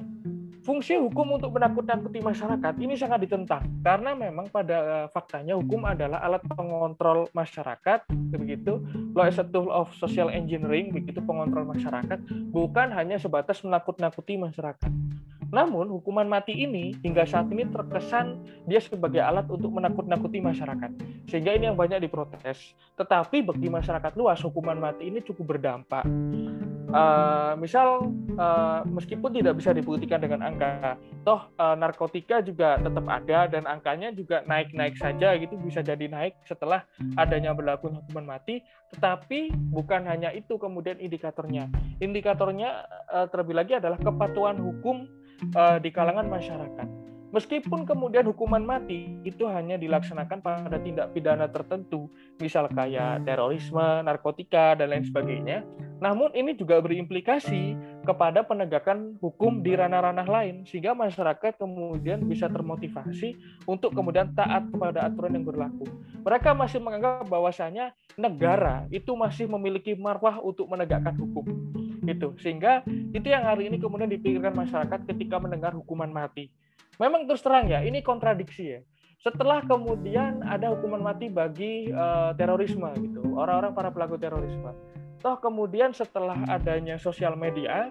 fungsi 0.63 0.95
hukum 0.95 1.35
untuk 1.35 1.51
menakut-nakuti 1.51 2.23
masyarakat 2.23 2.79
ini 2.79 2.95
sangat 2.95 3.27
ditentang. 3.27 3.67
Karena 3.83 4.15
memang 4.15 4.47
pada 4.47 4.77
eh, 5.03 5.07
faktanya 5.11 5.59
hukum 5.59 5.83
adalah 5.83 6.23
alat 6.23 6.39
pengontrol 6.47 7.27
masyarakat 7.35 8.07
begitu. 8.31 8.79
Law 9.11 9.27
is 9.27 9.35
a 9.35 9.43
tool 9.43 9.67
of 9.67 9.91
social 9.99 10.31
engineering 10.31 10.95
begitu 10.95 11.19
pengontrol 11.19 11.67
masyarakat 11.67 12.23
bukan 12.55 12.87
hanya 12.95 13.19
sebatas 13.19 13.59
menakut-nakuti 13.67 14.39
masyarakat. 14.39 14.91
Namun 15.51 15.91
hukuman 15.91 16.31
mati 16.31 16.55
ini 16.55 16.95
hingga 17.03 17.27
saat 17.27 17.51
ini 17.51 17.67
terkesan 17.67 18.39
dia 18.63 18.79
sebagai 18.79 19.19
alat 19.19 19.43
untuk 19.51 19.75
menakut-nakuti 19.75 20.39
masyarakat. 20.39 20.87
Sehingga 21.27 21.51
ini 21.51 21.67
yang 21.67 21.75
banyak 21.75 21.99
diprotes. 22.07 22.71
Tetapi 22.95 23.43
bagi 23.43 23.67
masyarakat 23.67 24.15
luas 24.15 24.39
hukuman 24.39 24.79
mati 24.79 25.11
ini 25.11 25.19
cukup 25.19 25.59
berdampak 25.59 26.07
uh, 26.91 27.53
misal 27.57 28.11
uh, 28.37 28.85
meskipun 28.87 29.31
tidak 29.33 29.57
bisa 29.59 29.71
dibuktikan 29.75 30.21
dengan 30.21 30.45
angka, 30.45 30.95
toh 31.25 31.51
uh, 31.57 31.75
narkotika 31.75 32.39
juga 32.43 32.77
tetap 32.79 33.05
ada 33.07 33.39
dan 33.49 33.63
angkanya 33.67 34.13
juga 34.13 34.45
naik-naik 34.45 34.95
saja 34.99 35.35
gitu 35.39 35.57
bisa 35.59 35.81
jadi 35.81 36.07
naik 36.07 36.37
setelah 36.45 36.85
adanya 37.17 37.51
berlaku 37.51 37.91
hukuman 37.91 38.37
mati. 38.37 38.63
Tetapi 38.95 39.71
bukan 39.71 40.07
hanya 40.07 40.31
itu 40.31 40.55
kemudian 40.59 40.99
indikatornya. 40.99 41.67
Indikatornya 41.99 42.87
uh, 43.11 43.27
terlebih 43.31 43.55
lagi 43.55 43.73
adalah 43.79 43.97
kepatuhan 43.97 44.59
hukum 44.59 45.07
uh, 45.55 45.77
di 45.79 45.89
kalangan 45.89 46.27
masyarakat. 46.27 47.10
Meskipun 47.31 47.87
kemudian 47.87 48.27
hukuman 48.27 48.59
mati 48.59 49.15
itu 49.23 49.47
hanya 49.47 49.79
dilaksanakan 49.79 50.43
pada 50.43 50.75
tindak 50.83 51.15
pidana 51.15 51.47
tertentu, 51.47 52.11
misal 52.43 52.67
kayak 52.67 53.23
terorisme, 53.23 54.03
narkotika, 54.03 54.75
dan 54.75 54.91
lain 54.91 55.07
sebagainya, 55.07 55.63
namun 56.03 56.27
ini 56.35 56.51
juga 56.59 56.83
berimplikasi 56.83 57.79
kepada 58.03 58.43
penegakan 58.43 59.15
hukum 59.23 59.63
di 59.63 59.77
ranah-ranah 59.79 60.27
lain 60.27 60.55
sehingga 60.67 60.91
masyarakat 60.91 61.55
kemudian 61.55 62.25
bisa 62.27 62.51
termotivasi 62.51 63.39
untuk 63.63 63.95
kemudian 63.95 64.35
taat 64.35 64.67
kepada 64.67 65.07
aturan 65.07 65.37
yang 65.37 65.47
berlaku. 65.47 65.87
Mereka 66.27 66.51
masih 66.51 66.83
menganggap 66.83 67.31
bahwasanya 67.31 67.95
negara 68.19 68.89
itu 68.91 69.15
masih 69.15 69.47
memiliki 69.47 69.95
marwah 69.95 70.43
untuk 70.43 70.67
menegakkan 70.67 71.15
hukum. 71.15 71.47
Itu 72.03 72.35
sehingga 72.41 72.83
itu 73.15 73.29
yang 73.29 73.45
hari 73.45 73.69
ini 73.71 73.79
kemudian 73.79 74.09
dipikirkan 74.09 74.51
masyarakat 74.51 75.05
ketika 75.05 75.39
mendengar 75.39 75.71
hukuman 75.71 76.11
mati. 76.11 76.51
Memang 77.01 77.25
terus 77.25 77.41
terang 77.41 77.65
ya, 77.65 77.81
ini 77.81 78.05
kontradiksi 78.05 78.77
ya. 78.77 78.79
Setelah 79.21 79.65
kemudian 79.65 80.45
ada 80.45 80.69
hukuman 80.69 81.01
mati 81.01 81.33
bagi 81.33 81.89
uh, 81.89 82.33
terorisme 82.37 82.89
gitu 83.01 83.21
orang-orang 83.37 83.73
para 83.73 83.89
pelaku 83.89 84.21
terorisme. 84.21 84.69
Toh 85.21 85.37
kemudian 85.41 85.93
setelah 85.93 86.37
adanya 86.49 87.01
sosial 87.01 87.33
media, 87.33 87.89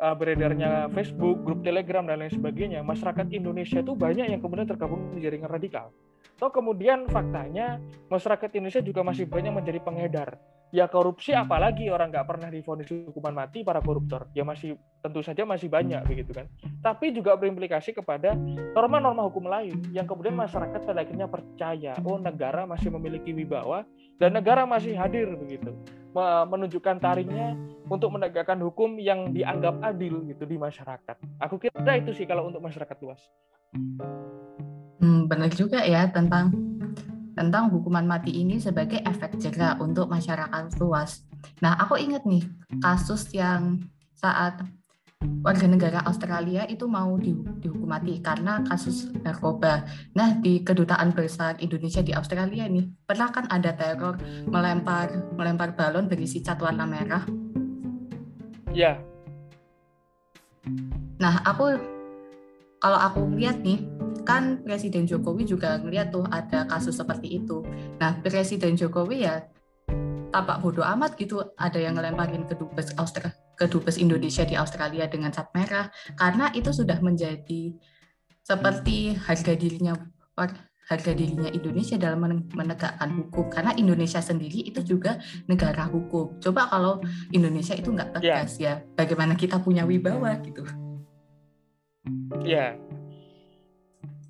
uh, 0.00 0.16
beredarnya 0.16 0.88
Facebook, 0.92 1.44
grup 1.44 1.64
Telegram 1.64 2.04
dan 2.04 2.24
lain 2.24 2.32
sebagainya, 2.32 2.80
masyarakat 2.84 3.28
Indonesia 3.32 3.80
itu 3.80 3.92
banyak 3.92 4.32
yang 4.32 4.40
kemudian 4.40 4.68
tergabung 4.68 5.12
di 5.12 5.20
jaringan 5.24 5.52
radikal. 5.52 5.92
Toh 6.40 6.48
kemudian 6.48 7.08
faktanya 7.08 7.80
masyarakat 8.08 8.48
Indonesia 8.56 8.84
juga 8.84 9.00
masih 9.04 9.28
banyak 9.28 9.52
menjadi 9.52 9.80
pengedar 9.80 10.40
ya 10.72 10.88
korupsi 10.88 11.36
apalagi 11.36 11.92
orang 11.92 12.08
nggak 12.08 12.24
pernah 12.24 12.48
difonis 12.48 12.88
hukuman 12.88 13.44
mati 13.44 13.60
para 13.60 13.78
koruptor. 13.84 14.32
Ya 14.32 14.42
masih 14.42 14.80
tentu 15.04 15.20
saja 15.20 15.44
masih 15.44 15.68
banyak 15.68 16.00
begitu 16.08 16.32
kan. 16.32 16.48
Tapi 16.80 17.12
juga 17.12 17.36
berimplikasi 17.36 17.92
kepada 17.92 18.32
norma-norma 18.72 19.28
hukum 19.28 19.46
lain 19.46 19.84
yang 19.92 20.08
kemudian 20.08 20.34
masyarakat 20.34 20.80
pada 20.82 21.04
akhirnya 21.04 21.28
percaya 21.28 21.92
oh 22.08 22.16
negara 22.16 22.64
masih 22.64 22.88
memiliki 22.88 23.36
wibawa 23.36 23.84
dan 24.16 24.32
negara 24.32 24.64
masih 24.64 24.96
hadir 24.96 25.28
begitu. 25.36 25.76
Menunjukkan 26.48 27.00
taringnya 27.00 27.56
untuk 27.88 28.12
menegakkan 28.12 28.60
hukum 28.60 29.00
yang 29.00 29.32
dianggap 29.32 29.80
adil 29.80 30.24
gitu 30.28 30.44
di 30.44 30.56
masyarakat. 30.60 31.16
Aku 31.40 31.56
kira 31.56 32.00
itu 32.00 32.12
sih 32.16 32.28
kalau 32.28 32.48
untuk 32.48 32.60
masyarakat 32.60 32.96
luas. 33.00 33.20
Hmm, 35.00 35.24
benar 35.24 35.48
juga 35.56 35.80
ya 35.88 36.04
tentang 36.12 36.52
tentang 37.32 37.72
hukuman 37.72 38.04
mati 38.04 38.32
ini 38.32 38.60
sebagai 38.60 39.00
efek 39.04 39.40
jerah 39.40 39.80
untuk 39.80 40.08
masyarakat 40.08 40.76
luas. 40.80 41.24
Nah, 41.64 41.76
aku 41.80 41.98
ingat 41.98 42.24
nih 42.28 42.44
kasus 42.80 43.28
yang 43.32 43.82
saat 44.14 44.62
warga 45.42 45.66
negara 45.70 46.02
Australia 46.06 46.66
itu 46.66 46.86
mau 46.86 47.14
dihukum 47.18 47.86
mati 47.86 48.18
karena 48.18 48.62
kasus 48.66 49.10
narkoba. 49.22 49.86
Nah, 50.14 50.38
di 50.38 50.62
kedutaan 50.62 51.14
besar 51.14 51.58
Indonesia 51.62 52.02
di 52.02 52.14
Australia 52.14 52.66
nih, 52.66 52.90
pernah 53.06 53.30
kan 53.30 53.46
ada 53.50 53.74
teror 53.74 54.18
melempar 54.46 55.34
melempar 55.34 55.74
balon 55.74 56.10
berisi 56.10 56.42
cat 56.42 56.58
warna 56.58 56.86
merah? 56.86 57.22
Ya. 58.74 58.98
Nah, 61.18 61.42
aku 61.46 61.78
kalau 62.82 62.98
aku 62.98 63.20
lihat 63.38 63.62
nih, 63.62 63.78
kan 64.22 64.62
Presiden 64.62 65.04
Jokowi 65.04 65.44
juga 65.44 65.78
ngeliat 65.82 66.14
tuh 66.14 66.26
ada 66.30 66.64
kasus 66.66 66.96
seperti 66.96 67.42
itu. 67.42 67.62
Nah, 67.98 68.18
Presiden 68.22 68.78
Jokowi 68.78 69.26
ya 69.26 69.46
tampak 70.32 70.64
bodoh 70.64 70.82
amat 70.96 71.14
gitu 71.20 71.44
ada 71.60 71.76
yang 71.76 71.94
ngelemparin 71.94 72.48
ke 72.48 72.56
dubes 72.56 72.90
Australia 72.96 73.36
ke 73.52 73.68
dubes 73.68 74.00
Indonesia 74.00 74.42
di 74.48 74.56
Australia 74.56 75.04
dengan 75.06 75.28
cat 75.28 75.52
merah 75.52 75.92
karena 76.16 76.48
itu 76.56 76.72
sudah 76.72 76.98
menjadi 77.04 77.76
seperti 78.42 79.14
harga 79.14 79.52
dirinya 79.54 79.94
harga 80.88 81.12
dirinya 81.14 81.46
Indonesia 81.52 81.94
dalam 81.94 82.42
menegakkan 82.50 83.12
hukum 83.12 83.46
karena 83.52 83.70
Indonesia 83.78 84.18
sendiri 84.18 84.66
itu 84.66 84.82
juga 84.82 85.22
negara 85.46 85.86
hukum. 85.86 86.42
Coba 86.42 86.66
kalau 86.66 86.98
Indonesia 87.30 87.78
itu 87.78 87.94
nggak 87.94 88.18
tegas 88.18 88.58
yeah. 88.58 88.82
ya, 88.82 88.88
bagaimana 88.98 89.38
kita 89.38 89.62
punya 89.62 89.86
wibawa 89.86 90.42
gitu? 90.42 90.66
Ya, 92.42 92.74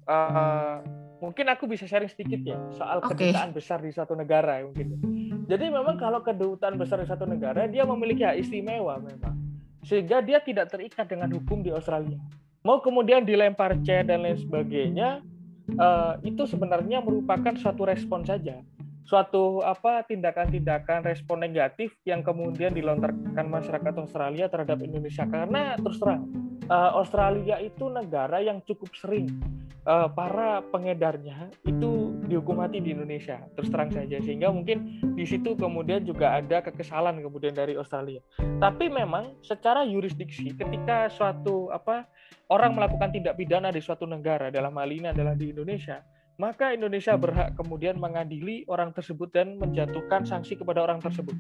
uh, 0.07 0.83
mungkin 1.23 1.47
aku 1.51 1.71
bisa 1.71 1.87
sharing 1.87 2.11
sedikit 2.11 2.43
ya 2.43 2.59
soal 2.75 2.99
okay. 2.99 3.31
kedutaan 3.31 3.55
besar 3.55 3.79
di 3.79 3.95
suatu 3.95 4.19
negara 4.19 4.59
ya 4.59 4.67
mungkin. 4.67 4.99
Jadi 5.47 5.69
memang 5.69 5.99
kalau 5.99 6.23
kedutaan 6.23 6.79
besar 6.79 7.03
di 7.03 7.07
satu 7.07 7.27
negara 7.27 7.67
dia 7.71 7.87
memiliki 7.87 8.27
hak 8.27 8.43
istimewa 8.43 8.99
memang 8.99 9.39
sehingga 9.83 10.23
dia 10.23 10.39
tidak 10.39 10.71
terikat 10.71 11.07
dengan 11.11 11.31
hukum 11.35 11.63
di 11.63 11.75
Australia. 11.75 12.19
Mau 12.63 12.79
kemudian 12.79 13.27
dilempar 13.27 13.75
C 13.83 14.07
dan 14.07 14.23
lain 14.23 14.39
sebagainya 14.39 15.19
uh, 15.79 16.15
itu 16.23 16.47
sebenarnya 16.47 17.03
merupakan 17.03 17.55
suatu 17.59 17.87
respon 17.87 18.23
saja 18.23 18.63
suatu 19.03 19.61
apa 19.63 20.07
tindakan-tindakan 20.07 21.03
respon 21.07 21.43
negatif 21.43 21.95
yang 22.07 22.23
kemudian 22.23 22.71
dilontarkan 22.71 23.47
masyarakat 23.51 23.95
Australia 23.99 24.47
terhadap 24.47 24.79
Indonesia. 24.83 25.27
Karena 25.27 25.75
terus 25.79 25.99
terang 25.99 26.31
uh, 26.71 26.91
Australia 26.99 27.59
itu 27.59 27.91
negara 27.91 28.39
yang 28.39 28.63
cukup 28.63 28.95
sering 28.95 29.27
uh, 29.87 30.07
para 30.07 30.63
pengedarnya 30.71 31.51
itu 31.67 32.15
dihukum 32.31 32.63
mati 32.63 32.79
di 32.79 32.95
Indonesia 32.95 33.43
terus 33.59 33.69
terang 33.69 33.91
saja. 33.91 34.23
Sehingga 34.23 34.55
mungkin 34.55 35.03
di 35.19 35.25
situ 35.27 35.59
kemudian 35.59 36.07
juga 36.07 36.39
ada 36.39 36.63
kekesalan 36.63 37.19
kemudian 37.21 37.53
dari 37.53 37.75
Australia. 37.75 38.23
Tapi 38.63 38.87
memang 38.87 39.43
secara 39.43 39.83
yurisdiksi 39.83 40.55
ketika 40.55 41.11
suatu 41.11 41.75
apa 41.75 42.07
orang 42.49 42.79
melakukan 42.79 43.11
tindak 43.11 43.35
pidana 43.35 43.75
di 43.75 43.83
suatu 43.83 44.07
negara 44.07 44.53
dalam 44.53 44.73
hal 44.79 44.91
ini 44.91 45.11
adalah 45.11 45.35
di 45.35 45.51
Indonesia 45.51 46.01
maka 46.41 46.73
Indonesia 46.73 47.17
berhak 47.17 47.57
kemudian 47.57 48.01
mengadili 48.01 48.65
orang 48.69 48.93
tersebut 48.93 49.33
dan 49.33 49.57
menjatuhkan 49.61 50.25
sanksi 50.25 50.57
kepada 50.57 50.85
orang 50.85 51.01
tersebut. 51.01 51.35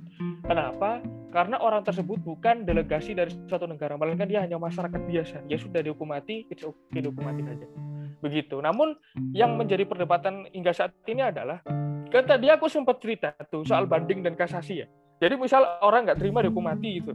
Kenapa? 0.45 1.01
Karena 1.32 1.57
orang 1.61 1.80
tersebut 1.80 2.20
bukan 2.20 2.68
delegasi 2.68 3.16
dari 3.16 3.32
suatu 3.49 3.64
negara, 3.64 3.97
melainkan 3.97 4.28
dia 4.28 4.45
hanya 4.45 4.61
masyarakat 4.61 5.01
biasa. 5.09 5.36
Dia 5.49 5.57
sudah 5.57 5.80
dihukum 5.80 6.12
mati, 6.12 6.45
it's 6.53 6.61
okay 6.61 7.01
dihukum 7.01 7.24
mati 7.24 7.40
saja 7.47 7.66
begitu. 8.22 8.62
Namun 8.62 8.95
yang 9.34 9.59
menjadi 9.59 9.82
perdebatan 9.84 10.47
hingga 10.55 10.70
saat 10.70 10.95
ini 11.11 11.26
adalah 11.26 11.59
kan 12.09 12.24
tadi 12.24 12.47
aku 12.49 12.70
sempat 12.70 13.03
cerita 13.03 13.34
tuh 13.51 13.66
soal 13.66 13.90
banding 13.90 14.22
dan 14.22 14.38
kasasi 14.38 14.86
ya. 14.86 14.86
Jadi 15.18 15.34
misal 15.34 15.66
orang 15.82 16.07
nggak 16.07 16.22
terima 16.22 16.40
dihukum 16.40 16.62
mati 16.62 17.03
itu, 17.03 17.12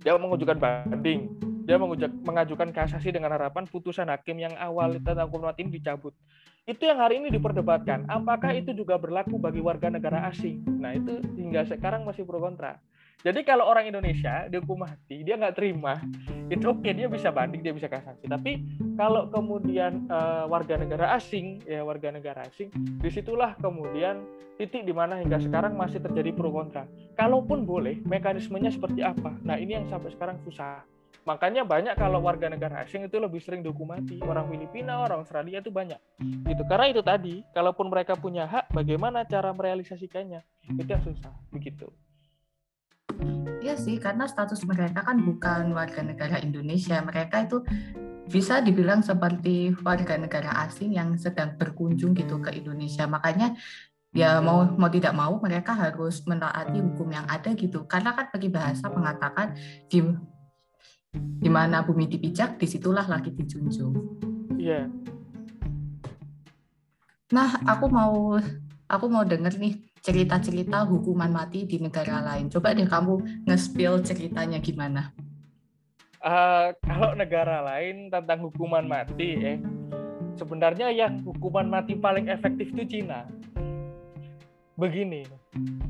dia 0.00 0.16
mengajukan 0.16 0.56
banding, 0.56 1.28
dia 1.64 1.76
mengajukan 2.24 2.68
kasasi 2.72 3.12
dengan 3.12 3.32
harapan 3.36 3.64
putusan 3.68 4.08
hakim 4.08 4.40
yang 4.40 4.52
awal 4.56 4.96
tentang 4.96 5.28
hukuman 5.28 5.52
mati 5.52 5.64
ini 5.64 5.80
dicabut. 5.80 6.16
Itu 6.68 6.84
yang 6.84 7.00
hari 7.00 7.18
ini 7.18 7.32
diperdebatkan. 7.32 8.04
Apakah 8.06 8.52
itu 8.52 8.76
juga 8.76 9.00
berlaku 9.00 9.40
bagi 9.40 9.64
warga 9.64 9.88
negara 9.88 10.28
asing? 10.28 10.60
Nah 10.80 10.92
itu 10.92 11.20
hingga 11.36 11.64
sekarang 11.64 12.04
masih 12.04 12.28
pro 12.28 12.40
kontra. 12.40 12.76
Jadi 13.20 13.44
kalau 13.44 13.68
orang 13.68 13.84
Indonesia 13.84 14.48
dihukum 14.48 14.80
mati, 14.80 15.20
dia 15.20 15.36
nggak 15.36 15.60
terima, 15.60 16.00
itu 16.48 16.64
oke 16.64 16.80
okay, 16.80 16.96
dia 16.96 17.04
bisa 17.04 17.28
banding, 17.28 17.60
dia 17.60 17.76
bisa 17.76 17.84
kasasi. 17.84 18.24
Tapi 18.24 18.64
kalau 18.96 19.28
kemudian 19.28 20.08
uh, 20.08 20.48
warga 20.48 20.80
negara 20.80 21.12
asing, 21.12 21.60
ya 21.68 21.84
warga 21.84 22.08
negara 22.08 22.48
asing, 22.48 22.72
di 22.72 23.12
situlah 23.12 23.60
kemudian 23.60 24.24
titik 24.56 24.88
di 24.88 24.96
mana 24.96 25.20
hingga 25.20 25.36
sekarang 25.36 25.76
masih 25.76 26.00
terjadi 26.00 26.32
pro 26.32 26.48
kontra. 26.48 26.88
Kalaupun 27.12 27.68
boleh, 27.68 28.00
mekanismenya 28.08 28.72
seperti 28.72 29.04
apa? 29.04 29.36
Nah 29.44 29.60
ini 29.60 29.76
yang 29.76 29.84
sampai 29.92 30.16
sekarang 30.16 30.40
susah. 30.40 30.80
Makanya 31.30 31.62
banyak 31.62 31.94
kalau 31.94 32.18
warga 32.18 32.50
negara 32.50 32.82
asing 32.82 33.06
itu 33.06 33.22
lebih 33.22 33.38
sering 33.38 33.62
dihukum 33.62 33.86
mati. 33.86 34.18
Orang 34.18 34.50
Filipina, 34.50 34.98
orang 34.98 35.22
Australia 35.22 35.62
itu 35.62 35.70
banyak. 35.70 36.02
Gitu. 36.18 36.62
Karena 36.66 36.90
itu 36.90 37.06
tadi, 37.06 37.46
kalaupun 37.54 37.86
mereka 37.86 38.18
punya 38.18 38.50
hak, 38.50 38.74
bagaimana 38.74 39.22
cara 39.22 39.54
merealisasikannya? 39.54 40.42
Itu 40.74 40.90
yang 40.90 41.06
susah. 41.06 41.30
Begitu. 41.54 41.86
Iya 43.62 43.78
sih, 43.78 44.02
karena 44.02 44.26
status 44.26 44.66
mereka 44.66 45.06
kan 45.06 45.22
bukan 45.22 45.70
warga 45.70 46.02
negara 46.02 46.42
Indonesia. 46.42 46.98
Mereka 46.98 47.46
itu 47.46 47.62
bisa 48.26 48.58
dibilang 48.58 49.06
seperti 49.06 49.70
warga 49.86 50.18
negara 50.18 50.66
asing 50.66 50.98
yang 50.98 51.14
sedang 51.14 51.54
berkunjung 51.54 52.10
gitu 52.18 52.42
ke 52.42 52.58
Indonesia. 52.58 53.06
Makanya 53.06 53.54
ya 54.10 54.42
mau 54.42 54.66
mau 54.66 54.90
tidak 54.90 55.14
mau 55.14 55.38
mereka 55.38 55.78
harus 55.78 56.26
menaati 56.26 56.82
hukum 56.82 57.14
yang 57.14 57.26
ada 57.30 57.54
gitu. 57.54 57.86
Karena 57.86 58.18
kan 58.18 58.34
bagi 58.34 58.50
bahasa 58.50 58.90
mengatakan 58.90 59.54
di 59.86 60.02
di 61.14 61.50
mana 61.50 61.82
bumi 61.82 62.06
dipijak, 62.06 62.60
di 62.60 62.66
situlah 62.68 63.06
lagi 63.08 63.32
dijunjung. 63.32 63.94
Iya. 64.60 64.86
Yeah. 64.86 65.00
Nah, 67.30 67.62
aku 67.62 67.86
mau 67.86 68.36
aku 68.90 69.06
mau 69.06 69.22
denger 69.22 69.54
nih 69.62 69.78
cerita-cerita 70.02 70.82
hukuman 70.82 71.30
mati 71.30 71.62
di 71.62 71.78
negara 71.78 72.18
lain. 72.24 72.50
Coba 72.50 72.74
deh 72.74 72.88
kamu 72.88 73.46
nge-spill 73.46 74.02
ceritanya 74.02 74.58
gimana? 74.58 75.14
Uh, 76.20 76.74
kalau 76.84 77.16
negara 77.16 77.64
lain 77.64 78.12
tentang 78.12 78.44
hukuman 78.44 78.84
mati, 78.84 79.40
eh, 79.40 79.58
sebenarnya 80.36 80.92
yang 80.92 81.22
hukuman 81.24 81.64
mati 81.64 81.96
paling 81.96 82.28
efektif 82.28 82.68
itu 82.76 82.84
Cina. 82.98 83.24
Begini, 84.76 85.24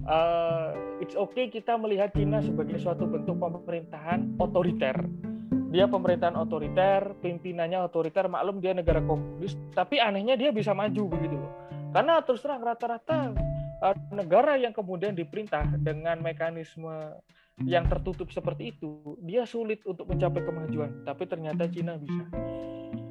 uh, 0.08 0.72
it's 1.00 1.16
okay 1.16 1.52
kita 1.52 1.76
melihat 1.76 2.12
Cina 2.16 2.40
sebagai 2.40 2.80
suatu 2.80 3.04
bentuk 3.08 3.36
pemerintahan 3.36 4.36
otoriter. 4.40 4.96
Dia 5.70 5.86
pemerintahan 5.86 6.34
otoriter, 6.34 7.14
pimpinannya 7.22 7.78
otoriter, 7.86 8.26
maklum 8.26 8.58
dia 8.58 8.74
negara 8.74 8.98
komunis, 8.98 9.54
tapi 9.70 10.02
anehnya 10.02 10.34
dia 10.34 10.50
bisa 10.50 10.74
maju 10.74 11.14
begitu 11.14 11.38
loh. 11.38 11.52
Karena 11.94 12.18
terus 12.26 12.42
terang 12.42 12.62
rata-rata 12.62 13.34
uh, 13.82 13.96
negara 14.10 14.58
yang 14.58 14.74
kemudian 14.74 15.14
diperintah 15.14 15.70
dengan 15.78 16.18
mekanisme 16.18 17.14
yang 17.62 17.86
tertutup 17.86 18.32
seperti 18.34 18.74
itu, 18.74 19.14
dia 19.22 19.46
sulit 19.46 19.84
untuk 19.86 20.10
mencapai 20.10 20.42
kemajuan. 20.42 21.06
Tapi 21.06 21.22
ternyata 21.28 21.70
Cina 21.70 21.94
bisa. 22.00 22.24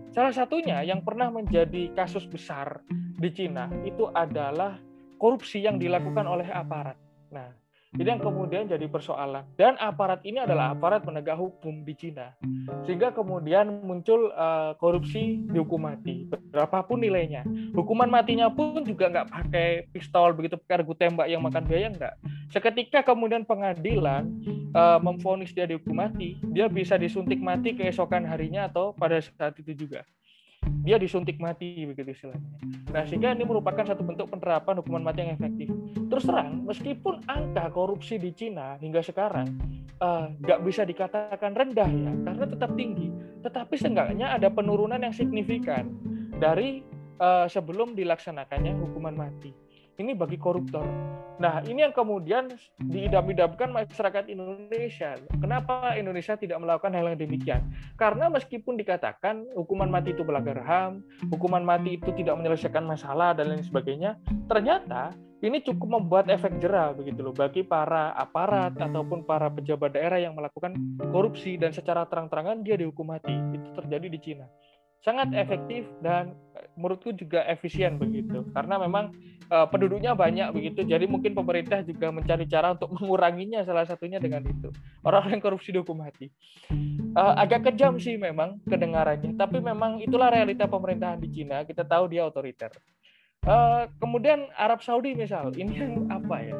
Salah 0.10 0.34
satunya 0.34 0.82
yang 0.82 1.06
pernah 1.06 1.30
menjadi 1.30 1.93
kasus 1.93 2.26
besar 2.26 2.82
di 2.91 3.30
Cina 3.30 3.70
itu 3.86 4.10
adalah 4.10 4.82
korupsi 5.20 5.62
yang 5.62 5.76
dilakukan 5.76 6.24
oleh 6.24 6.48
aparat. 6.48 6.96
Nah, 7.30 7.52
ini 7.90 8.06
yang 8.06 8.22
kemudian 8.22 8.70
jadi 8.70 8.86
persoalan. 8.86 9.50
Dan 9.58 9.74
aparat 9.82 10.22
ini 10.22 10.38
adalah 10.38 10.78
aparat 10.78 11.02
penegak 11.02 11.34
hukum 11.42 11.82
di 11.82 11.98
Cina. 11.98 12.38
Sehingga 12.86 13.10
kemudian 13.10 13.82
muncul 13.82 14.30
uh, 14.38 14.78
korupsi 14.78 15.42
dihukum 15.50 15.90
mati. 15.90 16.30
Berapapun 16.54 17.02
nilainya. 17.02 17.42
Hukuman 17.74 18.06
matinya 18.06 18.46
pun 18.54 18.86
juga 18.86 19.10
nggak 19.10 19.30
pakai 19.34 19.68
pistol, 19.90 20.38
begitu 20.38 20.54
pakai 20.62 20.86
regu 20.86 20.94
tembak 20.94 21.28
yang 21.34 21.42
makan 21.42 21.66
biaya 21.66 21.90
nggak. 21.90 22.14
Seketika 22.54 23.02
kemudian 23.02 23.42
pengadilan 23.42 24.30
uh, 24.78 25.02
memfonis 25.02 25.50
dia 25.50 25.66
dihukum 25.66 25.98
mati, 25.98 26.38
dia 26.54 26.70
bisa 26.70 26.94
disuntik 26.94 27.42
mati 27.42 27.74
keesokan 27.74 28.22
harinya 28.22 28.70
atau 28.70 28.94
pada 28.94 29.18
saat 29.18 29.58
itu 29.58 29.74
juga 29.74 30.06
dia 30.89 30.97
disuntik 30.97 31.38
mati 31.38 31.86
begitu 31.86 32.16
istilahnya. 32.16 32.49
Nah 32.89 33.03
sehingga 33.05 33.36
ini 33.36 33.45
merupakan 33.45 33.86
satu 33.86 34.01
bentuk 34.01 34.32
penerapan 34.32 34.82
hukuman 34.82 35.03
mati 35.05 35.22
yang 35.22 35.38
efektif. 35.38 35.70
Terus 36.10 36.24
terang, 36.26 36.66
meskipun 36.66 37.22
angka 37.30 37.70
korupsi 37.70 38.18
di 38.18 38.34
Cina 38.34 38.80
hingga 38.82 39.03
sekarang 39.05 39.47
eh, 40.01 40.26
nggak 40.39 40.60
uh, 40.60 40.64
bisa 40.66 40.82
dikatakan 40.88 41.53
rendah 41.53 41.89
ya, 41.89 42.12
karena 42.26 42.45
tetap 42.49 42.72
tinggi. 42.74 43.07
Tetapi 43.45 43.76
seenggaknya 43.78 44.34
ada 44.36 44.49
penurunan 44.49 44.99
yang 44.99 45.14
signifikan 45.14 45.93
dari 46.39 46.82
uh, 47.22 47.45
sebelum 47.45 47.93
dilaksanakannya 47.93 48.74
hukuman 48.80 49.16
mati. 49.16 49.51
Ini 50.00 50.16
bagi 50.16 50.39
koruptor. 50.39 50.88
Nah, 51.43 51.60
ini 51.68 51.84
yang 51.84 51.91
kemudian 51.91 52.47
diidam-idamkan 52.80 53.68
masyarakat 53.72 54.32
Indonesia. 54.32 55.20
Kenapa 55.39 55.91
Indonesia 56.00 56.39
tidak 56.39 56.56
melakukan 56.60 56.95
hal 56.95 57.12
yang 57.12 57.20
demikian? 57.20 57.68
Karena 58.00 58.32
meskipun 58.32 58.80
dikatakan 58.80 59.43
hukuman 59.60 59.91
mati 59.91 60.16
itu 60.16 60.24
melanggar 60.24 60.60
HAM, 60.64 61.04
hukuman 61.32 61.68
mati 61.68 62.00
itu 62.00 62.16
tidak 62.16 62.39
menyelesaikan 62.39 62.88
masalah 62.88 63.36
dan 63.36 63.52
lain 63.52 63.64
sebagainya, 63.64 64.16
ternyata 64.47 65.12
ini 65.43 65.64
cukup 65.64 66.00
membuat 66.00 66.32
efek 66.32 66.60
jerah 66.64 66.95
begitu 66.95 67.20
loh 67.20 67.36
bagi 67.36 67.64
para 67.64 68.12
aparat 68.16 68.76
ataupun 68.76 69.24
para 69.24 69.47
pejabat 69.47 69.95
daerah 69.95 70.20
yang 70.20 70.36
melakukan 70.36 70.76
korupsi 71.12 71.56
dan 71.56 71.76
secara 71.76 72.08
terang-terangan 72.08 72.64
dia 72.64 72.76
dihukum 72.76 73.08
mati. 73.08 73.36
Itu 73.56 73.72
terjadi 73.76 74.08
di 74.12 74.20
Cina 74.20 74.47
sangat 75.00 75.32
efektif 75.36 75.88
dan 76.04 76.36
eh, 76.56 76.68
menurutku 76.76 77.16
juga 77.16 77.43
efisien 77.47 77.95
begitu. 77.95 78.43
Karena 78.52 78.80
memang 78.80 79.16
uh, 79.50 79.68
penduduknya 79.68 80.14
banyak 80.16 80.52
begitu. 80.54 80.86
Jadi 80.86 81.06
mungkin 81.10 81.34
pemerintah 81.34 81.82
juga 81.84 82.12
mencari 82.14 82.45
cara 82.45 82.76
untuk 82.76 82.91
menguranginya 82.97 83.66
salah 83.66 83.84
satunya 83.88 84.22
dengan 84.22 84.45
itu. 84.45 84.70
Orang 85.04 85.32
yang 85.32 85.41
korupsi 85.41 85.74
dihukum 85.74 86.00
mati. 86.00 86.30
Uh, 87.16 87.34
agak 87.36 87.72
kejam 87.72 87.97
sih 87.97 88.16
memang 88.16 88.62
kedengarannya. 88.68 89.36
Tapi 89.36 89.58
memang 89.60 90.00
itulah 90.04 90.32
realita 90.32 90.70
pemerintahan 90.70 91.20
di 91.20 91.30
Cina. 91.32 91.66
Kita 91.66 91.84
tahu 91.84 92.12
dia 92.12 92.24
otoriter. 92.28 92.72
Uh, 93.47 93.88
kemudian 94.04 94.52
Arab 94.56 94.84
Saudi 94.84 95.16
misal. 95.16 95.56
Ini 95.56 96.08
apa 96.12 96.38
ya 96.43 96.56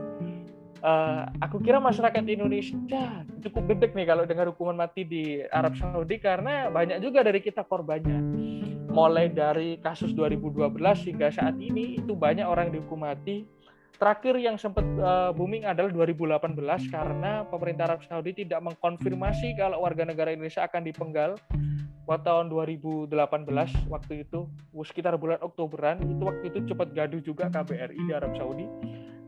uh, 0.84 1.28
aku 1.44 1.60
kira 1.64 1.80
masyarakat 1.80 2.24
Indonesia 2.26 3.24
cukup 3.44 3.76
gede 3.76 3.92
nih 3.96 4.08
kalau 4.08 4.24
dengar 4.28 4.48
hukuman 4.52 4.76
mati 4.76 5.04
di 5.04 5.44
Arab 5.52 5.76
Saudi 5.76 6.20
karena 6.20 6.68
banyak 6.72 7.00
juga 7.04 7.24
dari 7.24 7.40
kita 7.44 7.64
korbannya. 7.64 8.20
Mulai 8.90 9.30
dari 9.30 9.78
kasus 9.80 10.18
2012 10.18 10.82
hingga 11.06 11.30
saat 11.30 11.56
ini 11.62 12.02
itu 12.02 12.18
banyak 12.18 12.44
orang 12.44 12.74
dihukum 12.74 13.06
mati. 13.06 13.46
Terakhir 14.00 14.40
yang 14.40 14.56
sempat 14.56 14.88
uh, 14.98 15.36
booming 15.36 15.68
adalah 15.68 15.92
2018 15.92 16.56
karena 16.88 17.44
pemerintah 17.52 17.92
Arab 17.92 18.02
Saudi 18.08 18.32
tidak 18.32 18.64
mengkonfirmasi 18.64 19.60
kalau 19.60 19.84
warga 19.84 20.08
negara 20.08 20.32
Indonesia 20.32 20.64
akan 20.64 20.88
dipenggal 20.88 21.36
waktu 22.10 22.26
tahun 22.26 22.50
2018 22.50 23.14
waktu 23.86 24.26
itu 24.26 24.50
sekitar 24.82 25.14
bulan 25.22 25.38
Oktoberan 25.46 26.02
itu 26.02 26.24
waktu 26.26 26.44
itu 26.50 26.60
cepat 26.74 26.90
gaduh 26.98 27.22
juga 27.22 27.54
KBRI 27.54 28.02
di 28.10 28.14
Arab 28.18 28.34
Saudi 28.34 28.66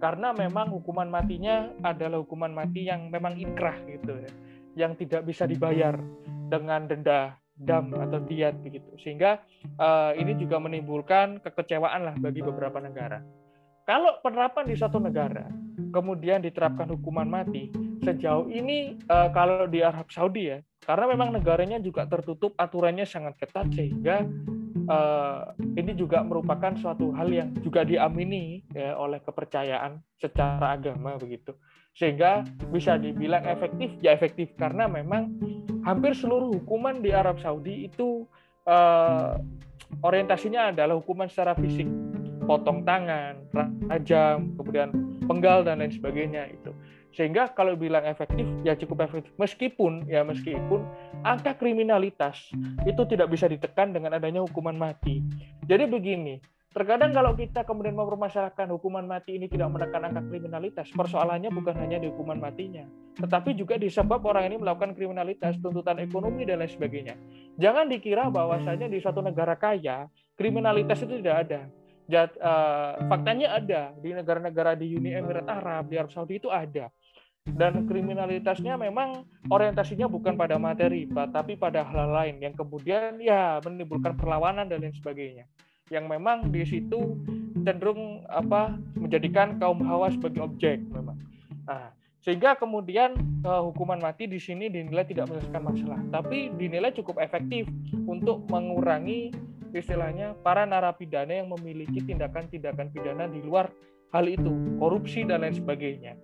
karena 0.01 0.33
memang 0.33 0.73
hukuman 0.73 1.05
matinya 1.05 1.69
adalah 1.85 2.25
hukuman 2.25 2.49
mati 2.49 2.89
yang 2.89 3.13
memang 3.13 3.37
inkrah 3.37 3.77
gitu 3.85 4.17
ya. 4.17 4.31
Yang 4.73 5.05
tidak 5.05 5.29
bisa 5.29 5.45
dibayar 5.45 5.93
dengan 6.49 6.89
denda 6.89 7.37
dam 7.53 7.93
atau 7.93 8.17
diat 8.25 8.57
begitu. 8.65 8.89
Sehingga 8.97 9.45
uh, 9.77 10.17
ini 10.17 10.33
juga 10.41 10.57
menimbulkan 10.57 11.37
kekecewaan 11.45 12.01
lah 12.01 12.15
bagi 12.17 12.41
beberapa 12.41 12.81
negara. 12.81 13.21
Kalau 13.85 14.17
penerapan 14.25 14.65
di 14.65 14.75
satu 14.75 14.97
negara 14.97 15.45
kemudian 15.91 16.41
diterapkan 16.41 16.89
hukuman 16.95 17.27
mati 17.27 17.69
sejauh 18.01 18.49
ini 18.49 18.97
uh, 19.11 19.29
kalau 19.29 19.67
di 19.67 19.83
Arab 19.83 20.09
Saudi 20.09 20.49
ya 20.49 20.57
karena 20.81 21.13
memang 21.13 21.35
negaranya 21.35 21.77
juga 21.77 22.07
tertutup 22.09 22.57
aturannya 22.57 23.05
sangat 23.05 23.37
ketat 23.37 23.69
sehingga 23.75 24.25
uh, 24.89 25.53
ini 25.77 25.93
juga 25.93 26.23
merupakan 26.23 26.73
suatu 26.77 27.11
hal 27.13 27.29
yang 27.31 27.49
juga 27.61 27.83
diamini 27.85 28.63
ya 28.71 28.95
oleh 28.97 29.19
kepercayaan 29.21 29.99
secara 30.17 30.79
agama 30.79 31.15
begitu. 31.17 31.55
Sehingga 31.91 32.47
bisa 32.71 32.95
dibilang 32.95 33.43
efektif 33.47 33.91
ya 33.99 34.15
efektif. 34.15 34.51
Karena 34.55 34.87
memang 34.87 35.31
hampir 35.83 36.15
seluruh 36.15 36.55
hukuman 36.61 37.03
di 37.03 37.11
Arab 37.11 37.39
Saudi 37.43 37.91
itu 37.91 38.25
uh, 38.67 39.35
orientasinya 40.01 40.71
adalah 40.71 40.95
hukuman 40.97 41.27
secara 41.27 41.53
fisik. 41.55 41.87
Potong 42.41 42.81
tangan, 42.83 43.37
rajam, 43.85 44.57
kemudian 44.57 44.89
penggal 45.29 45.61
dan 45.61 45.79
lain 45.79 45.93
sebagainya 45.93 46.49
itu. 46.49 46.70
Sehingga 47.11 47.51
kalau 47.51 47.75
bilang 47.75 48.07
efektif 48.07 48.47
ya 48.63 48.71
cukup 48.79 49.03
efektif 49.03 49.35
meskipun 49.35 50.07
ya 50.07 50.23
meskipun 50.23 50.87
angka 51.27 51.59
kriminalitas 51.59 52.47
itu 52.87 53.01
tidak 53.03 53.27
bisa 53.27 53.51
ditekan 53.51 53.91
dengan 53.91 54.15
adanya 54.15 54.39
hukuman 54.39 54.75
mati. 54.79 55.19
Jadi 55.67 55.91
begini, 55.91 56.39
terkadang 56.71 57.11
kalau 57.11 57.35
kita 57.35 57.67
kemudian 57.67 57.99
mempermasalahkan 57.99 58.71
hukuman 58.71 59.03
mati 59.03 59.35
ini 59.35 59.51
tidak 59.51 59.67
menekan 59.75 60.07
angka 60.07 60.23
kriminalitas, 60.31 60.87
persoalannya 60.95 61.51
bukan 61.51 61.75
hanya 61.83 61.99
di 61.99 62.07
hukuman 62.07 62.39
matinya, 62.39 62.87
tetapi 63.19 63.59
juga 63.59 63.75
disebab 63.75 64.23
orang 64.23 64.47
ini 64.47 64.55
melakukan 64.63 64.95
kriminalitas, 64.95 65.59
tuntutan 65.59 65.99
ekonomi 65.99 66.47
dan 66.47 66.63
lain 66.63 66.71
sebagainya. 66.71 67.19
Jangan 67.59 67.91
dikira 67.91 68.31
bahwasanya 68.31 68.87
di 68.87 69.03
suatu 69.03 69.19
negara 69.19 69.59
kaya 69.59 70.07
kriminalitas 70.39 71.03
itu 71.03 71.19
tidak 71.19 71.37
ada 71.43 71.61
Jat, 72.11 72.35
uh, 72.43 72.99
faktanya 73.07 73.55
ada 73.55 73.95
di 73.95 74.11
negara-negara 74.11 74.75
di 74.75 74.99
Uni 74.99 75.15
Emirat 75.15 75.47
Arab, 75.47 75.87
di 75.87 75.95
Arab 75.95 76.11
Saudi 76.11 76.43
itu 76.43 76.51
ada. 76.51 76.91
Dan 77.41 77.89
kriminalitasnya 77.89 78.77
memang 78.77 79.25
orientasinya 79.49 80.05
bukan 80.05 80.37
pada 80.37 80.61
materi, 80.61 81.09
tapi 81.09 81.57
pada 81.57 81.81
hal 81.81 82.13
lain 82.13 82.37
yang 82.37 82.53
kemudian 82.53 83.17
ya 83.17 83.57
menimbulkan 83.65 84.13
perlawanan 84.13 84.69
dan 84.69 84.85
lain 84.85 84.93
sebagainya. 84.93 85.49
Yang 85.89 86.05
memang 86.05 86.53
di 86.53 86.61
situ 86.61 87.17
cenderung 87.65 88.21
apa 88.29 88.77
menjadikan 88.93 89.57
kaum 89.57 89.81
hawa 89.81 90.13
sebagai 90.13 90.45
objek 90.45 90.85
memang. 90.93 91.17
Nah, 91.65 91.89
sehingga 92.21 92.53
kemudian 92.53 93.17
uh, 93.41 93.65
hukuman 93.65 93.97
mati 93.97 94.29
di 94.29 94.37
sini 94.37 94.69
dinilai 94.69 95.09
tidak 95.09 95.33
menyelesaikan 95.33 95.63
masalah, 95.65 95.99
tapi 96.13 96.53
dinilai 96.53 96.93
cukup 96.93 97.17
efektif 97.17 97.65
untuk 98.05 98.45
mengurangi 98.53 99.33
istilahnya 99.73 100.37
para 100.45 100.67
narapidana 100.67 101.41
yang 101.41 101.49
memiliki 101.49 102.03
tindakan-tindakan 102.03 102.93
pidana 102.93 103.25
di 103.25 103.41
luar 103.41 103.71
hal 104.11 104.25
itu, 104.27 104.51
korupsi 104.77 105.23
dan 105.23 105.43
lain 105.43 105.55
sebagainya. 105.55 106.19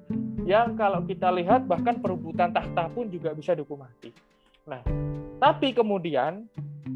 Yang 0.47 0.79
kalau 0.79 1.03
kita 1.03 1.27
lihat 1.31 1.67
bahkan 1.67 1.99
perebutan 1.99 2.55
tahta 2.55 2.87
pun 2.91 3.11
juga 3.11 3.35
bisa 3.35 3.51
dihukum 3.51 3.83
mati. 3.83 4.11
Nah, 4.67 4.83
tapi 5.39 5.71
kemudian 5.75 6.47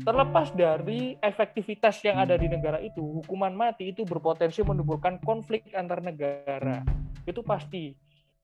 terlepas 0.04 0.52
dari 0.56 1.20
efektivitas 1.20 2.00
yang 2.04 2.20
ada 2.20 2.36
di 2.40 2.48
negara 2.48 2.80
itu, 2.80 3.24
hukuman 3.24 3.52
mati 3.52 3.92
itu 3.92 4.08
berpotensi 4.08 4.64
menimbulkan 4.64 5.20
konflik 5.24 5.68
antar 5.76 6.00
negara. 6.00 6.84
Itu 7.28 7.44
pasti 7.44 7.96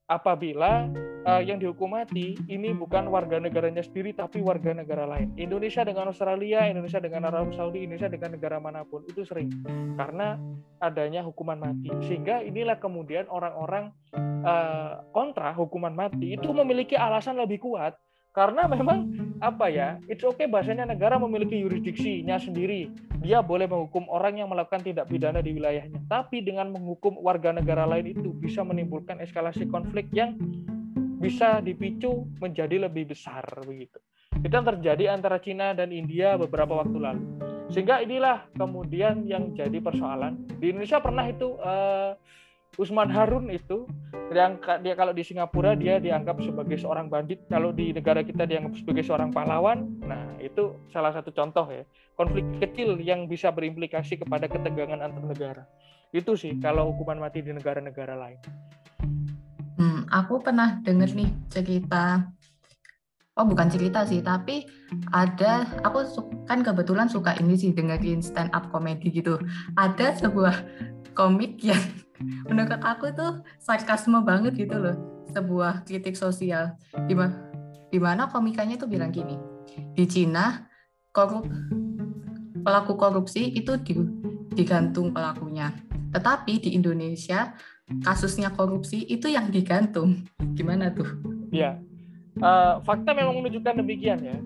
apabila 0.08 0.88
uh, 1.28 1.44
yang 1.44 1.60
dihukum 1.60 1.92
mati 1.92 2.40
ini 2.48 2.72
bukan 2.72 3.12
warga 3.12 3.44
negaranya 3.44 3.84
sendiri 3.84 4.16
tapi 4.16 4.40
warga 4.40 4.72
negara 4.72 5.04
lain. 5.04 5.36
Indonesia 5.36 5.84
dengan 5.84 6.08
Australia, 6.10 6.64
Indonesia 6.72 7.04
dengan 7.04 7.28
Arab 7.28 7.52
Saudi, 7.52 7.84
Indonesia 7.84 8.08
dengan 8.08 8.40
negara 8.40 8.58
mana 8.64 8.88
pun 8.88 9.04
itu 9.04 9.28
sering 9.28 9.52
karena 10.00 10.40
adanya 10.80 11.28
hukuman 11.28 11.60
mati. 11.60 11.92
Sehingga 12.08 12.40
inilah 12.40 12.80
kemudian 12.80 13.28
orang-orang 13.28 13.92
uh, 14.48 15.04
kontra 15.12 15.52
hukuman 15.52 15.92
mati 15.92 16.40
itu 16.40 16.50
memiliki 16.56 16.96
alasan 16.96 17.36
lebih 17.36 17.60
kuat 17.60 18.00
karena 18.38 18.70
memang 18.70 19.10
apa 19.42 19.66
ya 19.66 19.98
it's 20.06 20.22
okay 20.22 20.46
bahasanya 20.46 20.86
negara 20.86 21.18
memiliki 21.18 21.58
yurisdiksinya 21.58 22.38
sendiri. 22.38 22.94
Dia 23.18 23.42
boleh 23.42 23.66
menghukum 23.66 24.06
orang 24.14 24.38
yang 24.38 24.54
melakukan 24.54 24.86
tindak 24.86 25.10
pidana 25.10 25.42
di 25.42 25.58
wilayahnya. 25.58 26.06
Tapi 26.06 26.46
dengan 26.46 26.70
menghukum 26.70 27.18
warga 27.18 27.50
negara 27.50 27.90
lain 27.90 28.14
itu 28.14 28.30
bisa 28.38 28.62
menimbulkan 28.62 29.18
eskalasi 29.26 29.66
konflik 29.66 30.06
yang 30.14 30.38
bisa 31.18 31.66
dipicu 31.66 32.30
menjadi 32.38 32.86
lebih 32.86 33.10
besar 33.10 33.42
begitu. 33.66 33.98
Itu 34.38 34.54
yang 34.54 34.70
terjadi 34.70 35.18
antara 35.18 35.42
Cina 35.42 35.74
dan 35.74 35.90
India 35.90 36.38
beberapa 36.38 36.78
waktu 36.78 36.98
lalu. 37.02 37.26
Sehingga 37.74 38.06
inilah 38.06 38.54
kemudian 38.54 39.26
yang 39.26 39.58
jadi 39.58 39.82
persoalan. 39.82 40.46
Di 40.62 40.70
Indonesia 40.70 41.02
pernah 41.02 41.26
itu 41.26 41.58
uh, 41.58 42.14
Usman 42.78 43.10
Harun 43.10 43.50
itu 43.50 43.90
yang 44.30 44.62
dia 44.86 44.94
kalau 44.94 45.10
di 45.10 45.26
Singapura 45.26 45.74
dia 45.74 45.98
dianggap 45.98 46.38
sebagai 46.46 46.78
seorang 46.78 47.10
bandit, 47.10 47.42
kalau 47.50 47.74
di 47.74 47.90
negara 47.90 48.22
kita 48.22 48.46
dianggap 48.46 48.78
sebagai 48.78 49.02
seorang 49.02 49.34
pahlawan. 49.34 49.98
Nah, 50.06 50.38
itu 50.38 50.78
salah 50.94 51.10
satu 51.10 51.34
contoh 51.34 51.66
ya. 51.74 51.82
Konflik 52.14 52.46
kecil 52.62 53.02
yang 53.02 53.26
bisa 53.26 53.50
berimplikasi 53.50 54.22
kepada 54.22 54.46
ketegangan 54.46 55.02
antar 55.02 55.26
negara. 55.26 55.64
Itu 56.14 56.38
sih 56.38 56.54
kalau 56.62 56.94
hukuman 56.94 57.18
mati 57.18 57.42
di 57.42 57.50
negara-negara 57.50 58.14
lain. 58.14 58.40
Hmm, 59.78 60.06
aku 60.14 60.42
pernah 60.42 60.78
dengar 60.86 61.10
nih 61.14 61.30
cerita 61.50 62.30
oh 63.38 63.46
bukan 63.46 63.70
cerita 63.70 64.02
sih 64.02 64.26
tapi 64.26 64.66
ada 65.14 65.70
aku 65.86 66.02
kan 66.50 66.66
kebetulan 66.66 67.06
suka 67.06 67.38
ini 67.38 67.54
sih 67.54 67.70
dengerin 67.70 68.18
stand 68.26 68.50
up 68.58 68.74
comedy 68.74 69.14
gitu 69.14 69.38
ada 69.78 70.18
sebuah 70.18 70.66
komik 71.14 71.62
yang 71.62 71.78
menurut 72.46 72.80
aku 72.82 73.14
tuh 73.14 73.44
sarkasme 73.62 74.20
banget 74.26 74.58
gitu 74.58 74.78
loh 74.78 74.98
sebuah 75.32 75.86
kritik 75.86 76.18
sosial 76.18 76.78
di 77.08 78.00
mana 78.00 78.28
komikanya 78.28 78.80
tuh 78.80 78.90
bilang 78.90 79.14
gini 79.14 79.38
di 79.94 80.06
Cina 80.10 80.66
korup 81.14 81.46
pelaku 82.62 82.94
korupsi 82.98 83.54
itu 83.54 83.78
digantung 84.54 85.14
pelakunya 85.14 85.72
tetapi 86.12 86.64
di 86.64 86.70
Indonesia 86.74 87.54
kasusnya 88.04 88.52
korupsi 88.52 89.06
itu 89.08 89.32
yang 89.32 89.48
digantung 89.48 90.28
gimana 90.56 90.92
tuh? 90.92 91.08
Iya 91.52 91.80
uh, 92.42 92.82
fakta 92.86 93.12
memang 93.14 93.42
menunjukkan 93.42 93.82
demikian 93.82 94.20
ya. 94.22 94.38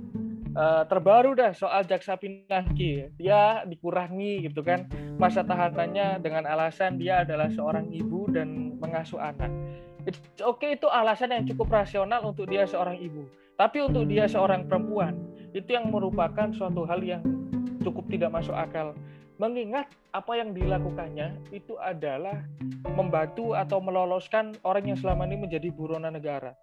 Uh, 0.51 0.83
terbaru 0.83 1.31
dah 1.31 1.55
soal 1.55 1.87
jaksa 1.87 2.19
pinangki 2.19 3.07
dia 3.15 3.63
dikurangi 3.63 4.43
gitu 4.51 4.59
kan. 4.59 4.83
Masa 5.15 5.47
tahanannya 5.47 6.19
dengan 6.19 6.43
alasan 6.43 6.99
dia 6.99 7.23
adalah 7.23 7.47
seorang 7.47 7.87
ibu 7.95 8.27
dan 8.27 8.75
mengasuh 8.75 9.21
anak. 9.23 9.47
Oke 10.43 10.67
okay, 10.67 10.69
itu 10.75 10.91
alasan 10.91 11.31
yang 11.31 11.47
cukup 11.47 11.71
rasional 11.71 12.27
untuk 12.27 12.51
dia 12.51 12.67
seorang 12.67 12.99
ibu. 12.99 13.23
Tapi 13.55 13.79
untuk 13.79 14.09
dia 14.11 14.27
seorang 14.27 14.67
perempuan 14.67 15.15
itu 15.55 15.71
yang 15.71 15.87
merupakan 15.87 16.51
suatu 16.51 16.83
hal 16.83 16.99
yang 16.99 17.23
cukup 17.79 18.11
tidak 18.11 18.35
masuk 18.35 18.57
akal. 18.57 18.91
Mengingat 19.39 19.87
apa 20.11 20.35
yang 20.35 20.51
dilakukannya 20.51 21.47
itu 21.55 21.79
adalah 21.79 22.43
membantu 22.91 23.55
atau 23.55 23.79
meloloskan 23.79 24.53
orang 24.67 24.93
yang 24.93 24.99
selama 24.99 25.25
ini 25.25 25.47
menjadi 25.47 25.71
buronan 25.71 26.13
negara 26.13 26.53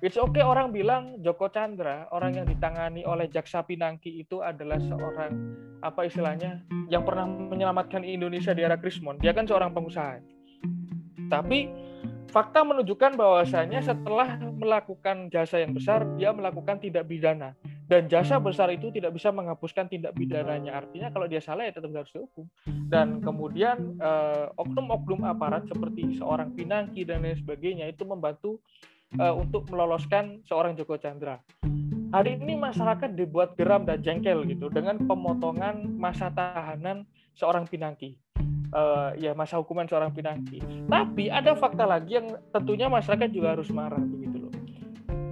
It's 0.00 0.16
okay 0.16 0.40
orang 0.40 0.72
bilang 0.72 1.20
Joko 1.20 1.52
Chandra, 1.52 2.08
orang 2.08 2.32
yang 2.32 2.48
ditangani 2.48 3.04
oleh 3.04 3.28
Jaksa 3.28 3.60
Pinangki 3.68 4.24
itu 4.24 4.40
adalah 4.40 4.80
seorang 4.80 5.36
apa 5.84 6.08
istilahnya 6.08 6.64
yang 6.88 7.04
pernah 7.04 7.28
menyelamatkan 7.28 8.00
Indonesia 8.08 8.56
di 8.56 8.64
era 8.64 8.80
Krismon. 8.80 9.20
Dia 9.20 9.36
kan 9.36 9.44
seorang 9.44 9.76
pengusaha. 9.76 10.24
Tapi 11.28 11.68
fakta 12.32 12.64
menunjukkan 12.64 13.12
bahwasanya 13.12 13.84
setelah 13.84 14.40
melakukan 14.40 15.28
jasa 15.28 15.60
yang 15.60 15.76
besar, 15.76 16.08
dia 16.16 16.32
melakukan 16.32 16.80
tindak 16.80 17.04
pidana. 17.04 17.52
Dan 17.84 18.08
jasa 18.08 18.40
besar 18.40 18.72
itu 18.72 18.88
tidak 18.88 19.12
bisa 19.12 19.28
menghapuskan 19.28 19.84
tindak 19.90 20.16
pidananya. 20.16 20.80
Artinya 20.80 21.12
kalau 21.12 21.28
dia 21.28 21.44
salah 21.44 21.68
ya 21.68 21.76
tetap 21.76 21.92
harus 21.92 22.08
dihukum. 22.14 22.48
Dan 22.88 23.20
kemudian 23.20 24.00
eh, 24.00 24.46
oknum-oknum 24.56 25.28
aparat 25.28 25.68
seperti 25.68 26.16
seorang 26.16 26.56
Pinangki 26.56 27.04
dan 27.04 27.20
lain 27.26 27.36
sebagainya 27.36 27.90
itu 27.90 28.06
membantu 28.08 28.62
uh, 29.18 29.34
untuk 29.34 29.66
meloloskan 29.72 30.44
seorang 30.46 30.78
Joko 30.78 30.94
Chandra. 31.00 31.42
Hari 32.10 32.42
ini 32.42 32.58
masyarakat 32.58 33.14
dibuat 33.14 33.54
geram 33.54 33.86
dan 33.86 34.02
jengkel 34.02 34.42
gitu 34.46 34.66
dengan 34.70 34.98
pemotongan 35.06 35.94
masa 35.94 36.30
tahanan 36.30 37.06
seorang 37.34 37.66
Pinangki. 37.66 38.18
Uh, 38.70 39.10
ya 39.18 39.34
masa 39.34 39.58
hukuman 39.58 39.86
seorang 39.86 40.14
Pinangki. 40.14 40.62
Tapi 40.86 41.30
ada 41.30 41.54
fakta 41.58 41.86
lagi 41.86 42.18
yang 42.18 42.38
tentunya 42.54 42.86
masyarakat 42.86 43.30
juga 43.30 43.58
harus 43.58 43.70
marah 43.70 43.98
begitu 43.98 44.46
loh. 44.46 44.54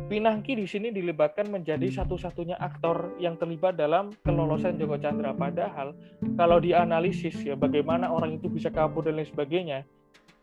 Pinangki 0.09 0.57
di 0.57 0.65
sini 0.65 0.89
dilibatkan 0.89 1.53
menjadi 1.53 1.85
satu-satunya 2.03 2.57
aktor 2.57 3.13
yang 3.21 3.37
terlibat 3.37 3.77
dalam 3.77 4.15
kelolosan 4.25 4.79
Joko 4.79 4.97
Chandra. 5.03 5.35
Padahal 5.35 5.93
kalau 6.39 6.63
dianalisis 6.63 7.37
ya 7.43 7.59
bagaimana 7.59 8.09
orang 8.09 8.39
itu 8.39 8.49
bisa 8.49 8.71
kabur 8.71 9.05
dan 9.05 9.19
lain 9.19 9.29
sebagainya, 9.29 9.85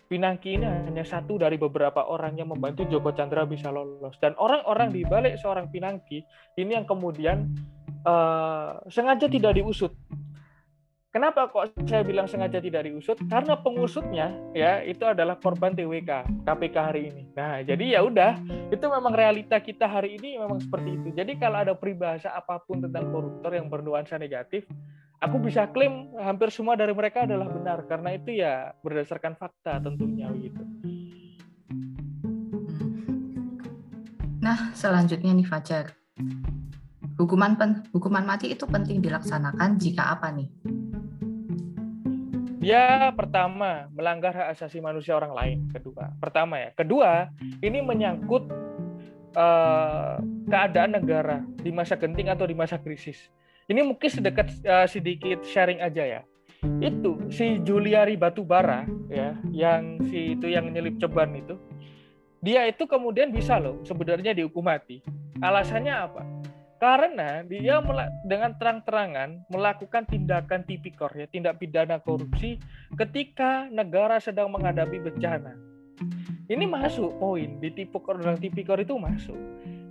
Pinangki 0.06 0.62
ini 0.62 0.66
hanya 0.70 1.02
satu 1.02 1.42
dari 1.42 1.58
beberapa 1.58 2.06
orang 2.06 2.38
yang 2.38 2.54
membantu 2.54 2.86
Joko 2.86 3.10
Chandra 3.18 3.42
bisa 3.50 3.74
lolos. 3.74 4.14
Dan 4.22 4.38
orang-orang 4.38 4.94
di 4.94 5.02
balik 5.02 5.42
seorang 5.42 5.74
Pinangki 5.74 6.22
ini 6.62 6.78
yang 6.78 6.86
kemudian 6.86 7.50
uh, 8.06 8.78
sengaja 8.86 9.26
tidak 9.26 9.58
diusut. 9.58 9.98
Kenapa 11.16 11.48
kok 11.48 11.72
saya 11.88 12.04
bilang 12.04 12.28
sengaja 12.28 12.60
tidak 12.60 12.84
diusut? 12.92 13.16
Karena 13.32 13.56
pengusutnya 13.56 14.36
ya 14.52 14.84
itu 14.84 15.08
adalah 15.08 15.40
korban 15.40 15.72
TWK 15.72 16.44
KPK 16.44 16.76
hari 16.76 17.02
ini. 17.08 17.24
Nah, 17.32 17.64
jadi 17.64 17.96
ya 17.96 18.04
udah, 18.04 18.36
itu 18.68 18.84
memang 18.84 19.16
realita 19.16 19.56
kita 19.64 19.88
hari 19.88 20.20
ini 20.20 20.36
memang 20.36 20.60
seperti 20.60 21.00
itu. 21.00 21.08
Jadi 21.16 21.40
kalau 21.40 21.64
ada 21.64 21.72
peribahasa 21.72 22.36
apa 22.36 22.60
pun 22.60 22.84
tentang 22.84 23.16
koruptor 23.16 23.56
yang 23.56 23.72
bernuansa 23.72 24.20
negatif, 24.20 24.68
aku 25.26 25.42
bisa 25.42 25.66
klaim 25.74 26.14
hampir 26.22 26.54
semua 26.54 26.78
dari 26.78 26.94
mereka 26.94 27.26
adalah 27.26 27.50
benar 27.50 27.82
karena 27.90 28.14
itu 28.14 28.30
ya 28.38 28.78
berdasarkan 28.86 29.34
fakta 29.34 29.82
tentunya 29.82 30.30
gitu. 30.38 30.62
Nah, 34.46 34.70
selanjutnya 34.78 35.34
nih 35.34 35.48
Fajar. 35.50 35.98
Hukuman 37.18 37.58
pen, 37.58 37.82
hukuman 37.90 38.22
mati 38.22 38.54
itu 38.54 38.70
penting 38.70 39.02
dilaksanakan 39.02 39.82
jika 39.82 40.14
apa 40.14 40.30
nih? 40.30 40.46
Ya, 42.62 43.10
pertama, 43.14 43.90
melanggar 43.94 44.34
hak 44.34 44.58
asasi 44.58 44.82
manusia 44.82 45.18
orang 45.18 45.34
lain. 45.34 45.58
Kedua, 45.74 46.14
pertama 46.22 46.62
ya. 46.62 46.70
Kedua, 46.78 47.30
ini 47.62 47.82
menyangkut 47.82 48.46
uh, 49.38 50.18
keadaan 50.50 50.98
negara 50.98 51.42
di 51.62 51.70
masa 51.74 51.98
genting 51.98 52.30
atau 52.30 52.46
di 52.46 52.54
masa 52.58 52.78
krisis. 52.78 53.30
Ini 53.66 53.82
mungkin 53.82 54.10
sedekat 54.10 54.62
uh, 54.62 54.86
sedikit 54.86 55.42
sharing 55.42 55.82
aja 55.82 56.04
ya. 56.06 56.22
Itu 56.82 57.30
si 57.34 57.62
Juliari 57.62 58.14
Batubara 58.14 58.86
ya, 59.10 59.38
yang 59.50 60.02
si 60.06 60.38
itu 60.38 60.50
yang 60.50 60.70
nyelip 60.70 61.02
ceban 61.02 61.34
itu, 61.34 61.58
dia 62.46 62.66
itu 62.70 62.86
kemudian 62.86 63.34
bisa 63.34 63.58
loh 63.58 63.82
sebenarnya 63.82 64.38
dihukum 64.38 64.66
mati. 64.66 65.02
Alasannya 65.42 65.94
apa? 65.94 66.22
Karena 66.78 67.42
dia 67.42 67.82
dengan 68.26 68.54
terang-terangan 68.62 69.50
melakukan 69.50 70.06
tindakan 70.06 70.62
tipikor 70.66 71.10
ya, 71.18 71.26
tindak 71.26 71.58
pidana 71.58 71.98
korupsi 71.98 72.62
ketika 72.94 73.66
negara 73.74 74.22
sedang 74.22 74.54
menghadapi 74.54 75.02
bencana. 75.02 75.58
Ini 76.46 76.70
masuk 76.70 77.18
poin 77.18 77.58
di 77.58 77.74
tipikor 77.74 78.22
dan 78.22 78.38
tipikor 78.38 78.78
itu 78.78 78.94
masuk. 78.94 79.38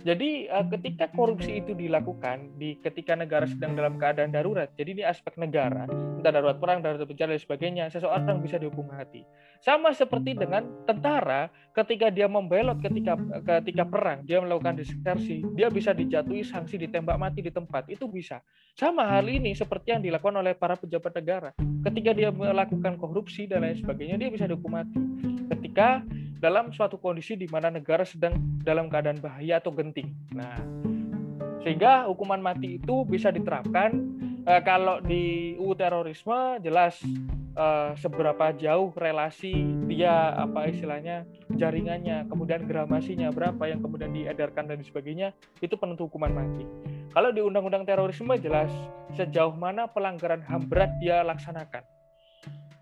Jadi 0.05 0.45
uh, 0.45 0.61
ketika 0.69 1.09
korupsi 1.09 1.65
itu 1.65 1.73
dilakukan 1.73 2.61
di 2.61 2.77
ketika 2.77 3.17
negara 3.17 3.49
sedang 3.49 3.73
dalam 3.73 3.97
keadaan 3.97 4.29
darurat, 4.29 4.69
jadi 4.77 4.91
di 4.93 5.01
aspek 5.01 5.33
negara, 5.41 5.89
entah 5.89 6.29
darurat 6.29 6.61
perang, 6.61 6.85
darurat 6.85 7.09
bencana 7.09 7.33
dan 7.33 7.41
sebagainya, 7.41 7.83
seseorang 7.89 8.37
bisa 8.37 8.61
dihukum 8.61 8.85
mati. 8.85 9.25
Sama 9.65 9.97
seperti 9.97 10.37
dengan 10.37 10.85
tentara 10.85 11.49
ketika 11.75 12.07
dia 12.07 12.31
membelot 12.31 12.79
ketika 12.79 13.19
ketika 13.59 13.83
perang, 13.83 14.23
dia 14.23 14.39
melakukan 14.39 14.79
disersi, 14.79 15.43
dia 15.53 15.67
bisa 15.67 15.91
dijatuhi 15.91 16.47
sanksi 16.47 16.79
ditembak 16.79 17.19
mati 17.19 17.43
di 17.43 17.51
tempat, 17.51 17.91
itu 17.91 18.07
bisa. 18.07 18.39
Sama 18.79 19.03
hal 19.03 19.27
ini 19.27 19.51
seperti 19.51 19.91
yang 19.91 20.01
dilakukan 20.01 20.39
oleh 20.39 20.55
para 20.55 20.79
pejabat 20.79 21.11
negara. 21.19 21.51
Ketika 21.83 22.15
dia 22.15 22.31
melakukan 22.31 22.95
korupsi 22.95 23.45
dan 23.45 23.67
lain 23.67 23.75
sebagainya, 23.75 24.15
dia 24.15 24.29
bisa 24.31 24.47
dihukum 24.47 24.71
mati. 24.71 24.99
Ketika 25.51 26.01
dalam 26.39 26.71
suatu 26.71 26.95
kondisi 26.95 27.35
di 27.35 27.47
mana 27.51 27.67
negara 27.67 28.07
sedang 28.07 28.39
dalam 28.63 28.87
keadaan 28.87 29.19
bahaya 29.19 29.59
atau 29.59 29.75
genting. 29.75 30.15
Nah, 30.31 30.55
sehingga 31.65 32.07
hukuman 32.07 32.39
mati 32.39 32.79
itu 32.79 33.03
bisa 33.03 33.35
diterapkan 33.35 33.91
uh, 34.45 34.61
kalau 34.61 35.01
di 35.01 35.53
UU 35.57 35.73
terorisme 35.75 36.61
jelas 36.61 37.01
uh, 37.57 37.91
seberapa 37.97 38.53
jauh 38.55 38.93
relasi 38.95 39.53
dia 39.89 40.33
apa 40.37 40.69
istilahnya 40.69 41.25
jaringannya, 41.53 42.29
kemudian 42.29 42.65
gramasinya 42.69 43.29
berapa 43.33 43.61
yang 43.67 43.81
kemudian 43.81 44.13
diedarkan 44.13 44.69
dan 44.69 44.79
sebagainya 44.81 45.33
itu 45.59 45.75
penentu 45.75 46.07
hukuman 46.07 46.31
mati. 46.31 46.65
Kalau 47.11 47.31
di 47.31 47.39
undang-undang 47.39 47.87
terorisme 47.87 48.35
jelas 48.39 48.71
sejauh 49.15 49.55
mana 49.55 49.87
pelanggaran 49.87 50.43
HAM 50.43 50.67
berat 50.67 50.91
dia 50.99 51.23
laksanakan 51.23 51.95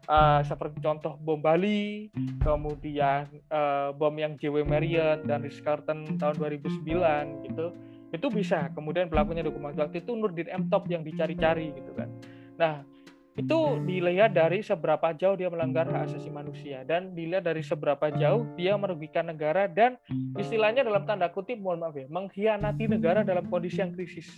uh, 0.08 0.42
seperti 0.44 0.82
contoh 0.84 1.16
bom 1.20 1.40
Bali, 1.40 2.10
kemudian 2.42 3.28
uh, 3.52 3.96
bom 3.96 4.14
yang 4.16 4.36
JW 4.40 4.66
Marriott 4.68 5.24
dan 5.28 5.44
Ritz 5.44 5.64
Carlton 5.64 6.20
tahun 6.20 6.36
2009 6.40 7.48
gitu, 7.52 7.66
itu 8.14 8.28
bisa. 8.30 8.70
Kemudian 8.78 9.10
pelakunya 9.10 9.42
dokumen 9.42 9.74
waktu 9.74 10.06
itu 10.06 10.14
Nurdin 10.14 10.48
M. 10.48 10.70
Top 10.70 10.86
yang 10.86 11.02
dicari-cari 11.02 11.74
gitu 11.74 11.92
kan. 11.98 12.10
Nah 12.56 12.86
itu 13.34 13.82
dilihat 13.82 14.38
dari 14.38 14.62
seberapa 14.62 15.10
jauh 15.18 15.34
dia 15.34 15.50
melanggar 15.50 15.90
hak 15.90 16.14
asasi 16.14 16.30
manusia. 16.30 16.86
Dan 16.86 17.18
dilihat 17.18 17.50
dari 17.50 17.66
seberapa 17.66 18.14
jauh 18.14 18.46
dia 18.54 18.78
merugikan 18.78 19.26
negara 19.26 19.66
dan 19.66 19.98
istilahnya 20.38 20.86
dalam 20.86 21.02
tanda 21.10 21.34
kutip 21.34 21.58
mohon 21.58 21.82
maaf 21.82 21.98
ya 21.98 22.06
mengkhianati 22.06 22.86
negara 22.86 23.26
dalam 23.26 23.50
kondisi 23.50 23.82
yang 23.82 23.90
krisis. 23.98 24.30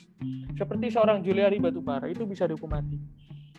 Seperti 0.55 0.95
seorang 0.95 1.19
Juliari 1.19 1.59
Batubara 1.59 2.07
itu 2.07 2.23
bisa 2.23 2.47
dihukum 2.47 2.71
mati. 2.71 2.95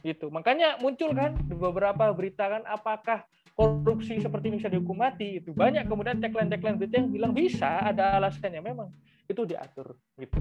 Itu 0.01 0.33
makanya 0.33 0.81
muncul 0.81 1.12
kan 1.12 1.37
beberapa 1.45 2.09
berita 2.17 2.49
kan 2.49 2.64
apakah 2.64 3.29
korupsi 3.53 4.17
seperti 4.21 4.49
ini 4.49 4.57
bisa 4.64 4.73
dihukum 4.73 4.97
mati? 4.97 5.45
Itu 5.45 5.53
banyak 5.53 5.85
kemudian 5.85 6.17
tagline-tagline 6.25 6.81
berita 6.81 6.97
yang 6.97 7.12
bilang 7.12 7.33
bisa 7.37 7.85
ada 7.85 8.17
alasannya. 8.17 8.64
Memang 8.64 8.89
itu 9.27 9.43
diatur 9.45 9.99
gitu 10.18 10.41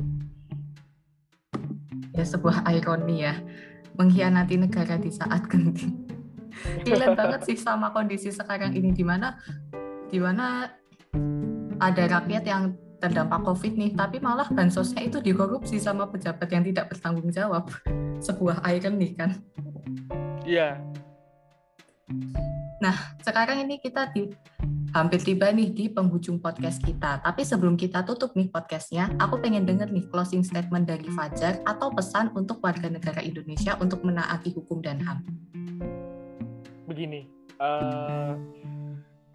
ya 2.15 2.25
sebuah 2.25 2.63
ironi 2.71 3.25
ya 3.25 3.35
mengkhianati 3.95 4.55
negara 4.59 4.95
di 4.95 5.11
saat 5.11 5.45
genting 5.49 6.05
relate 6.87 7.17
banget 7.17 7.41
sih 7.43 7.57
sama 7.59 7.91
kondisi 7.91 8.31
sekarang 8.31 8.71
ini 8.77 8.95
di 8.95 9.03
mana 9.03 9.35
di 10.07 10.21
mana 10.21 10.71
ada 11.79 12.03
rakyat 12.07 12.43
yang 12.47 12.63
terdampak 12.99 13.43
COVID 13.43 13.73
nih, 13.75 13.91
tapi 13.93 14.17
malah 14.23 14.47
bansosnya 14.49 15.05
itu 15.05 15.19
dikorupsi 15.19 15.77
sama 15.77 16.07
pejabat 16.09 16.47
yang 16.49 16.63
tidak 16.65 16.89
bertanggung 16.89 17.29
jawab. 17.29 17.69
Sebuah 18.23 18.63
ironi 18.65 19.13
kan? 19.13 19.37
Iya. 20.47 20.79
Nah, 22.79 22.95
sekarang 23.21 23.65
ini 23.65 23.77
kita 23.81 24.09
di 24.09 24.31
hampir 24.95 25.19
tiba 25.19 25.51
nih 25.51 25.75
di 25.75 25.91
penghujung 25.91 26.39
podcast 26.39 26.79
kita. 26.79 27.19
Tapi 27.19 27.43
sebelum 27.43 27.75
kita 27.75 28.07
tutup 28.07 28.31
nih 28.31 28.47
podcastnya, 28.47 29.11
aku 29.19 29.43
pengen 29.43 29.67
denger 29.67 29.91
nih 29.91 30.07
closing 30.07 30.39
statement 30.39 30.87
dari 30.87 31.03
Fajar 31.11 31.59
atau 31.67 31.91
pesan 31.91 32.31
untuk 32.31 32.63
warga 32.63 32.87
negara 32.87 33.19
Indonesia 33.19 33.75
untuk 33.83 34.07
menaati 34.07 34.55
hukum 34.55 34.79
dan 34.79 35.03
HAM. 35.03 35.19
Begini, 36.87 37.27
uh, 37.59 38.39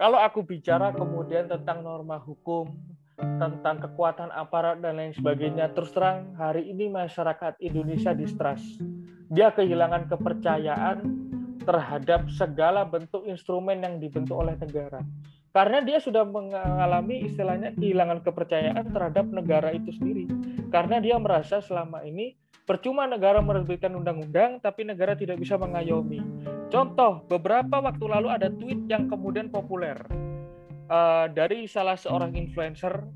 kalau 0.01 0.17
aku 0.17 0.41
bicara 0.41 0.97
kemudian 0.97 1.45
tentang 1.45 1.85
norma 1.85 2.17
hukum, 2.17 2.73
tentang 3.21 3.85
kekuatan 3.85 4.33
aparat 4.33 4.81
dan 4.81 4.97
lain 4.97 5.13
sebagainya, 5.13 5.77
terus 5.77 5.93
terang 5.93 6.33
hari 6.41 6.73
ini 6.73 6.89
masyarakat 6.89 7.61
Indonesia 7.61 8.17
distrust. 8.17 8.81
Dia 9.29 9.53
kehilangan 9.53 10.09
kepercayaan 10.09 11.05
terhadap 11.69 12.33
segala 12.33 12.89
bentuk 12.89 13.29
instrumen 13.29 13.85
yang 13.85 14.01
dibentuk 14.01 14.41
oleh 14.41 14.57
negara 14.57 15.05
karena 15.51 15.83
dia 15.83 15.99
sudah 15.99 16.23
mengalami 16.23 17.27
istilahnya 17.27 17.75
kehilangan 17.75 18.23
kepercayaan 18.23 18.87
terhadap 18.95 19.27
negara 19.35 19.75
itu 19.75 19.91
sendiri. 19.91 20.31
Karena 20.71 21.03
dia 21.03 21.19
merasa 21.19 21.59
selama 21.59 22.07
ini 22.07 22.39
percuma 22.63 23.11
negara 23.11 23.43
menerbitkan 23.43 23.91
undang-undang 23.99 24.63
tapi 24.63 24.87
negara 24.87 25.19
tidak 25.19 25.43
bisa 25.43 25.59
mengayomi. 25.59 26.23
Contoh 26.71 27.27
beberapa 27.27 27.83
waktu 27.83 28.05
lalu 28.07 28.29
ada 28.31 28.47
tweet 28.47 28.87
yang 28.87 29.11
kemudian 29.11 29.51
populer. 29.51 29.99
Uh, 30.91 31.31
dari 31.31 31.71
salah 31.71 31.95
seorang 31.95 32.35
influencer 32.35 33.07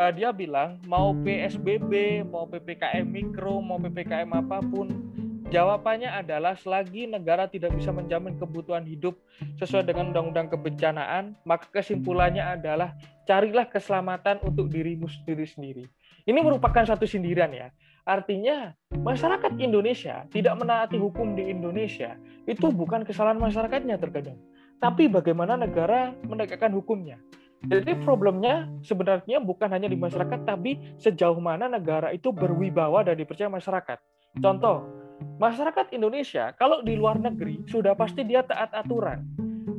uh, 0.00 0.12
dia 0.12 0.32
bilang 0.32 0.80
mau 0.88 1.12
PSBB 1.12 2.24
mau 2.24 2.48
PPKM 2.48 3.04
mikro 3.04 3.60
mau 3.60 3.76
PPKM 3.76 4.32
apa 4.32 4.64
pun 4.64 5.07
Jawabannya 5.48 6.12
adalah 6.12 6.52
selagi 6.60 7.08
negara 7.08 7.48
tidak 7.48 7.72
bisa 7.72 7.88
menjamin 7.88 8.36
kebutuhan 8.36 8.84
hidup 8.84 9.16
sesuai 9.56 9.88
dengan 9.88 10.12
undang-undang 10.12 10.52
kebencanaan, 10.52 11.40
maka 11.48 11.72
kesimpulannya 11.72 12.44
adalah 12.44 12.92
carilah 13.24 13.64
keselamatan 13.64 14.44
untuk 14.44 14.68
dirimu 14.68 15.08
sendiri 15.08 15.48
sendiri. 15.48 15.84
Ini 16.28 16.44
merupakan 16.44 16.84
satu 16.84 17.08
sindiran 17.08 17.48
ya. 17.56 17.72
Artinya 18.04 18.76
masyarakat 18.92 19.56
Indonesia 19.56 20.28
tidak 20.28 20.52
menaati 20.60 21.00
hukum 21.00 21.32
di 21.32 21.48
Indonesia 21.48 22.20
itu 22.44 22.68
bukan 22.68 23.08
kesalahan 23.08 23.40
masyarakatnya 23.40 23.96
terkadang, 23.96 24.36
tapi 24.84 25.08
bagaimana 25.08 25.56
negara 25.56 26.12
menegakkan 26.28 26.76
hukumnya. 26.76 27.16
Jadi 27.64 28.04
problemnya 28.04 28.68
sebenarnya 28.84 29.40
bukan 29.40 29.72
hanya 29.72 29.88
di 29.88 29.96
masyarakat, 29.96 30.44
tapi 30.44 30.76
sejauh 31.00 31.40
mana 31.40 31.72
negara 31.72 32.12
itu 32.12 32.36
berwibawa 32.36 33.00
dan 33.00 33.16
dipercaya 33.16 33.48
masyarakat. 33.48 33.96
Contoh, 34.38 34.97
masyarakat 35.38 35.94
Indonesia 35.94 36.52
kalau 36.58 36.82
di 36.82 36.98
luar 36.98 37.18
negeri 37.18 37.62
sudah 37.70 37.94
pasti 37.94 38.26
dia 38.26 38.42
taat 38.42 38.74
aturan. 38.74 39.22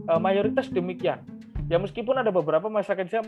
E, 0.07 0.11
mayoritas 0.17 0.71
demikian. 0.71 1.21
Ya 1.69 1.77
meskipun 1.77 2.17
ada 2.17 2.33
beberapa 2.33 2.65
masyarakat 2.65 3.13
yang 3.13 3.25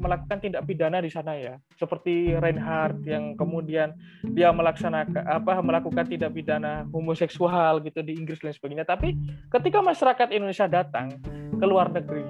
melakukan 0.00 0.40
tindak 0.40 0.64
pidana 0.64 1.04
di 1.04 1.12
sana 1.12 1.36
ya, 1.36 1.60
seperti 1.76 2.32
Reinhardt 2.32 3.04
yang 3.04 3.36
kemudian 3.36 3.92
dia 4.32 4.48
melaksanakan 4.48 5.20
apa 5.28 5.60
melakukan 5.60 6.08
tindak 6.08 6.32
pidana 6.32 6.88
homoseksual 6.88 7.84
gitu 7.84 8.00
di 8.00 8.16
Inggris 8.16 8.40
dan 8.40 8.56
sebagainya. 8.56 8.88
Tapi 8.88 9.12
ketika 9.52 9.84
masyarakat 9.84 10.32
Indonesia 10.32 10.64
datang 10.72 11.20
ke 11.52 11.64
luar 11.68 11.92
negeri, 11.92 12.24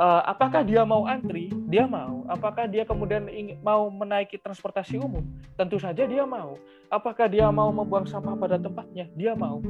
uh, 0.00 0.22
apakah 0.24 0.64
dia 0.64 0.80
mau 0.82 1.04
antri? 1.04 1.52
Dia 1.68 1.84
mau. 1.84 2.24
Apakah 2.26 2.64
dia 2.64 2.88
kemudian 2.88 3.28
ingin, 3.28 3.60
mau 3.60 3.92
menaiki 3.92 4.40
transportasi 4.40 4.96
umum? 4.96 5.22
Tentu 5.60 5.76
saja 5.76 6.08
dia 6.08 6.24
mau. 6.24 6.56
Apakah 6.88 7.28
dia 7.28 7.46
mau 7.52 7.68
membuang 7.68 8.08
sampah 8.08 8.34
pada 8.34 8.56
tempatnya? 8.56 9.06
Dia 9.12 9.36
mau. 9.36 9.60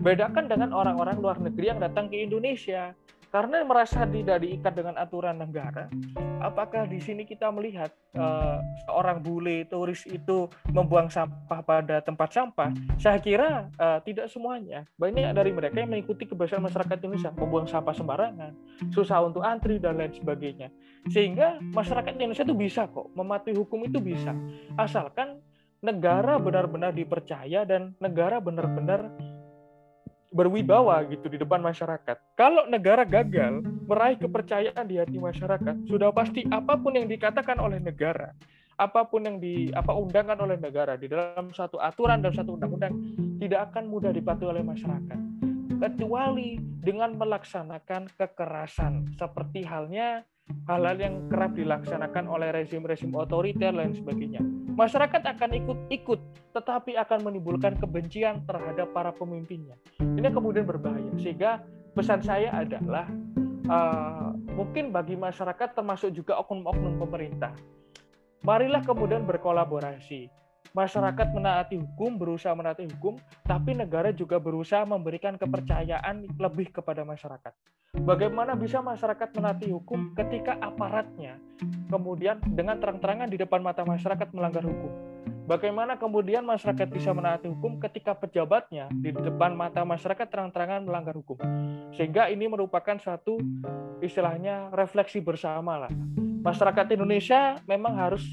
Bedakan 0.00 0.48
dengan 0.48 0.76
orang-orang 0.76 1.16
luar 1.18 1.36
negeri 1.40 1.72
yang 1.72 1.80
datang 1.80 2.12
ke 2.12 2.20
Indonesia 2.20 2.92
karena 3.30 3.62
merasa 3.62 4.02
tidak 4.10 4.42
diikat 4.42 4.74
dengan 4.74 4.98
aturan 4.98 5.38
negara, 5.38 5.86
apakah 6.42 6.90
di 6.90 6.98
sini 6.98 7.22
kita 7.22 7.46
melihat 7.54 7.94
uh, 8.18 8.58
seorang 8.86 9.22
bule 9.22 9.70
turis 9.70 10.02
itu 10.10 10.50
membuang 10.74 11.06
sampah 11.06 11.62
pada 11.62 12.02
tempat 12.02 12.34
sampah? 12.34 12.74
Saya 12.98 13.22
kira 13.22 13.70
uh, 13.78 14.02
tidak 14.02 14.26
semuanya. 14.34 14.82
Banyak 14.98 15.30
dari 15.30 15.54
mereka 15.54 15.78
yang 15.78 15.94
mengikuti 15.94 16.26
kebiasaan 16.26 16.66
masyarakat 16.66 16.96
Indonesia 17.06 17.30
membuang 17.30 17.70
sampah 17.70 17.94
sembarangan, 17.94 18.52
susah 18.90 19.22
untuk 19.22 19.46
antri 19.46 19.78
dan 19.78 19.94
lain 19.94 20.10
sebagainya. 20.10 20.74
Sehingga 21.06 21.62
masyarakat 21.62 22.18
Indonesia 22.18 22.42
itu 22.42 22.58
bisa 22.58 22.90
kok 22.90 23.14
mematuhi 23.14 23.54
hukum 23.54 23.86
itu 23.86 24.02
bisa, 24.02 24.34
asalkan 24.74 25.38
negara 25.80 26.36
benar-benar 26.36 26.92
dipercaya 26.92 27.64
dan 27.64 27.96
negara 28.02 28.42
benar-benar 28.42 29.08
berwibawa 30.40 31.04
gitu 31.04 31.28
di 31.28 31.36
depan 31.36 31.60
masyarakat. 31.60 32.16
Kalau 32.32 32.64
negara 32.72 33.04
gagal 33.04 33.60
meraih 33.84 34.16
kepercayaan 34.16 34.88
di 34.88 34.96
hati 34.96 35.20
masyarakat, 35.20 35.84
sudah 35.84 36.08
pasti 36.16 36.48
apa 36.48 36.80
pun 36.80 36.96
yang 36.96 37.04
dikatakan 37.04 37.60
oleh 37.60 37.76
negara, 37.76 38.32
apa 38.80 39.04
pun 39.04 39.28
yang 39.28 39.36
di 39.36 39.68
apa 39.76 39.92
undangan 39.92 40.40
oleh 40.40 40.56
negara 40.56 40.96
di 40.96 41.12
dalam 41.12 41.52
satu 41.52 41.76
aturan 41.76 42.24
dan 42.24 42.32
satu 42.32 42.56
undang-undang 42.56 42.96
tidak 43.36 43.68
akan 43.68 43.92
mudah 43.92 44.08
dipatuhi 44.16 44.48
oleh 44.56 44.64
masyarakat. 44.64 45.20
Kecuali 45.80 46.56
dengan 46.80 47.12
melaksanakan 47.20 48.16
kekerasan 48.16 49.12
seperti 49.20 49.64
halnya 49.68 50.24
hal-hal 50.64 50.96
yang 50.96 51.14
kerap 51.28 51.52
dilaksanakan 51.52 52.24
oleh 52.28 52.48
rezim-rezim 52.52 53.12
otoriter 53.12 53.76
dan 53.76 53.92
sebagainya. 53.92 54.40
Masyarakat 54.80 55.22
akan 55.36 55.50
ikut-ikut, 55.60 56.20
tetapi 56.56 56.96
akan 56.96 57.28
menimbulkan 57.28 57.76
kebencian 57.76 58.40
terhadap 58.48 58.88
para 58.96 59.12
pemimpinnya. 59.12 59.76
Ini 60.00 60.32
kemudian 60.32 60.64
berbahaya. 60.64 61.12
Sehingga 61.20 61.60
pesan 61.92 62.24
saya 62.24 62.48
adalah 62.48 63.04
uh, 63.68 64.32
mungkin 64.56 64.88
bagi 64.88 65.20
masyarakat 65.20 65.76
termasuk 65.76 66.16
juga 66.16 66.40
oknum-oknum 66.40 66.96
pemerintah, 66.96 67.52
marilah 68.40 68.80
kemudian 68.80 69.28
berkolaborasi 69.28 70.32
masyarakat 70.72 71.28
menaati 71.34 71.76
hukum, 71.80 72.16
berusaha 72.16 72.54
menaati 72.54 72.86
hukum, 72.86 73.18
tapi 73.42 73.74
negara 73.74 74.14
juga 74.14 74.38
berusaha 74.38 74.86
memberikan 74.86 75.34
kepercayaan 75.34 76.30
lebih 76.38 76.70
kepada 76.70 77.02
masyarakat. 77.02 77.52
Bagaimana 78.06 78.54
bisa 78.54 78.78
masyarakat 78.78 79.34
menaati 79.34 79.74
hukum 79.74 80.14
ketika 80.14 80.54
aparatnya 80.62 81.42
kemudian 81.90 82.38
dengan 82.54 82.78
terang-terangan 82.78 83.26
di 83.26 83.34
depan 83.34 83.58
mata 83.66 83.82
masyarakat 83.82 84.30
melanggar 84.30 84.62
hukum? 84.62 84.94
Bagaimana 85.50 85.98
kemudian 85.98 86.46
masyarakat 86.46 86.86
bisa 86.86 87.10
menaati 87.10 87.50
hukum 87.50 87.82
ketika 87.82 88.14
pejabatnya 88.14 88.86
di 88.94 89.10
depan 89.10 89.58
mata 89.58 89.82
masyarakat 89.82 90.30
terang-terangan 90.30 90.86
melanggar 90.86 91.18
hukum? 91.18 91.42
Sehingga 91.90 92.30
ini 92.30 92.46
merupakan 92.46 92.94
satu 93.02 93.42
istilahnya 93.98 94.70
refleksi 94.70 95.18
bersama 95.18 95.74
lah. 95.86 95.92
Masyarakat 96.40 96.96
Indonesia 96.96 97.60
memang 97.68 97.92
harus 98.00 98.24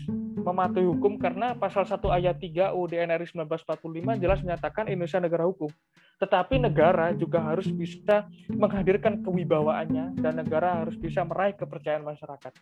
mematuhi 0.48 0.88
hukum 0.88 1.20
karena 1.20 1.52
pasal 1.60 1.84
1 1.84 2.00
ayat 2.08 2.40
3 2.40 2.72
UUD 2.72 2.96
NRI 2.96 3.28
1945 3.36 4.24
jelas 4.24 4.40
menyatakan 4.40 4.88
Indonesia 4.88 5.20
negara 5.20 5.44
hukum. 5.44 5.68
Tetapi 6.18 6.56
negara 6.64 7.12
juga 7.12 7.44
harus 7.44 7.68
bisa 7.68 8.26
menghadirkan 8.48 9.20
kewibawaannya 9.28 10.18
dan 10.24 10.34
negara 10.40 10.80
harus 10.82 10.96
bisa 10.96 11.28
meraih 11.28 11.54
kepercayaan 11.60 12.08
masyarakat. 12.08 12.56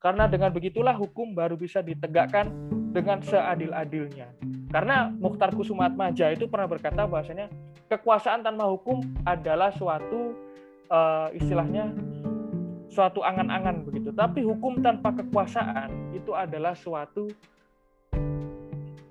Karena 0.00 0.28
dengan 0.28 0.52
begitulah 0.52 0.96
hukum 0.96 1.32
baru 1.32 1.56
bisa 1.56 1.80
ditegakkan 1.80 2.52
dengan 2.92 3.24
seadil-adilnya. 3.24 4.36
Karena 4.68 5.08
Mukhtar 5.08 5.56
Kusumatmaja 5.56 6.30
itu 6.36 6.44
pernah 6.46 6.68
berkata 6.68 7.08
bahwasanya 7.08 7.48
kekuasaan 7.88 8.44
tanpa 8.44 8.68
hukum 8.68 9.00
adalah 9.24 9.72
suatu 9.74 10.36
uh, 10.92 11.28
istilahnya 11.34 11.90
suatu 12.90 13.22
angan-angan 13.22 13.86
begitu. 13.86 14.10
Tapi 14.10 14.42
hukum 14.42 14.82
tanpa 14.82 15.14
kekuasaan 15.14 16.12
itu 16.12 16.34
adalah 16.34 16.74
suatu 16.74 17.30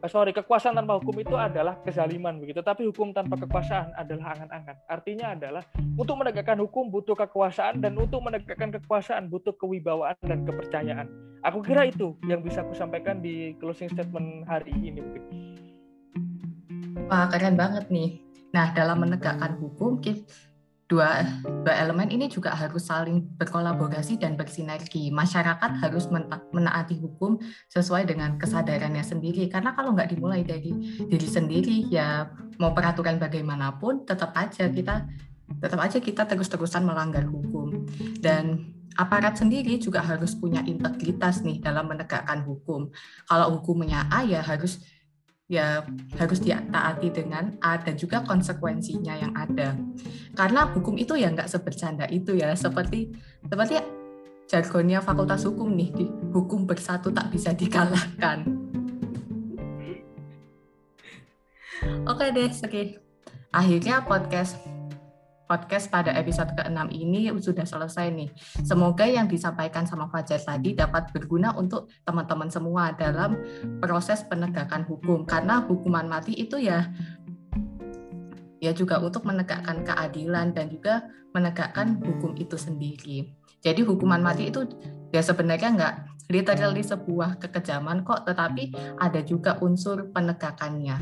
eh, 0.04 0.10
sorry 0.12 0.36
kekuasaan 0.36 0.76
tanpa 0.76 1.00
hukum 1.00 1.16
itu 1.24 1.34
adalah 1.40 1.80
kezaliman 1.82 2.38
begitu. 2.44 2.60
Tapi 2.60 2.86
hukum 2.92 3.16
tanpa 3.16 3.40
kekuasaan 3.40 3.96
adalah 3.96 4.36
angan-angan. 4.36 4.78
Artinya 4.92 5.34
adalah 5.34 5.64
untuk 5.96 6.20
menegakkan 6.20 6.60
hukum 6.60 6.92
butuh 6.92 7.16
kekuasaan 7.16 7.80
dan 7.80 7.96
untuk 7.96 8.20
menegakkan 8.20 8.70
kekuasaan 8.76 9.32
butuh 9.32 9.56
kewibawaan 9.56 10.20
dan 10.28 10.44
kepercayaan. 10.44 11.08
Aku 11.48 11.64
kira 11.64 11.88
itu 11.88 12.20
yang 12.28 12.44
bisa 12.44 12.68
aku 12.68 12.76
sampaikan 12.76 13.24
di 13.24 13.56
closing 13.64 13.88
statement 13.88 14.44
hari 14.44 14.76
ini. 14.76 15.00
Wah 17.08 17.32
keren 17.32 17.56
banget 17.56 17.88
nih. 17.88 18.20
Nah 18.52 18.76
dalam 18.76 19.02
menegakkan 19.02 19.56
hukum 19.56 20.04
dua 20.90 21.22
dua 21.62 21.76
elemen 21.78 22.10
ini 22.10 22.26
juga 22.26 22.50
harus 22.58 22.90
saling 22.90 23.22
berkolaborasi 23.38 24.18
dan 24.18 24.34
bersinergi. 24.34 25.14
Masyarakat 25.14 25.86
harus 25.86 26.10
menaati 26.50 26.98
hukum 26.98 27.38
sesuai 27.70 28.10
dengan 28.10 28.42
kesadarannya 28.42 29.06
sendiri. 29.06 29.46
Karena 29.54 29.78
kalau 29.78 29.94
nggak 29.94 30.10
dimulai 30.18 30.42
dari 30.42 30.74
diri 31.06 31.30
sendiri, 31.30 31.86
ya 31.94 32.26
mau 32.58 32.74
peraturan 32.74 33.22
bagaimanapun, 33.22 34.10
tetap 34.10 34.34
aja 34.34 34.66
kita 34.68 35.06
tetap 35.62 35.80
aja 35.82 35.98
kita 36.02 36.26
terus-terusan 36.26 36.82
melanggar 36.82 37.26
hukum. 37.30 37.86
Dan 38.18 38.74
aparat 38.98 39.38
sendiri 39.38 39.78
juga 39.78 40.02
harus 40.02 40.34
punya 40.34 40.66
integritas 40.66 41.46
nih 41.46 41.62
dalam 41.62 41.86
menegakkan 41.86 42.42
hukum. 42.42 42.90
Kalau 43.30 43.62
hukumnya 43.62 44.10
A 44.10 44.26
ya 44.26 44.42
harus 44.42 44.82
ya 45.50 45.82
harus 46.22 46.40
ditaati 46.46 47.10
dengan 47.10 47.58
A 47.66 47.82
dan 47.82 47.98
juga 47.98 48.22
konsekuensinya 48.22 49.18
yang 49.18 49.34
ada. 49.34 49.74
Karena 50.38 50.70
hukum 50.70 50.94
itu 50.96 51.18
ya 51.18 51.34
nggak 51.34 51.50
sebercanda 51.50 52.06
itu 52.08 52.38
ya, 52.38 52.54
seperti 52.54 53.10
seperti 53.50 53.82
jargonnya 54.46 55.02
Fakultas 55.02 55.46
Hukum 55.50 55.74
nih, 55.74 55.90
di 55.94 56.06
hukum 56.34 56.70
bersatu 56.70 57.10
tak 57.10 57.34
bisa 57.34 57.54
dikalahkan. 57.54 58.46
Oke 62.06 62.26
deh, 62.30 62.50
oke. 62.50 62.84
Akhirnya 63.50 64.06
podcast 64.06 64.79
podcast 65.50 65.90
pada 65.90 66.14
episode 66.14 66.54
ke-6 66.54 66.94
ini 66.94 67.34
sudah 67.42 67.66
selesai 67.66 68.14
nih. 68.14 68.30
Semoga 68.62 69.10
yang 69.10 69.26
disampaikan 69.26 69.90
sama 69.90 70.06
Fajar 70.14 70.38
tadi 70.38 70.78
dapat 70.78 71.10
berguna 71.10 71.58
untuk 71.58 71.90
teman-teman 72.06 72.54
semua 72.54 72.94
dalam 72.94 73.34
proses 73.82 74.22
penegakan 74.30 74.86
hukum. 74.86 75.26
Karena 75.26 75.66
hukuman 75.66 76.06
mati 76.06 76.38
itu 76.38 76.62
ya 76.62 76.94
ya 78.62 78.72
juga 78.78 79.02
untuk 79.02 79.26
menegakkan 79.26 79.82
keadilan 79.82 80.54
dan 80.54 80.70
juga 80.70 81.10
menegakkan 81.34 81.98
hukum 81.98 82.38
itu 82.38 82.54
sendiri. 82.54 83.34
Jadi 83.66 83.82
hukuman 83.82 84.22
mati 84.22 84.54
itu 84.54 84.70
ya 85.10 85.26
sebenarnya 85.26 85.70
nggak 85.74 85.94
literally 86.30 86.86
sebuah 86.86 87.42
kekejaman 87.42 88.06
kok, 88.06 88.30
tetapi 88.30 88.72
ada 89.02 89.20
juga 89.26 89.58
unsur 89.66 90.14
penegakannya. 90.14 90.98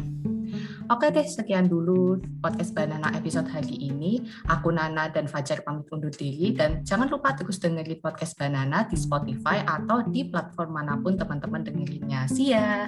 Oke 0.87 1.11
deh, 1.11 1.27
sekian 1.27 1.67
dulu 1.67 2.15
podcast 2.39 2.71
Banana 2.71 3.11
episode 3.11 3.51
hari 3.51 3.75
ini. 3.91 4.23
Aku 4.47 4.71
Nana 4.71 5.11
dan 5.11 5.27
Fajar 5.27 5.59
pamit 5.67 5.91
undur 5.91 6.15
diri 6.15 6.55
dan 6.55 6.87
jangan 6.87 7.11
lupa 7.11 7.35
terus 7.35 7.59
dengerin 7.59 7.99
podcast 7.99 8.39
Banana 8.39 8.87
di 8.87 8.95
Spotify 8.95 9.67
atau 9.67 10.07
di 10.07 10.23
platform 10.31 10.71
mana 10.71 10.95
pun 10.95 11.19
teman-teman 11.19 11.67
dengerinnya. 11.67 12.31
See 12.31 12.55
ya! 12.55 12.87